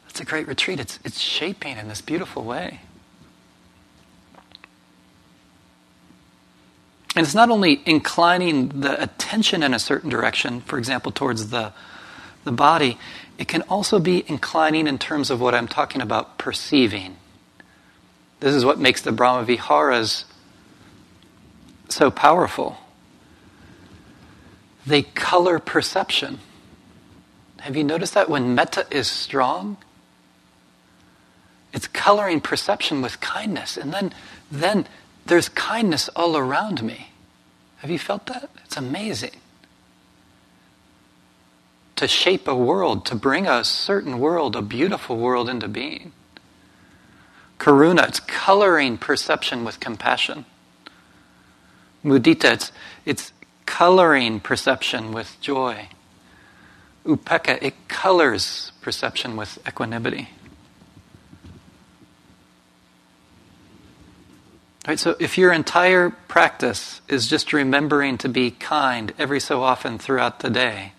That's 0.07 0.21
a 0.21 0.25
great 0.25 0.49
retreat. 0.49 0.81
It's, 0.81 0.99
it's 1.05 1.21
shaping 1.21 1.79
in 1.79 1.89
this 1.89 2.01
beautiful 2.01 2.43
way. 2.43 2.81
And 7.15 7.25
it's 7.25 7.35
not 7.35 7.51
only 7.51 7.83
inclining 7.87 8.81
the 8.81 9.01
attention 9.01 9.63
in 9.63 9.75
a 9.75 9.79
certain 9.79 10.11
direction, 10.11 10.63
for 10.63 10.79
example, 10.79 11.13
towards 11.13 11.51
the, 11.51 11.73
the 12.45 12.53
body, 12.53 12.99
it 13.43 13.49
can 13.49 13.63
also 13.63 13.99
be 13.99 14.23
inclining 14.29 14.87
in 14.87 15.01
terms 15.01 15.29
of 15.29 15.41
what 15.41 15.53
I'm 15.53 15.67
talking 15.67 16.01
about 16.01 16.39
perceiving. 16.39 17.17
This 18.39 18.55
is 18.55 18.65
what 18.65 18.79
makes 18.79 19.03
the 19.03 19.11
Brahma 19.11 19.45
Viharas 19.45 20.27
so 21.89 22.09
powerful. 22.09 22.79
they 24.87 25.03
color 25.03 25.59
perception. 25.59 26.39
Have 27.63 27.75
you 27.77 27.83
noticed 27.83 28.15
that 28.15 28.31
when 28.31 28.55
metta 28.55 28.87
is 28.93 29.09
strong, 29.09 29.77
it's 31.73 31.89
coloring 31.89 32.41
perception 32.41 33.03
with 33.03 33.19
kindness, 33.19 33.77
and 33.77 33.93
then, 33.93 34.13
then 34.53 34.87
there's 35.27 35.49
kindness 35.49 36.09
all 36.11 36.37
around 36.37 36.85
me. 36.85 37.09
Have 37.79 37.91
you 37.91 37.99
felt 37.99 38.27
that? 38.27 38.51
It's 38.65 38.77
amazing. 38.77 39.42
To 42.03 42.09
shape 42.09 42.49
a 42.49 42.57
world, 42.57 43.07
to 43.07 43.15
bring 43.15 43.47
a 43.47 43.63
certain 43.63 44.19
world, 44.19 44.57
a 44.57 44.61
beautiful 44.61 45.17
world 45.19 45.49
into 45.49 45.69
being. 45.69 46.11
Karuna, 47.61 48.09
it's 48.09 48.19
coloring 48.19 48.99
perception 48.99 49.63
with 49.63 49.79
compassion. 49.79 50.45
Mudita, 52.05 52.55
it's, 52.55 52.73
it's 53.05 53.33
coloring 53.67 54.41
perception 54.41 55.13
with 55.13 55.37
joy. 55.41 55.91
Upekkha, 57.07 57.63
it 57.63 57.75
colors 57.87 58.73
perception 58.81 59.37
with 59.37 59.61
equanimity. 59.65 60.31
Right, 64.89 64.99
so 64.99 65.15
if 65.21 65.39
your 65.39 65.53
entire 65.53 66.11
practice 66.11 67.01
is 67.07 67.29
just 67.29 67.53
remembering 67.53 68.19
to 68.19 68.29
be 68.29 68.51
kind 68.51 69.15
every 69.21 69.39
so 69.39 69.63
often 69.63 69.99
throughout 69.99 70.41
the 70.41 70.51
day, 70.51 70.95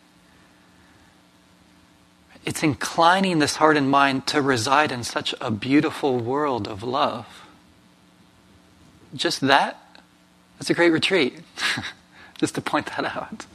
it's 2.45 2.63
inclining 2.63 3.39
this 3.39 3.55
heart 3.55 3.77
and 3.77 3.89
mind 3.89 4.27
to 4.27 4.41
reside 4.41 4.91
in 4.91 5.03
such 5.03 5.33
a 5.39 5.49
beautiful 5.49 6.19
world 6.19 6.67
of 6.67 6.83
love. 6.83 7.25
Just 9.15 9.41
that, 9.41 9.79
that's 10.57 10.69
a 10.69 10.73
great 10.73 10.91
retreat. 10.91 11.39
just 12.37 12.55
to 12.55 12.61
point 12.61 12.87
that 12.87 13.05
out. 13.05 13.45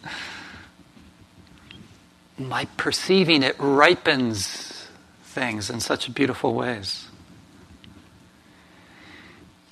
My 2.39 2.66
perceiving 2.76 3.43
it 3.43 3.57
ripens 3.59 4.86
things 5.24 5.68
in 5.68 5.80
such 5.80 6.12
beautiful 6.14 6.55
ways. 6.55 7.09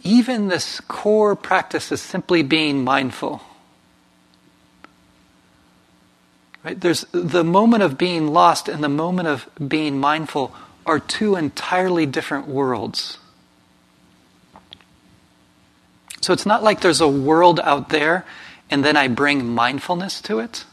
Even 0.03 0.49
this 0.49 0.81
core 0.81 1.35
practice 1.35 1.91
is 1.91 2.01
simply 2.01 2.43
being 2.43 2.85
mindful. 2.85 3.41
Right? 6.67 6.81
There's 6.81 7.07
the 7.13 7.45
moment 7.45 7.85
of 7.85 7.97
being 7.97 8.27
lost 8.27 8.69
and 8.69 8.83
the 8.83 8.89
moment 8.89 9.29
of 9.29 9.49
being 9.69 10.01
mindful 10.01 10.53
are 10.85 10.99
two 10.99 11.37
entirely 11.37 12.07
different 12.07 12.49
worlds. 12.49 13.19
So 16.21 16.33
it's 16.33 16.45
not 16.45 16.65
like 16.65 16.81
there's 16.81 17.01
a 17.01 17.07
world 17.07 17.61
out 17.63 17.91
there 17.91 18.27
and 18.69 18.85
then 18.85 18.97
I 18.97 19.07
bring 19.07 19.55
mindfulness 19.55 20.21
to 20.23 20.41
it. 20.41 20.65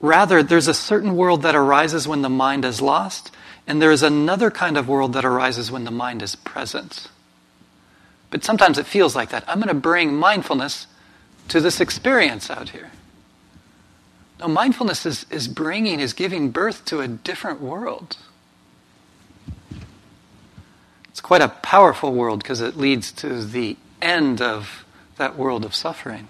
Rather, 0.00 0.44
there's 0.44 0.68
a 0.68 0.74
certain 0.74 1.16
world 1.16 1.42
that 1.42 1.56
arises 1.56 2.06
when 2.06 2.22
the 2.22 2.28
mind 2.28 2.64
is 2.64 2.80
lost, 2.80 3.32
and 3.66 3.82
there 3.82 3.92
is 3.92 4.02
another 4.02 4.50
kind 4.50 4.76
of 4.76 4.88
world 4.88 5.12
that 5.12 5.24
arises 5.24 5.72
when 5.72 5.84
the 5.84 5.90
mind 5.90 6.22
is 6.22 6.36
present. 6.36 7.08
But 8.30 8.44
sometimes 8.44 8.78
it 8.78 8.86
feels 8.86 9.16
like 9.16 9.30
that. 9.30 9.44
I'm 9.48 9.58
going 9.58 9.68
to 9.68 9.74
bring 9.74 10.14
mindfulness 10.14 10.86
to 11.48 11.60
this 11.60 11.80
experience 11.80 12.50
out 12.50 12.70
here. 12.70 12.90
Mindfulness 14.46 15.06
is, 15.06 15.26
is 15.30 15.48
bringing, 15.48 16.00
is 16.00 16.12
giving 16.12 16.50
birth 16.50 16.84
to 16.86 17.00
a 17.00 17.08
different 17.08 17.60
world. 17.60 18.16
It's 21.08 21.20
quite 21.20 21.42
a 21.42 21.48
powerful 21.48 22.12
world 22.12 22.42
because 22.42 22.60
it 22.60 22.76
leads 22.76 23.12
to 23.12 23.44
the 23.44 23.76
end 24.00 24.40
of 24.40 24.84
that 25.16 25.36
world 25.36 25.64
of 25.64 25.74
suffering. 25.74 26.26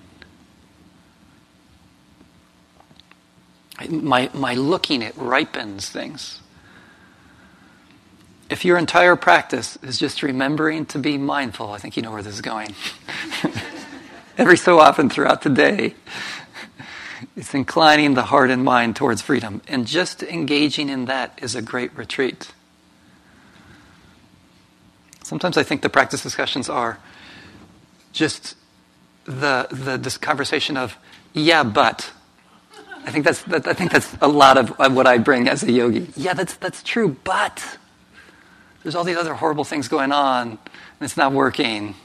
My, 3.89 4.31
my 4.35 4.55
looking, 4.55 5.03
it 5.03 5.15
ripens 5.17 5.89
things. 5.89 6.41
If 8.51 8.65
your 8.65 8.77
entire 8.77 9.17
practice 9.17 9.79
is 9.83 9.99
just 9.99 10.23
remembering 10.23 10.85
to 10.87 10.99
be 10.99 11.17
mindful, 11.17 11.71
I 11.71 11.79
think 11.79 11.97
you 11.97 12.03
know 12.03 12.11
where 12.11 12.23
this 12.23 12.35
is 12.35 12.43
going. 12.43 12.75
Every 14.37 14.57
so 14.57 14.79
often 14.79 15.09
throughout 15.09 15.43
the 15.43 15.51
day, 15.51 15.95
it's 17.37 17.55
inclining 17.55 18.15
the 18.15 18.23
heart 18.23 18.51
and 18.51 18.65
mind 18.65 18.97
towards 18.97 19.23
freedom. 19.23 19.63
And 19.69 19.87
just 19.87 20.23
engaging 20.23 20.89
in 20.89 21.07
that 21.07 21.39
is 21.43 21.55
a 21.55 21.63
great 21.63 21.97
retreat. 21.97 22.53
Sometimes 25.23 25.57
I 25.57 25.63
think 25.63 25.83
the 25.83 25.89
practice 25.89 26.23
discussions 26.23 26.69
are 26.69 26.99
just 28.13 28.55
the, 29.25 29.67
the 29.71 29.97
this 29.97 30.19
conversation 30.19 30.77
of, 30.77 30.97
yeah, 31.33 31.63
but. 31.63 32.11
I 33.05 33.11
think 33.11 33.25
that's, 33.25 33.43
that, 33.45 33.67
I 33.67 33.73
think 33.73 33.91
that's 33.91 34.15
a 34.21 34.29
lot 34.29 34.57
of, 34.59 34.79
what 34.95 35.09
I 35.09 35.19
bring 35.19 35.49
as 35.49 35.65
a 35.65 35.73
yogi. 35.73 36.07
Yeah, 36.17 36.35
that's, 36.35 36.55
that's 36.55 36.85
true, 36.85 37.17
but 37.25 37.79
there's 38.83 38.95
all 38.95 39.05
these 39.05 39.17
other 39.17 39.35
horrible 39.35 39.65
things 39.65 39.89
going 39.89 40.13
on, 40.13 40.51
and 40.51 40.59
it's 41.01 41.17
not 41.17 41.33
working. 41.33 41.97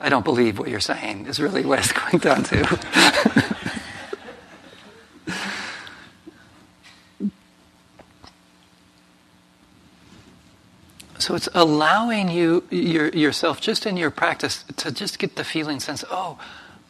I 0.00 0.08
don't 0.08 0.24
believe 0.24 0.58
what 0.58 0.68
you're 0.68 0.80
saying, 0.80 1.26
is 1.26 1.38
really 1.38 1.64
what 1.64 1.78
it's 1.78 1.92
going 2.10 2.18
down 2.18 2.42
to. 2.44 3.68
So 11.22 11.36
it's 11.36 11.48
allowing 11.54 12.30
you 12.30 12.64
your, 12.68 13.08
yourself 13.10 13.60
just 13.60 13.86
in 13.86 13.96
your 13.96 14.10
practice 14.10 14.64
to 14.78 14.90
just 14.90 15.20
get 15.20 15.36
the 15.36 15.44
feeling 15.44 15.78
sense, 15.78 16.04
oh, 16.10 16.36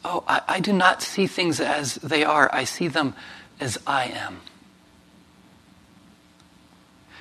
oh, 0.03 0.23
I, 0.27 0.41
I 0.47 0.59
do 0.59 0.73
not 0.73 1.03
see 1.03 1.27
things 1.27 1.59
as 1.59 1.95
they 1.97 2.23
are. 2.23 2.49
I 2.51 2.63
see 2.63 2.87
them 2.87 3.13
as 3.59 3.77
I 3.85 4.05
am. 4.05 4.41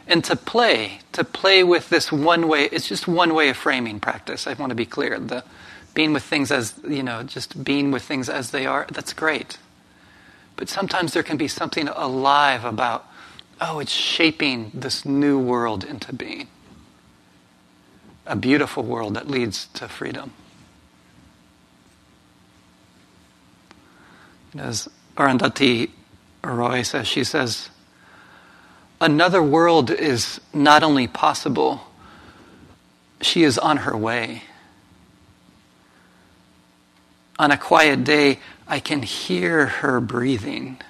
And 0.06 0.24
to 0.24 0.36
play, 0.36 1.00
to 1.12 1.22
play 1.22 1.62
with 1.62 1.90
this 1.90 2.10
one 2.10 2.48
way, 2.48 2.62
it's 2.72 2.88
just 2.88 3.06
one 3.06 3.34
way 3.34 3.50
of 3.50 3.58
framing 3.58 4.00
practice. 4.00 4.46
I 4.46 4.54
want 4.54 4.70
to 4.70 4.74
be 4.74 4.86
clear. 4.86 5.18
The 5.18 5.44
being 5.92 6.14
with 6.14 6.22
things 6.22 6.50
as, 6.50 6.72
you 6.88 7.02
know, 7.02 7.24
just 7.24 7.62
being 7.62 7.90
with 7.90 8.04
things 8.04 8.30
as 8.30 8.52
they 8.52 8.64
are, 8.64 8.86
that's 8.90 9.12
great. 9.12 9.58
But 10.56 10.70
sometimes 10.70 11.12
there 11.12 11.22
can 11.22 11.36
be 11.36 11.46
something 11.46 11.88
alive 11.88 12.64
about, 12.64 13.06
oh, 13.60 13.80
it's 13.80 13.92
shaping 13.92 14.70
this 14.72 15.04
new 15.04 15.38
world 15.38 15.84
into 15.84 16.14
being 16.14 16.48
a 18.26 18.36
beautiful 18.36 18.82
world 18.82 19.14
that 19.14 19.28
leads 19.28 19.66
to 19.74 19.88
freedom. 19.88 20.32
As 24.56 24.88
Arundhati 25.16 25.90
Roy 26.44 26.82
says, 26.82 27.08
she 27.08 27.24
says, 27.24 27.70
another 29.00 29.42
world 29.42 29.90
is 29.90 30.40
not 30.52 30.82
only 30.82 31.06
possible, 31.06 31.80
she 33.20 33.42
is 33.42 33.58
on 33.58 33.78
her 33.78 33.96
way. 33.96 34.42
On 37.38 37.50
a 37.50 37.56
quiet 37.56 38.04
day, 38.04 38.38
I 38.68 38.78
can 38.78 39.02
hear 39.02 39.66
her 39.66 40.00
breathing. 40.00 40.80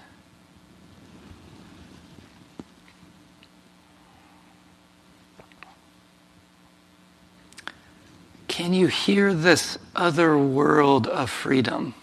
Can 8.52 8.74
you 8.74 8.86
hear 8.86 9.32
this 9.32 9.78
other 9.96 10.36
world 10.36 11.06
of 11.06 11.30
freedom? 11.30 11.94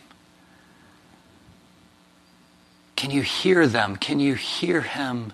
Can 2.95 3.11
you 3.11 3.21
hear 3.21 3.67
them? 3.67 3.95
Can 3.95 4.19
you 4.19 4.33
hear 4.33 4.81
him 4.81 5.31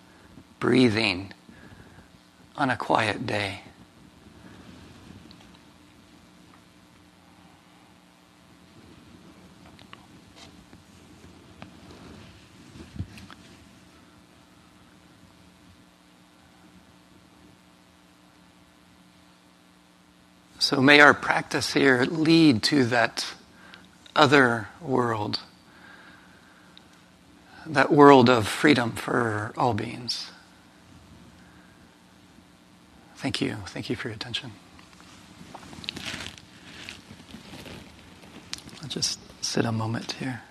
breathing 0.60 1.32
on 2.58 2.70
a 2.70 2.76
quiet 2.76 3.26
day? 3.26 3.62
So 20.66 20.82
may 20.82 21.00
our 21.00 21.14
practice 21.14 21.74
here 21.74 22.06
lead 22.06 22.64
to 22.64 22.86
that 22.86 23.36
other 24.16 24.68
world, 24.82 25.42
that 27.68 27.92
world 27.92 28.32
of 28.32 28.48
freedom 28.48 28.94
for 28.94 29.54
all 29.56 29.76
beings. 29.76 30.32
Thank 33.18 33.42
you. 33.42 33.58
Thank 33.68 33.92
you 33.92 33.96
for 33.96 34.08
your 34.08 34.16
attention. 34.16 34.54
I'll 38.82 38.90
just 38.90 39.20
sit 39.46 39.66
a 39.66 39.72
moment 39.72 40.14
here. 40.14 40.42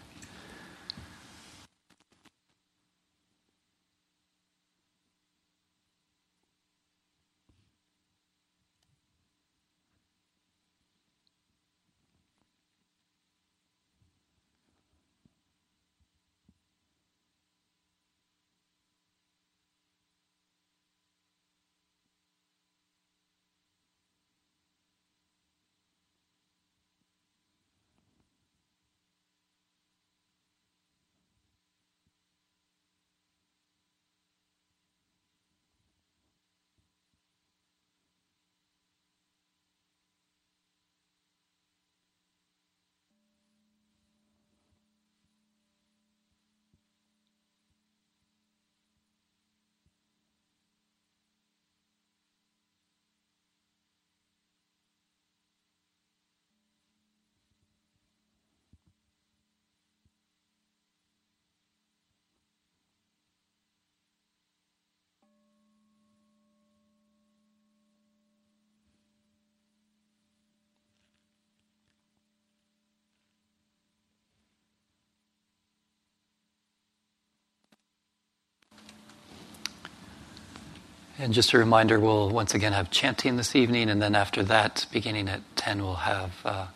And 81.25 81.33
just 81.33 81.55
a 81.55 81.59
reminder, 81.59 81.99
we'll 81.99 82.29
once 82.29 82.53
again 82.55 82.75
have 82.75 82.91
chanting 82.91 83.39
this 83.39 83.57
evening, 83.57 83.89
and 83.89 84.03
then 84.03 84.15
after 84.15 84.43
that, 84.43 84.85
beginning 84.93 85.31
at 85.31 85.41
10, 85.57 85.83
we'll 85.83 85.95
have 85.95 86.33
uh, 86.45 86.67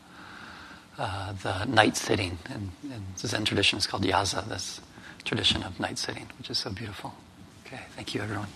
uh, 0.97 1.35
the 1.35 1.67
night 1.67 1.99
sitting. 1.99 2.39
And, 2.49 2.71
and 2.91 3.05
Zen 3.19 3.45
tradition 3.45 3.79
is 3.79 3.87
called 3.87 4.05
yaza, 4.05 4.49
this 4.49 4.81
tradition 5.23 5.63
of 5.65 5.79
night 5.79 5.99
sitting, 5.99 6.29
which 6.39 6.49
is 6.49 6.57
so 6.57 6.71
beautiful. 6.71 7.13
Okay, 7.67 7.83
thank 7.95 8.15
you, 8.15 8.23
everyone. 8.23 8.49